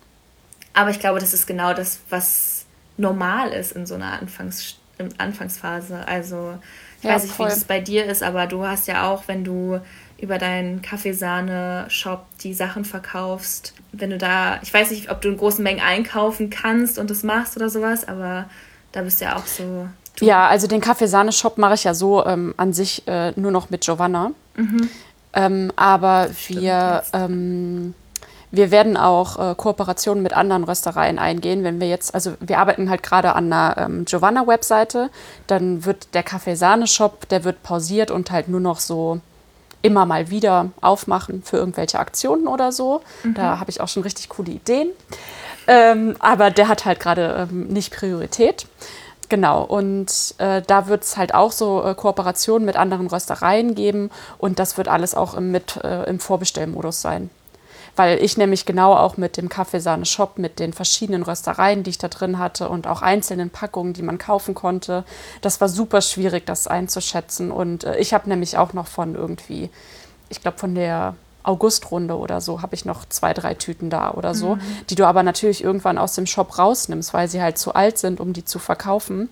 Aber 0.73 0.91
ich 0.91 1.01
glaube, 1.01 1.19
das 1.19 1.35
ist 1.35 1.47
genau 1.47 1.75
das, 1.75 2.01
was 2.11 2.65
normal 2.97 3.53
ist 3.53 3.73
in 3.73 3.87
so 3.87 3.95
einer 3.95 4.13
Anfangs 4.13 4.77
Anfangsphase. 5.19 6.07
Also 6.09 6.59
ich 6.99 7.05
ja, 7.05 7.15
weiß 7.15 7.25
nicht, 7.25 7.35
voll. 7.35 7.47
wie 7.47 7.51
das 7.51 7.65
bei 7.65 7.81
dir 7.81 8.07
ist, 8.07 8.23
aber 8.23 8.47
du 8.47 8.65
hast 8.65 8.89
ja 8.89 9.11
auch, 9.11 9.29
wenn 9.29 9.45
du 9.45 9.79
über 10.19 10.39
deinen 10.39 10.83
Kaffeesahne-Shop 10.83 12.25
die 12.43 12.55
Sachen 12.55 12.85
verkaufst, 12.85 13.75
wenn 13.93 14.11
du 14.11 14.19
da, 14.19 14.61
ich 14.63 14.73
weiß 14.73 14.91
nicht, 14.91 15.11
ob 15.11 15.21
du 15.21 15.29
in 15.29 15.37
großen 15.37 15.63
Mengen 15.63 15.81
einkaufen 15.81 16.51
kannst 16.51 16.99
und 16.99 17.11
das 17.11 17.23
machst 17.23 17.57
oder 17.57 17.69
sowas, 17.69 18.09
aber 18.09 18.47
da 18.93 19.03
bist 19.03 19.21
du 19.21 19.27
ja 19.27 19.37
auch 19.37 19.47
so. 19.47 19.89
Ja, 20.21 20.49
also 20.49 20.67
den 20.67 20.81
Kaffeesahne-Shop 20.81 21.59
mache 21.59 21.75
ich 21.75 21.85
ja 21.85 21.93
so 21.93 22.25
ähm, 22.25 22.55
an 22.57 22.73
sich 22.73 23.07
äh, 23.07 23.33
nur 23.37 23.51
noch 23.51 23.69
mit 23.69 23.83
Giovanna. 23.83 24.33
Mhm. 24.57 24.89
Ähm, 25.35 25.71
aber 25.77 26.31
wir, 26.49 27.03
ähm, 27.13 27.95
wir 28.51 28.71
werden 28.71 28.97
auch 28.97 29.39
äh, 29.39 29.55
Kooperationen 29.55 30.23
mit 30.23 30.33
anderen 30.33 30.65
Röstereien 30.65 31.19
eingehen. 31.19 31.63
Wenn 31.63 31.79
wir 31.79 31.89
jetzt, 31.89 32.15
also 32.15 32.33
wir 32.41 32.59
arbeiten 32.59 32.89
halt 32.89 33.03
gerade 33.03 33.35
an 33.35 33.53
einer 33.53 33.77
ähm, 33.77 34.05
Giovanna-Webseite, 34.07 35.11
dann 35.47 35.85
wird 35.85 36.15
der 36.15 36.23
Kaffeesahne-Shop, 36.23 37.29
der 37.29 37.45
wird 37.45 37.63
pausiert 37.63 38.11
und 38.11 38.31
halt 38.31 38.49
nur 38.49 38.61
noch 38.61 38.81
so 38.81 39.21
immer 39.87 40.07
mal 40.07 40.31
wieder 40.31 40.71
aufmachen 40.81 41.43
für 41.43 41.57
irgendwelche 41.57 41.99
Aktionen 41.99 42.47
oder 42.47 42.73
so. 42.73 43.03
Mhm. 43.23 43.35
Da 43.35 43.59
habe 43.59 43.71
ich 43.71 43.81
auch 43.81 43.89
schon 43.89 44.03
richtig 44.03 44.29
coole 44.29 44.53
Ideen. 44.53 44.89
Ähm, 45.67 46.17
aber 46.19 46.51
der 46.51 46.69
hat 46.69 46.85
halt 46.85 47.01
gerade 47.01 47.49
ähm, 47.51 47.69
nicht 47.69 47.93
Priorität. 47.95 48.67
Genau, 49.29 49.65
und 49.65 50.35
äh, 50.39 50.63
da 50.63 50.87
wird 50.87 51.03
es 51.03 51.17
halt 51.17 51.35
auch 51.35 51.51
so 51.51 51.83
äh, 51.85 51.95
Kooperationen 51.95 52.65
mit 52.65 52.77
anderen 52.77 53.09
Röstereien 53.09 53.75
geben 53.75 54.11
und 54.39 54.61
das 54.61 54.77
wird 54.77 54.87
alles 54.87 55.17
auch 55.17 55.35
im, 55.35 55.51
mit, 55.51 55.79
äh, 55.83 56.05
im 56.05 56.21
Vorbestellmodus 56.21 57.01
sein. 57.01 57.31
Weil 57.97 58.23
ich 58.23 58.37
nämlich 58.37 58.67
genau 58.67 58.95
auch 58.95 59.17
mit 59.17 59.37
dem 59.39 59.49
Kaffeesahne-Shop, 59.49 60.39
mit 60.39 60.59
den 60.59 60.73
verschiedenen 60.73 61.23
Röstereien, 61.23 61.83
die 61.83 61.91
ich 61.91 61.99
da 61.99 62.09
drin 62.09 62.39
hatte 62.39 62.69
und 62.69 62.87
auch 62.87 63.03
einzelnen 63.03 63.51
Packungen, 63.51 63.95
die 63.95 64.03
man 64.03 64.19
kaufen 64.19 64.55
konnte, 64.55 65.05
das 65.41 65.61
war 65.61 65.69
super 65.69 66.03
schwierig, 66.03 66.45
das 66.47 66.67
einzuschätzen. 66.67 67.51
Und 67.51 67.85
äh, 67.85 67.99
ich 67.99 68.13
habe 68.13 68.29
nämlich 68.29 68.59
auch 68.59 68.75
noch 68.75 68.87
von 68.87 69.15
irgendwie, 69.15 69.71
ich 70.29 70.43
glaube 70.43 70.59
von 70.59 70.75
der 70.75 71.15
Augustrunde 71.47 72.17
oder 72.19 72.41
so 72.41 72.61
habe 72.61 72.75
ich 72.75 72.85
noch 72.85 73.05
zwei, 73.09 73.33
drei 73.33 73.55
Tüten 73.55 73.89
da 73.89 74.11
oder 74.11 74.35
so, 74.35 74.57
mhm. 74.57 74.61
die 74.91 74.97
du 74.97 75.07
aber 75.07 75.23
natürlich 75.23 75.63
irgendwann 75.63 75.97
aus 75.97 76.15
dem 76.15 76.27
Shop 76.27 76.59
rausnimmst, 76.59 77.15
weil 77.15 77.29
sie 77.29 77.41
halt 77.41 77.57
zu 77.57 77.75
alt 77.75 77.99
sind, 77.99 78.21
um 78.21 78.33
die 78.33 78.45
zu 78.45 78.59
verkaufen. 78.59 79.29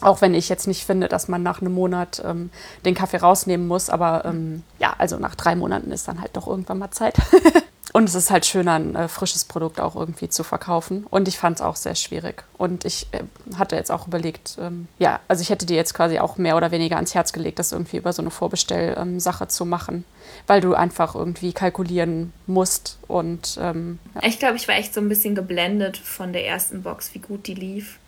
Auch 0.00 0.22
wenn 0.22 0.32
ich 0.32 0.48
jetzt 0.48 0.66
nicht 0.66 0.86
finde, 0.86 1.08
dass 1.08 1.28
man 1.28 1.42
nach 1.42 1.60
einem 1.60 1.74
Monat 1.74 2.22
ähm, 2.24 2.50
den 2.86 2.94
Kaffee 2.94 3.18
rausnehmen 3.18 3.68
muss, 3.68 3.90
aber 3.90 4.24
ähm, 4.24 4.62
ja, 4.78 4.94
also 4.96 5.18
nach 5.18 5.34
drei 5.34 5.54
Monaten 5.54 5.92
ist 5.92 6.08
dann 6.08 6.22
halt 6.22 6.34
doch 6.36 6.46
irgendwann 6.46 6.78
mal 6.78 6.90
Zeit. 6.90 7.16
Und 7.92 8.08
es 8.08 8.14
ist 8.14 8.30
halt 8.30 8.46
schöner, 8.46 8.74
ein 8.74 8.94
äh, 8.94 9.08
frisches 9.08 9.44
Produkt 9.44 9.80
auch 9.80 9.96
irgendwie 9.96 10.28
zu 10.28 10.44
verkaufen. 10.44 11.06
Und 11.10 11.26
ich 11.26 11.38
fand 11.38 11.56
es 11.56 11.62
auch 11.62 11.76
sehr 11.76 11.94
schwierig. 11.94 12.44
Und 12.56 12.84
ich 12.84 13.08
äh, 13.12 13.22
hatte 13.58 13.76
jetzt 13.76 13.90
auch 13.90 14.06
überlegt, 14.06 14.58
ähm, 14.60 14.86
ja, 14.98 15.20
also 15.28 15.42
ich 15.42 15.50
hätte 15.50 15.66
dir 15.66 15.76
jetzt 15.76 15.94
quasi 15.94 16.18
auch 16.18 16.36
mehr 16.36 16.56
oder 16.56 16.70
weniger 16.70 16.96
ans 16.96 17.14
Herz 17.14 17.32
gelegt, 17.32 17.58
das 17.58 17.72
irgendwie 17.72 17.96
über 17.96 18.12
so 18.12 18.22
eine 18.22 18.30
Vorbestellsache 18.30 19.44
ähm, 19.44 19.50
zu 19.50 19.64
machen, 19.64 20.04
weil 20.46 20.60
du 20.60 20.74
einfach 20.74 21.14
irgendwie 21.14 21.52
kalkulieren 21.52 22.32
musst. 22.46 22.98
Und 23.08 23.58
ähm, 23.60 23.98
ja. 24.14 24.28
ich 24.28 24.38
glaube, 24.38 24.56
ich 24.56 24.68
war 24.68 24.76
echt 24.76 24.94
so 24.94 25.00
ein 25.00 25.08
bisschen 25.08 25.34
geblendet 25.34 25.96
von 25.96 26.32
der 26.32 26.46
ersten 26.46 26.82
Box, 26.82 27.12
wie 27.14 27.20
gut 27.20 27.46
die 27.46 27.54
lief. 27.54 27.98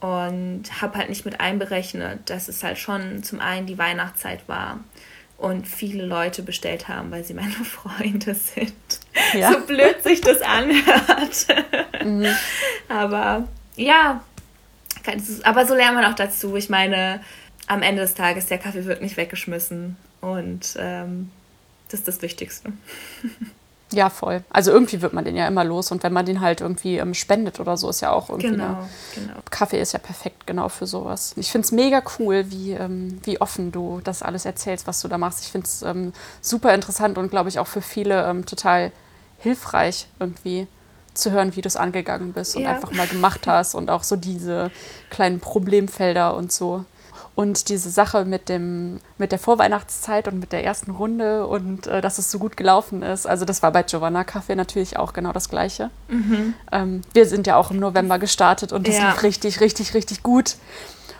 Und 0.00 0.64
habe 0.82 0.98
halt 0.98 1.10
nicht 1.10 1.24
mit 1.24 1.38
einberechnet, 1.38 2.28
dass 2.28 2.48
es 2.48 2.64
halt 2.64 2.76
schon 2.76 3.22
zum 3.22 3.38
einen 3.38 3.68
die 3.68 3.78
Weihnachtszeit 3.78 4.48
war 4.48 4.80
und 5.42 5.66
viele 5.66 6.06
Leute 6.06 6.42
bestellt 6.42 6.86
haben, 6.86 7.10
weil 7.10 7.24
sie 7.24 7.34
meine 7.34 7.50
Freunde 7.64 8.34
sind. 8.34 8.72
Ja. 9.32 9.52
So 9.52 9.60
blöd 9.66 10.02
sich 10.02 10.20
das 10.20 10.40
anhört. 10.40 11.46
Mhm. 12.04 12.28
Aber 12.88 13.48
ja, 13.74 14.22
aber 15.42 15.66
so 15.66 15.74
lernt 15.74 15.96
man 15.96 16.04
auch 16.04 16.14
dazu. 16.14 16.54
Ich 16.56 16.68
meine, 16.68 17.20
am 17.66 17.82
Ende 17.82 18.02
des 18.02 18.14
Tages, 18.14 18.46
der 18.46 18.58
Kaffee 18.58 18.84
wird 18.84 19.02
nicht 19.02 19.16
weggeschmissen 19.16 19.96
und 20.20 20.76
ähm, 20.78 21.30
das 21.88 22.00
ist 22.00 22.08
das 22.08 22.22
Wichtigste. 22.22 22.72
Ja, 23.92 24.10
voll. 24.10 24.42
Also 24.50 24.70
irgendwie 24.72 25.02
wird 25.02 25.12
man 25.12 25.24
den 25.24 25.36
ja 25.36 25.46
immer 25.46 25.64
los 25.64 25.90
und 25.90 26.02
wenn 26.02 26.12
man 26.12 26.26
den 26.26 26.40
halt 26.40 26.60
irgendwie 26.60 26.98
ähm, 26.98 27.14
spendet 27.14 27.60
oder 27.60 27.76
so, 27.76 27.88
ist 27.90 28.00
ja 28.00 28.10
auch 28.10 28.28
irgendwie. 28.30 28.50
Genau, 28.52 28.64
eine, 28.64 28.88
genau. 29.14 29.34
Kaffee 29.50 29.80
ist 29.80 29.92
ja 29.92 29.98
perfekt 29.98 30.46
genau 30.46 30.68
für 30.68 30.86
sowas. 30.86 31.34
Ich 31.36 31.50
finde 31.50 31.66
es 31.66 31.72
mega 31.72 32.02
cool, 32.18 32.50
wie, 32.50 32.72
ähm, 32.72 33.20
wie 33.24 33.40
offen 33.40 33.72
du 33.72 34.00
das 34.04 34.22
alles 34.22 34.44
erzählst, 34.44 34.86
was 34.86 35.00
du 35.00 35.08
da 35.08 35.18
machst. 35.18 35.44
Ich 35.44 35.50
finde 35.52 35.66
es 35.66 35.82
ähm, 35.82 36.12
super 36.40 36.74
interessant 36.74 37.18
und 37.18 37.30
glaube 37.30 37.48
ich 37.48 37.58
auch 37.58 37.66
für 37.66 37.82
viele 37.82 38.24
ähm, 38.28 38.46
total 38.46 38.92
hilfreich 39.38 40.06
irgendwie 40.20 40.66
zu 41.14 41.30
hören, 41.30 41.54
wie 41.56 41.60
du 41.60 41.66
es 41.68 41.76
angegangen 41.76 42.32
bist 42.32 42.56
und 42.56 42.62
Ja. 42.62 42.70
einfach 42.70 42.92
mal 42.92 43.06
gemacht 43.06 43.46
hast 43.46 43.74
und 43.74 43.90
auch 43.90 44.02
so 44.02 44.16
diese 44.16 44.70
kleinen 45.10 45.40
Problemfelder 45.40 46.34
und 46.34 46.52
so. 46.52 46.84
Und 47.34 47.70
diese 47.70 47.88
Sache 47.88 48.26
mit, 48.26 48.50
dem, 48.50 49.00
mit 49.16 49.32
der 49.32 49.38
Vorweihnachtszeit 49.38 50.28
und 50.28 50.38
mit 50.38 50.52
der 50.52 50.64
ersten 50.64 50.90
Runde 50.90 51.46
und 51.46 51.86
äh, 51.86 52.02
dass 52.02 52.18
es 52.18 52.30
so 52.30 52.38
gut 52.38 52.58
gelaufen 52.58 53.02
ist. 53.02 53.26
Also 53.26 53.46
das 53.46 53.62
war 53.62 53.72
bei 53.72 53.82
Giovanna 53.82 54.22
Kaffee 54.22 54.54
natürlich 54.54 54.98
auch 54.98 55.14
genau 55.14 55.32
das 55.32 55.48
Gleiche. 55.48 55.88
Ähm, 56.70 57.00
wir 57.14 57.26
sind 57.26 57.46
ja 57.46 57.56
auch 57.56 57.70
im 57.70 57.78
November 57.78 58.18
gestartet 58.18 58.72
und 58.72 58.86
das 58.86 58.98
Ja. 58.98 59.10
lief 59.12 59.22
richtig, 59.22 59.60
richtig, 59.60 59.94
richtig 59.94 60.22
gut. 60.22 60.56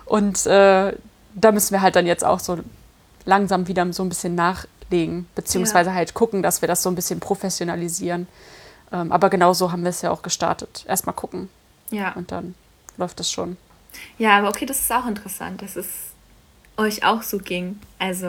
Und 0.05 0.45
äh, 0.47 0.95
da 1.35 1.51
müssen 1.53 1.73
wir 1.73 1.81
halt 1.81 1.97
dann 1.97 2.07
jetzt 2.07 2.25
auch 2.27 2.41
so 2.41 2.59
langsam 3.25 3.67
wieder 3.67 3.91
so 3.95 4.03
ein 4.03 4.11
bisschen 4.11 4.35
nachlegen, 4.35 5.27
beziehungsweise 5.35 5.95
halt 5.95 6.13
gucken, 6.13 6.43
dass 6.43 6.61
wir 6.61 6.69
das 6.69 6.83
so 6.83 6.91
ein 6.91 6.95
bisschen 6.95 7.21
professionalisieren. 7.21 8.29
Ähm, 8.93 9.11
aber 9.13 9.31
genau 9.31 9.55
so 9.55 9.73
haben 9.73 9.83
wir 9.83 9.89
es 9.91 10.03
ja 10.03 10.11
auch 10.11 10.21
gestartet. 10.21 10.85
Erstmal 10.87 11.15
gucken 11.15 11.49
Ja. 11.91 12.13
und 12.13 12.33
dann 12.33 12.55
läuft 12.99 13.19
es 13.21 13.31
schon. 13.31 13.57
Ja, 14.19 14.39
aber 14.39 14.49
okay, 14.49 14.67
das 14.67 14.81
ist 14.81 14.93
auch 14.93 15.07
interessant, 15.07 15.63
dass 15.63 15.77
es 15.77 16.13
euch 16.77 17.05
auch 17.05 17.23
so 17.23 17.39
ging. 17.39 17.79
Also, 17.99 18.29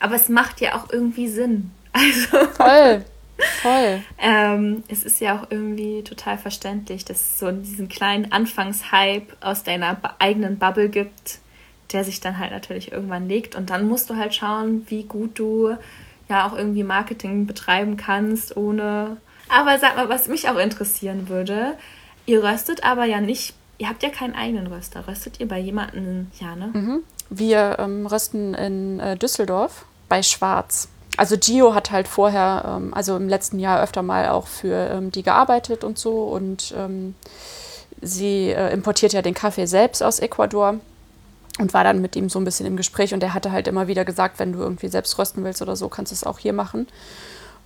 aber 0.00 0.14
es 0.14 0.28
macht 0.28 0.60
ja 0.60 0.74
auch 0.76 0.90
irgendwie 0.90 1.28
Sinn. 1.28 1.70
Also, 1.96 2.46
Voll, 2.48 3.04
voll. 3.62 4.02
ähm, 4.18 4.84
es 4.88 5.02
ist 5.02 5.18
ja 5.22 5.38
auch 5.38 5.46
irgendwie 5.48 6.02
total 6.02 6.36
verständlich, 6.36 7.06
dass 7.06 7.18
es 7.18 7.38
so 7.38 7.50
diesen 7.50 7.88
kleinen 7.88 8.32
Anfangshype 8.32 9.34
aus 9.40 9.62
deiner 9.62 9.96
eigenen 10.18 10.58
Bubble 10.58 10.90
gibt, 10.90 11.38
der 11.92 12.04
sich 12.04 12.20
dann 12.20 12.38
halt 12.38 12.50
natürlich 12.50 12.92
irgendwann 12.92 13.28
legt. 13.28 13.54
Und 13.54 13.70
dann 13.70 13.88
musst 13.88 14.10
du 14.10 14.16
halt 14.16 14.34
schauen, 14.34 14.84
wie 14.90 15.04
gut 15.04 15.38
du 15.38 15.74
ja 16.28 16.46
auch 16.46 16.54
irgendwie 16.54 16.82
Marketing 16.82 17.46
betreiben 17.46 17.96
kannst, 17.96 18.56
ohne. 18.58 19.16
Aber 19.48 19.78
sag 19.78 19.96
mal, 19.96 20.10
was 20.10 20.28
mich 20.28 20.50
auch 20.50 20.58
interessieren 20.58 21.30
würde, 21.30 21.78
ihr 22.26 22.42
röstet 22.44 22.84
aber 22.84 23.04
ja 23.06 23.22
nicht, 23.22 23.54
ihr 23.78 23.88
habt 23.88 24.02
ja 24.02 24.10
keinen 24.10 24.34
eigenen 24.34 24.66
Röster. 24.66 25.06
Röstet 25.06 25.40
ihr 25.40 25.48
bei 25.48 25.58
jemandem, 25.58 26.30
ja, 26.40 26.56
ne? 26.56 26.70
Wir 27.28 27.76
ähm, 27.78 28.06
rösten 28.06 28.54
in 28.54 29.00
äh, 29.00 29.16
Düsseldorf 29.16 29.84
bei 30.08 30.22
Schwarz. 30.22 30.88
Also 31.16 31.36
Gio 31.38 31.74
hat 31.74 31.90
halt 31.90 32.08
vorher, 32.08 32.76
ähm, 32.76 32.94
also 32.94 33.16
im 33.16 33.28
letzten 33.28 33.58
Jahr 33.58 33.82
öfter 33.82 34.02
mal 34.02 34.28
auch 34.28 34.46
für 34.46 34.90
ähm, 34.90 35.10
die 35.10 35.22
gearbeitet 35.22 35.82
und 35.82 35.98
so. 35.98 36.24
Und 36.24 36.74
ähm, 36.76 37.14
sie 38.00 38.50
äh, 38.50 38.72
importiert 38.72 39.12
ja 39.12 39.22
den 39.22 39.34
Kaffee 39.34 39.66
selbst 39.66 40.02
aus 40.02 40.20
Ecuador 40.20 40.76
und 41.58 41.72
war 41.72 41.84
dann 41.84 42.02
mit 42.02 42.16
ihm 42.16 42.28
so 42.28 42.38
ein 42.38 42.44
bisschen 42.44 42.66
im 42.66 42.76
Gespräch. 42.76 43.14
Und 43.14 43.22
er 43.22 43.34
hatte 43.34 43.50
halt 43.50 43.66
immer 43.66 43.88
wieder 43.88 44.04
gesagt, 44.04 44.38
wenn 44.38 44.52
du 44.52 44.60
irgendwie 44.60 44.88
selbst 44.88 45.18
rösten 45.18 45.42
willst 45.44 45.62
oder 45.62 45.74
so, 45.74 45.88
kannst 45.88 46.12
du 46.12 46.14
es 46.14 46.24
auch 46.24 46.38
hier 46.38 46.52
machen. 46.52 46.86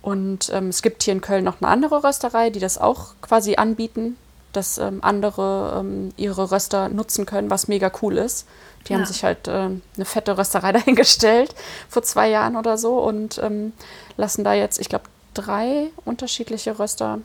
Und 0.01 0.49
ähm, 0.51 0.69
es 0.69 0.81
gibt 0.81 1.03
hier 1.03 1.13
in 1.13 1.21
Köln 1.21 1.43
noch 1.43 1.61
eine 1.61 1.69
andere 1.69 2.03
Rösterei, 2.03 2.49
die 2.49 2.59
das 2.59 2.79
auch 2.79 3.13
quasi 3.21 3.55
anbieten, 3.57 4.17
dass 4.53 4.77
ähm, 4.77 4.99
andere 5.03 5.77
ähm, 5.79 6.11
ihre 6.17 6.51
Röster 6.51 6.89
nutzen 6.89 7.25
können, 7.25 7.49
was 7.49 7.67
mega 7.67 7.91
cool 8.01 8.17
ist. 8.17 8.47
Die 8.87 8.93
haben 8.93 9.01
Ja. 9.01 9.07
sich 9.07 9.23
halt 9.23 9.47
äh, 9.47 9.51
eine 9.51 10.05
fette 10.05 10.37
Rösterei 10.37 10.71
dahingestellt 10.73 11.53
vor 11.89 12.03
zwei 12.03 12.29
Jahren 12.29 12.55
oder 12.55 12.77
so 12.77 12.99
und 12.99 13.37
ähm, 13.43 13.73
lassen 14.17 14.43
da 14.43 14.53
jetzt, 14.53 14.79
ich 14.79 14.89
glaube, 14.89 15.05
drei 15.33 15.87
unterschiedliche 16.05 16.77
Röster 16.79 17.19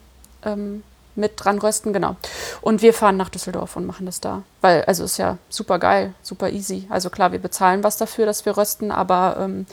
ähm, 0.44 0.82
mit 1.18 1.32
dran 1.42 1.58
rösten, 1.58 1.94
genau. 1.94 2.14
Und 2.60 2.82
wir 2.82 2.92
fahren 2.92 3.16
nach 3.16 3.30
Düsseldorf 3.30 3.74
und 3.76 3.86
machen 3.86 4.04
das 4.04 4.20
da. 4.20 4.42
Weil, 4.60 4.84
also 4.84 5.02
ist 5.04 5.16
ja 5.16 5.38
super 5.48 5.78
geil, 5.78 6.12
super 6.22 6.50
easy. 6.50 6.86
Also 6.90 7.08
klar, 7.08 7.32
wir 7.32 7.38
bezahlen 7.38 7.82
was 7.82 7.96
dafür, 7.96 8.26
dass 8.26 8.44
wir 8.44 8.56
rösten, 8.58 8.90
aber 8.92 9.38
ähm, 9.40 9.64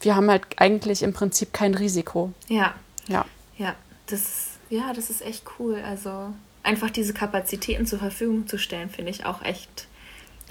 wir 0.00 0.14
haben 0.14 0.30
halt 0.30 0.44
eigentlich 0.58 1.02
im 1.02 1.12
Prinzip 1.12 1.52
kein 1.52 1.74
Risiko. 1.74 2.30
Ja, 2.46 2.74
Ja. 3.08 3.24
ja, 3.58 3.74
das, 4.06 4.46
ja, 4.70 4.92
das 4.94 5.10
ist 5.10 5.22
echt 5.22 5.42
cool. 5.58 5.82
Also 5.84 6.28
einfach 6.62 6.90
diese 6.90 7.12
Kapazitäten 7.14 7.86
zur 7.86 7.98
Verfügung 7.98 8.46
zu 8.46 8.58
stellen, 8.58 8.90
finde 8.90 9.10
ich 9.10 9.24
auch 9.26 9.42
echt. 9.42 9.86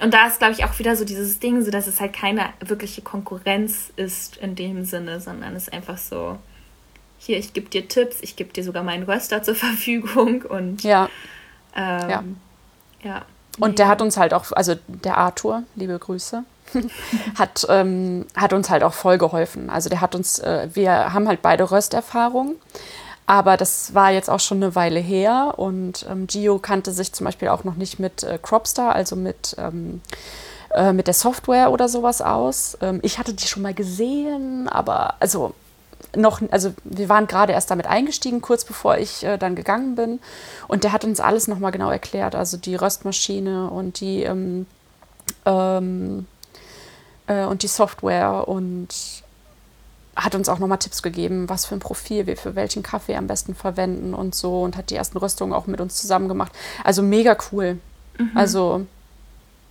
Und 0.00 0.12
da 0.14 0.26
ist, 0.26 0.38
glaube 0.38 0.54
ich, 0.54 0.64
auch 0.64 0.78
wieder 0.78 0.96
so 0.96 1.04
dieses 1.04 1.38
Ding, 1.38 1.62
so 1.62 1.70
dass 1.70 1.86
es 1.86 2.00
halt 2.00 2.12
keine 2.12 2.50
wirkliche 2.60 3.02
Konkurrenz 3.02 3.92
ist 3.96 4.36
in 4.38 4.54
dem 4.54 4.84
Sinne, 4.84 5.20
sondern 5.20 5.54
es 5.54 5.64
ist 5.64 5.72
einfach 5.72 5.98
so, 5.98 6.38
hier, 7.18 7.38
ich 7.38 7.52
gebe 7.52 7.68
dir 7.68 7.86
Tipps, 7.86 8.16
ich 8.20 8.34
gebe 8.34 8.52
dir 8.52 8.64
sogar 8.64 8.82
meinen 8.82 9.04
Röster 9.04 9.42
zur 9.42 9.54
Verfügung 9.54 10.42
und 10.42 10.82
Ja. 10.82 11.08
ähm, 11.76 12.10
Ja. 12.10 12.24
ja. 13.04 13.24
Und 13.58 13.78
der 13.78 13.86
hat 13.88 14.00
uns 14.00 14.16
halt 14.16 14.32
auch, 14.34 14.50
also 14.52 14.74
der 14.88 15.18
Arthur, 15.18 15.62
liebe 15.76 15.98
Grüße, 15.98 16.42
hat, 17.38 17.66
ähm, 17.68 18.26
hat 18.34 18.54
uns 18.54 18.70
halt 18.70 18.82
auch 18.82 18.94
voll 18.94 19.18
geholfen. 19.18 19.68
Also 19.68 19.90
der 19.90 20.00
hat 20.00 20.14
uns, 20.14 20.38
äh, 20.38 20.68
wir 20.72 21.12
haben 21.12 21.28
halt 21.28 21.42
beide 21.42 21.70
Rösterfahrung, 21.70 22.56
aber 23.26 23.56
das 23.56 23.94
war 23.94 24.10
jetzt 24.10 24.28
auch 24.28 24.40
schon 24.40 24.62
eine 24.62 24.74
Weile 24.74 25.00
her 25.00 25.54
und 25.56 26.06
ähm, 26.10 26.26
Gio 26.26 26.58
kannte 26.58 26.92
sich 26.92 27.12
zum 27.12 27.24
Beispiel 27.24 27.48
auch 27.48 27.64
noch 27.64 27.76
nicht 27.76 27.98
mit 27.98 28.22
äh, 28.24 28.38
Cropstar, 28.40 28.94
also 28.94 29.16
mit, 29.16 29.54
ähm, 29.58 30.00
äh, 30.74 30.92
mit 30.92 31.06
der 31.06 31.14
Software 31.14 31.70
oder 31.70 31.88
sowas 31.88 32.20
aus. 32.20 32.76
Ähm, 32.80 33.00
ich 33.02 33.18
hatte 33.18 33.34
die 33.34 33.46
schon 33.46 33.62
mal 33.62 33.74
gesehen, 33.74 34.68
aber 34.68 35.14
also 35.20 35.54
noch, 36.16 36.42
also 36.50 36.74
wir 36.84 37.08
waren 37.08 37.26
gerade 37.26 37.52
erst 37.52 37.70
damit 37.70 37.86
eingestiegen, 37.86 38.40
kurz 38.40 38.64
bevor 38.64 38.98
ich 38.98 39.24
äh, 39.24 39.38
dann 39.38 39.54
gegangen 39.54 39.94
bin. 39.94 40.20
Und 40.68 40.84
der 40.84 40.92
hat 40.92 41.04
uns 41.04 41.20
alles 41.20 41.48
nochmal 41.48 41.72
genau 41.72 41.90
erklärt, 41.90 42.34
also 42.34 42.56
die 42.56 42.74
Röstmaschine 42.74 43.70
und 43.70 44.00
die, 44.00 44.22
ähm, 44.24 44.66
ähm, 45.46 46.26
äh, 47.26 47.44
und 47.44 47.62
die 47.62 47.68
Software 47.68 48.46
und 48.48 49.21
hat 50.14 50.34
uns 50.34 50.48
auch 50.48 50.58
nochmal 50.58 50.78
Tipps 50.78 51.02
gegeben, 51.02 51.48
was 51.48 51.64
für 51.64 51.74
ein 51.74 51.80
Profil 51.80 52.26
wir 52.26 52.36
für 52.36 52.54
welchen 52.54 52.82
Kaffee 52.82 53.16
am 53.16 53.26
besten 53.26 53.54
verwenden 53.54 54.14
und 54.14 54.34
so 54.34 54.62
und 54.62 54.76
hat 54.76 54.90
die 54.90 54.96
ersten 54.96 55.18
Röstungen 55.18 55.54
auch 55.54 55.66
mit 55.66 55.80
uns 55.80 55.96
zusammen 55.96 56.28
gemacht. 56.28 56.52
Also 56.84 57.02
mega 57.02 57.36
cool. 57.50 57.78
Also 58.34 58.86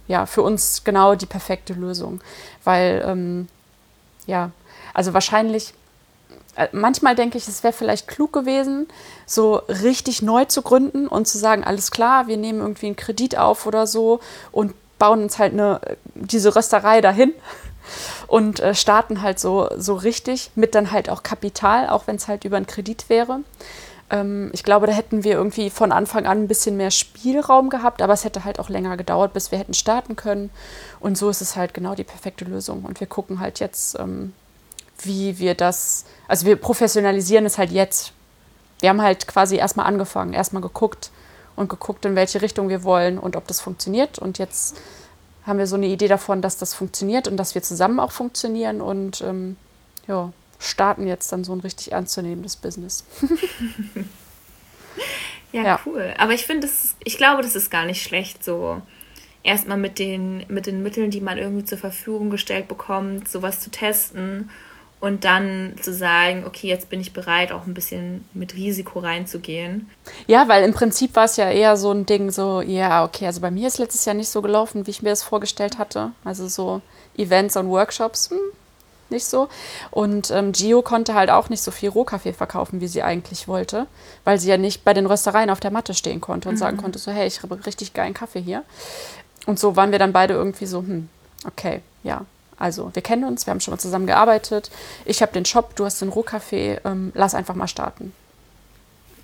ja, 0.07 0.25
für 0.25 0.41
uns 0.41 0.83
genau 0.83 1.15
die 1.15 1.25
perfekte 1.25 1.73
Lösung, 1.73 2.21
weil 2.63 3.03
ähm, 3.05 3.47
ja, 4.25 4.51
also 4.93 5.13
wahrscheinlich 5.13 5.73
äh, 6.55 6.67
manchmal 6.71 7.15
denke 7.15 7.37
ich, 7.37 7.47
es 7.47 7.63
wäre 7.63 7.73
vielleicht 7.73 8.07
klug 8.07 8.33
gewesen, 8.33 8.87
so 9.25 9.55
richtig 9.55 10.21
neu 10.21 10.45
zu 10.45 10.63
gründen 10.63 11.07
und 11.07 11.27
zu 11.27 11.37
sagen, 11.37 11.63
alles 11.63 11.91
klar, 11.91 12.27
wir 12.27 12.37
nehmen 12.37 12.59
irgendwie 12.59 12.87
einen 12.87 12.95
Kredit 12.95 13.37
auf 13.37 13.65
oder 13.65 13.87
so 13.87 14.19
und 14.51 14.73
bauen 14.99 15.23
uns 15.23 15.39
halt 15.39 15.53
eine, 15.53 15.79
diese 16.15 16.55
Rösterei 16.55 17.01
dahin 17.01 17.33
und 18.31 18.61
äh, 18.61 18.73
starten 18.73 19.21
halt 19.21 19.41
so, 19.41 19.67
so 19.75 19.93
richtig 19.93 20.51
mit 20.55 20.73
dann 20.73 20.91
halt 20.93 21.09
auch 21.09 21.21
Kapital, 21.21 21.89
auch 21.89 22.07
wenn 22.07 22.15
es 22.15 22.29
halt 22.29 22.45
über 22.45 22.55
einen 22.55 22.65
Kredit 22.65 23.09
wäre. 23.09 23.41
Ähm, 24.09 24.51
ich 24.53 24.63
glaube, 24.63 24.87
da 24.87 24.93
hätten 24.93 25.25
wir 25.25 25.33
irgendwie 25.33 25.69
von 25.69 25.91
Anfang 25.91 26.25
an 26.25 26.43
ein 26.43 26.47
bisschen 26.47 26.77
mehr 26.77 26.91
Spielraum 26.91 27.69
gehabt, 27.69 28.01
aber 28.01 28.13
es 28.13 28.23
hätte 28.23 28.45
halt 28.45 28.57
auch 28.57 28.69
länger 28.69 28.95
gedauert, 28.95 29.33
bis 29.33 29.51
wir 29.51 29.59
hätten 29.59 29.73
starten 29.73 30.15
können. 30.15 30.49
Und 31.01 31.17
so 31.17 31.29
ist 31.29 31.41
es 31.41 31.57
halt 31.57 31.73
genau 31.73 31.93
die 31.93 32.05
perfekte 32.05 32.45
Lösung. 32.45 32.85
Und 32.85 33.01
wir 33.01 33.07
gucken 33.07 33.41
halt 33.41 33.59
jetzt, 33.59 33.99
ähm, 33.99 34.31
wie 34.99 35.37
wir 35.37 35.53
das, 35.53 36.05
also 36.29 36.45
wir 36.45 36.55
professionalisieren 36.55 37.45
es 37.45 37.57
halt 37.57 37.71
jetzt. 37.71 38.13
Wir 38.79 38.91
haben 38.91 39.01
halt 39.01 39.27
quasi 39.27 39.57
erstmal 39.57 39.87
angefangen, 39.87 40.31
erstmal 40.31 40.61
geguckt 40.61 41.11
und 41.57 41.67
geguckt, 41.67 42.05
in 42.05 42.15
welche 42.15 42.41
Richtung 42.41 42.69
wir 42.69 42.85
wollen 42.85 43.19
und 43.19 43.35
ob 43.35 43.45
das 43.47 43.59
funktioniert. 43.59 44.19
Und 44.19 44.37
jetzt 44.37 44.77
haben 45.51 45.59
wir 45.59 45.67
so 45.67 45.75
eine 45.75 45.87
Idee 45.87 46.07
davon, 46.07 46.41
dass 46.41 46.57
das 46.57 46.73
funktioniert 46.73 47.27
und 47.27 47.35
dass 47.35 47.55
wir 47.55 47.61
zusammen 47.61 47.99
auch 47.99 48.13
funktionieren 48.13 48.79
und 48.79 49.19
ähm, 49.21 49.57
ja, 50.07 50.31
starten 50.59 51.05
jetzt 51.07 51.31
dann 51.31 51.43
so 51.43 51.53
ein 51.53 51.59
richtig 51.59 51.91
ernstzunehmendes 51.91 52.55
Business. 52.55 53.03
Ja, 55.53 55.63
Ja. 55.63 55.79
cool. 55.85 56.13
Aber 56.17 56.33
ich 56.33 56.45
finde, 56.45 56.69
ich 57.03 57.17
glaube, 57.17 57.41
das 57.41 57.57
ist 57.57 57.69
gar 57.69 57.85
nicht 57.85 58.01
schlecht, 58.01 58.41
so 58.41 58.81
erstmal 59.43 59.77
mit 59.77 59.99
den, 59.99 60.45
mit 60.47 60.65
den 60.65 60.81
Mitteln, 60.81 61.11
die 61.11 61.19
man 61.19 61.37
irgendwie 61.37 61.65
zur 61.65 61.77
Verfügung 61.77 62.29
gestellt 62.29 62.69
bekommt, 62.69 63.27
sowas 63.27 63.59
zu 63.59 63.69
testen 63.69 64.49
und 65.01 65.25
dann 65.25 65.73
zu 65.81 65.93
sagen, 65.93 66.43
okay, 66.45 66.67
jetzt 66.67 66.89
bin 66.89 67.01
ich 67.01 67.11
bereit, 67.11 67.51
auch 67.51 67.65
ein 67.65 67.73
bisschen 67.73 68.23
mit 68.33 68.53
Risiko 68.53 68.99
reinzugehen. 68.99 69.89
Ja, 70.27 70.47
weil 70.47 70.63
im 70.63 70.73
Prinzip 70.73 71.15
war 71.15 71.25
es 71.25 71.37
ja 71.37 71.49
eher 71.49 71.75
so 71.75 71.91
ein 71.91 72.05
Ding, 72.05 72.29
so, 72.29 72.61
ja, 72.61 73.03
okay, 73.03 73.25
also 73.25 73.41
bei 73.41 73.49
mir 73.49 73.67
ist 73.67 73.79
letztes 73.79 74.05
Jahr 74.05 74.13
nicht 74.13 74.29
so 74.29 74.43
gelaufen, 74.43 74.85
wie 74.85 74.91
ich 74.91 75.01
mir 75.01 75.09
das 75.09 75.23
vorgestellt 75.23 75.79
hatte. 75.79 76.11
Also 76.23 76.47
so 76.47 76.81
Events 77.17 77.57
und 77.57 77.69
Workshops, 77.69 78.29
hm, 78.29 78.37
nicht 79.09 79.25
so. 79.25 79.49
Und 79.89 80.29
ähm, 80.29 80.51
Gio 80.51 80.83
konnte 80.83 81.15
halt 81.15 81.31
auch 81.31 81.49
nicht 81.49 81.63
so 81.63 81.71
viel 81.71 81.89
Rohkaffee 81.89 82.33
verkaufen, 82.33 82.79
wie 82.79 82.87
sie 82.87 83.01
eigentlich 83.01 83.47
wollte, 83.47 83.87
weil 84.23 84.39
sie 84.39 84.49
ja 84.49 84.57
nicht 84.57 84.85
bei 84.85 84.93
den 84.93 85.07
Röstereien 85.07 85.49
auf 85.49 85.59
der 85.59 85.71
Matte 85.71 85.95
stehen 85.95 86.21
konnte 86.21 86.47
und 86.47 86.57
sagen 86.57 86.77
konnte, 86.77 86.99
so, 86.99 87.11
hey, 87.11 87.25
ich 87.25 87.41
habe 87.41 87.65
richtig 87.65 87.93
geilen 87.93 88.13
Kaffee 88.13 88.41
hier. 88.41 88.63
Und 89.47 89.57
so 89.57 89.75
waren 89.75 89.91
wir 89.91 89.99
dann 89.99 90.13
beide 90.13 90.35
irgendwie 90.35 90.67
so, 90.67 90.79
hm, 90.79 91.09
okay, 91.47 91.81
ja. 92.03 92.23
Also, 92.61 92.91
wir 92.93 93.01
kennen 93.01 93.23
uns, 93.23 93.47
wir 93.47 93.51
haben 93.51 93.59
schon 93.59 93.71
mal 93.73 93.79
zusammen 93.79 94.05
gearbeitet. 94.05 94.69
Ich 95.05 95.21
habe 95.21 95.31
den 95.31 95.45
Shop, 95.45 95.75
du 95.75 95.85
hast 95.85 95.99
den 95.99 96.09
Rohkaffee, 96.09 96.79
ähm, 96.85 97.11
lass 97.15 97.33
einfach 97.33 97.55
mal 97.55 97.67
starten. 97.67 98.13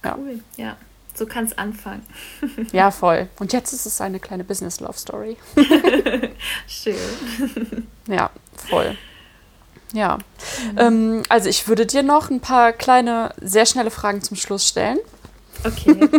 Cool, 0.03 0.39
ja. 0.55 0.65
ja. 0.65 0.77
So 1.13 1.25
kann 1.25 1.45
es 1.45 1.57
anfangen. 1.57 2.05
ja, 2.71 2.91
voll. 2.91 3.27
Und 3.39 3.53
jetzt 3.53 3.73
ist 3.73 3.85
es 3.85 4.01
eine 4.01 4.19
kleine 4.19 4.43
Business-Love-Story. 4.43 5.37
Schön. 6.67 6.95
Ja, 8.07 8.29
voll. 8.69 8.97
Ja. 9.91 10.17
Mhm. 10.71 10.77
Ähm, 10.77 11.23
also 11.27 11.49
ich 11.49 11.67
würde 11.67 11.85
dir 11.85 12.03
noch 12.03 12.29
ein 12.29 12.39
paar 12.39 12.71
kleine, 12.71 13.33
sehr 13.41 13.65
schnelle 13.65 13.91
Fragen 13.91 14.21
zum 14.21 14.37
Schluss 14.37 14.65
stellen. 14.65 14.97
Okay. 15.63 16.09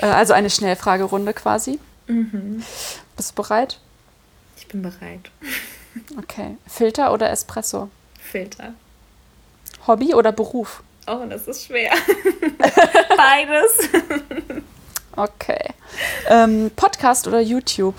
Äh, 0.00 0.06
also 0.06 0.32
eine 0.32 0.50
Schnellfragerunde 0.50 1.34
quasi. 1.34 1.78
Mhm. 2.08 2.64
Bist 3.16 3.30
du 3.30 3.42
bereit? 3.42 3.78
Bin 4.72 4.82
bereit. 4.82 5.30
Okay. 6.18 6.56
Filter 6.66 7.12
oder 7.12 7.28
Espresso? 7.30 7.90
Filter. 8.18 8.72
Hobby 9.86 10.14
oder 10.14 10.32
Beruf? 10.32 10.82
Oh, 11.06 11.26
das 11.28 11.46
ist 11.46 11.66
schwer. 11.66 11.90
Beides. 13.16 13.90
okay. 15.16 15.74
Ähm, 16.28 16.70
Podcast 16.74 17.26
oder 17.28 17.40
YouTube? 17.40 17.94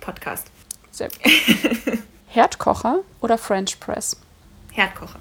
Podcast. 0.00 0.48
Sehr 0.90 1.08
gut. 1.08 1.98
Herdkocher 2.26 2.98
oder 3.22 3.38
French 3.38 3.80
Press? 3.80 4.18
Herdkocher. 4.72 5.20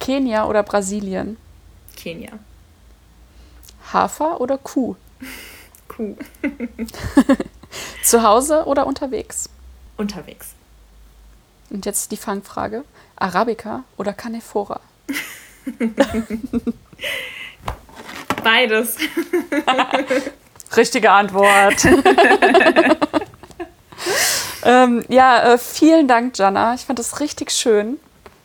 Kenia 0.00 0.46
oder 0.46 0.64
Brasilien? 0.64 1.36
Kenia. 1.96 2.32
Hafer 3.92 4.40
oder 4.40 4.58
Kuh? 4.58 4.96
Kuh. 5.86 6.16
Zu 8.02 8.22
Hause 8.22 8.64
oder 8.64 8.86
unterwegs? 8.86 9.48
Unterwegs. 9.96 10.50
Und 11.70 11.86
jetzt 11.86 12.10
die 12.10 12.16
Fangfrage. 12.16 12.84
Arabica 13.16 13.84
oder 13.96 14.12
Canephora? 14.12 14.80
Beides. 18.42 18.96
Richtige 20.76 21.10
Antwort. 21.10 21.84
ähm, 24.64 25.04
ja, 25.08 25.52
äh, 25.52 25.58
vielen 25.58 26.08
Dank, 26.08 26.38
Jana. 26.38 26.74
Ich 26.74 26.86
fand 26.86 26.98
das 26.98 27.20
richtig 27.20 27.50
schön. 27.50 27.98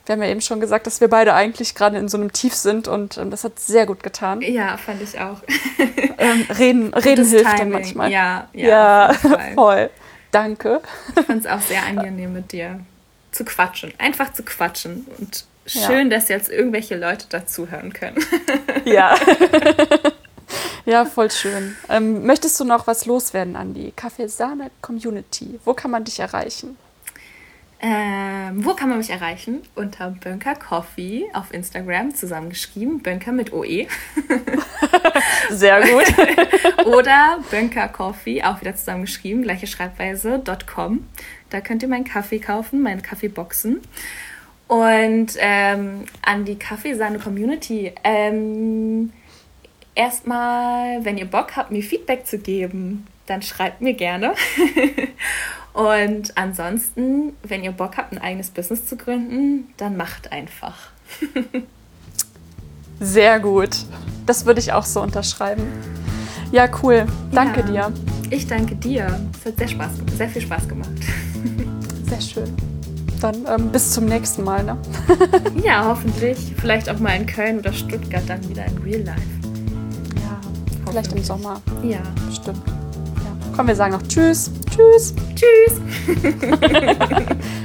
Wir 0.06 0.14
haben 0.14 0.22
ja 0.22 0.30
eben 0.30 0.41
schon 0.41 0.60
gesagt, 0.60 0.86
dass 0.86 1.01
wir 1.01 1.08
beide 1.08 1.34
eigentlich 1.34 1.74
gerade 1.74 1.97
in 1.97 2.08
so 2.08 2.18
einem 2.18 2.32
Tief 2.32 2.53
sind 2.53 2.88
und 2.88 3.18
ähm, 3.18 3.32
das 3.32 3.43
hat 3.43 3.60
sehr 3.60 3.88
gut 3.88 4.03
getan. 4.03 4.41
Ja, 4.41 4.78
fand 4.78 5.01
ich 5.01 5.20
auch. 5.20 5.41
ähm, 6.18 6.45
reden 6.58 6.93
reden 6.93 7.26
hilft 7.26 7.60
dann 7.60 7.72
manchmal. 7.72 8.12
Ja, 8.12 8.47
ja, 8.53 8.68
ja 8.68 9.14
voll. 9.56 9.89
Danke. 10.30 10.82
Ich 11.16 11.26
fand 11.26 11.45
es 11.45 11.51
auch 11.51 11.62
sehr 11.62 11.84
angenehm 11.84 12.34
mit 12.34 12.51
dir 12.51 12.82
zu 13.32 13.45
quatschen. 13.45 13.93
Einfach 13.97 14.32
zu 14.34 14.43
quatschen. 14.43 15.08
Und 15.18 15.45
schön, 15.66 16.12
ja. 16.12 16.18
dass 16.18 16.30
jetzt 16.30 16.49
irgendwelche 16.49 16.97
Leute 16.97 17.26
dazuhören 17.30 17.91
können. 17.93 18.24
ja. 18.86 19.16
ja, 20.86 21.06
voll 21.06 21.32
schön. 21.32 21.76
Ähm, 21.89 22.26
möchtest 22.26 22.60
du 22.60 22.64
noch 22.64 22.86
was 22.86 23.06
loswerden 23.06 23.56
an 23.56 23.74
die 23.74 23.91
Kaffeesahne-Community? 23.91 25.60
Wo 25.66 25.74
kann 25.74 25.89
man 25.89 26.03
dich 26.03 26.20
erreichen? 26.20 26.78
Ähm, 27.88 28.65
wo 28.65 28.73
kann 28.73 28.89
man 28.89 28.97
mich 28.97 29.11
erreichen? 29.11 29.61
Unter 29.75 30.09
Bönker 30.09 30.55
Coffee 30.55 31.25
auf 31.33 31.53
Instagram 31.53 32.15
zusammengeschrieben. 32.15 33.03
Bönker 33.03 33.31
mit 33.31 33.53
OE. 33.53 33.86
Sehr 35.51 35.81
gut. 35.81 36.86
Oder 36.88 37.38
Bönker 37.51 37.88
Coffee, 37.89 38.41
auch 38.41 38.59
wieder 38.59 38.75
zusammengeschrieben, 38.75 39.43
gleiche 39.43 39.67
Schreibweise, 39.67 40.41
.com. 40.65 41.07
Da 41.51 41.61
könnt 41.61 41.83
ihr 41.83 41.89
meinen 41.89 42.05
Kaffee 42.05 42.39
kaufen, 42.39 42.81
meine 42.81 43.03
Kaffeeboxen. 43.03 43.81
Und 44.67 45.33
ähm, 45.38 46.05
an 46.23 46.43
die 46.43 46.57
Kaffeesahne-Community. 46.57 47.93
Ähm, 48.03 49.13
erstmal, 49.93 51.05
wenn 51.05 51.19
ihr 51.19 51.25
Bock 51.25 51.55
habt, 51.55 51.69
mir 51.69 51.83
Feedback 51.83 52.25
zu 52.25 52.39
geben, 52.39 53.05
dann 53.27 53.43
schreibt 53.43 53.81
mir 53.81 53.93
gerne. 53.93 54.33
Und 55.76 56.38
ansonsten, 56.38 57.34
wenn 57.43 57.61
ihr 57.61 57.73
Bock 57.73 57.97
habt, 57.97 58.13
ein 58.13 58.17
eigenes 58.17 58.49
Business 58.49 58.86
zu 58.86 58.95
gründen, 58.95 59.67
dann 59.76 59.97
macht 59.97 60.32
einfach. 60.32 60.78
Sehr 63.01 63.41
gut. 63.41 63.76
Das 64.26 64.45
würde 64.45 64.61
ich 64.61 64.71
auch 64.71 64.86
so 64.86 65.01
unterschreiben. 65.01 65.63
Ja, 66.53 66.69
cool. 66.82 67.05
Danke 67.34 67.59
ja, 67.73 67.89
dir. 67.89 67.93
Ich 68.30 68.47
danke 68.47 68.76
dir. 68.76 69.19
Es 69.38 69.45
hat 69.45 69.57
sehr, 69.57 69.67
Spaß, 69.67 69.91
sehr 70.17 70.30
viel 70.30 70.41
Spaß 70.41 70.67
gemacht. 70.67 70.89
Sehr 72.09 72.21
schön. 72.21 72.55
Dann 73.19 73.45
ähm, 73.47 73.71
bis 73.71 73.91
zum 73.91 74.05
nächsten 74.05 74.43
Mal. 74.43 74.63
Ne? 74.63 74.78
ja, 75.63 75.84
hoffentlich. 75.84 76.38
Vielleicht 76.57 76.89
auch 76.89 76.99
mal 76.99 77.15
in 77.15 77.26
Köln 77.26 77.59
oder 77.59 77.73
Stuttgart 77.73 78.23
dann 78.28 78.47
wieder 78.47 78.65
in 78.65 78.78
Real 78.78 79.01
Life. 79.01 79.21
Ja, 80.21 80.39
vielleicht 80.88 81.11
im 81.11 81.23
Sommer. 81.23 81.61
Ja. 81.84 81.99
Bestimmt. 82.28 82.61
Komm, 83.56 83.68
wir 83.68 83.76
sagen 83.76 83.93
noch 83.93 84.03
Tschüss. 84.03 84.51
Tschüss. 84.70 85.14
Tschüss. 85.36 85.82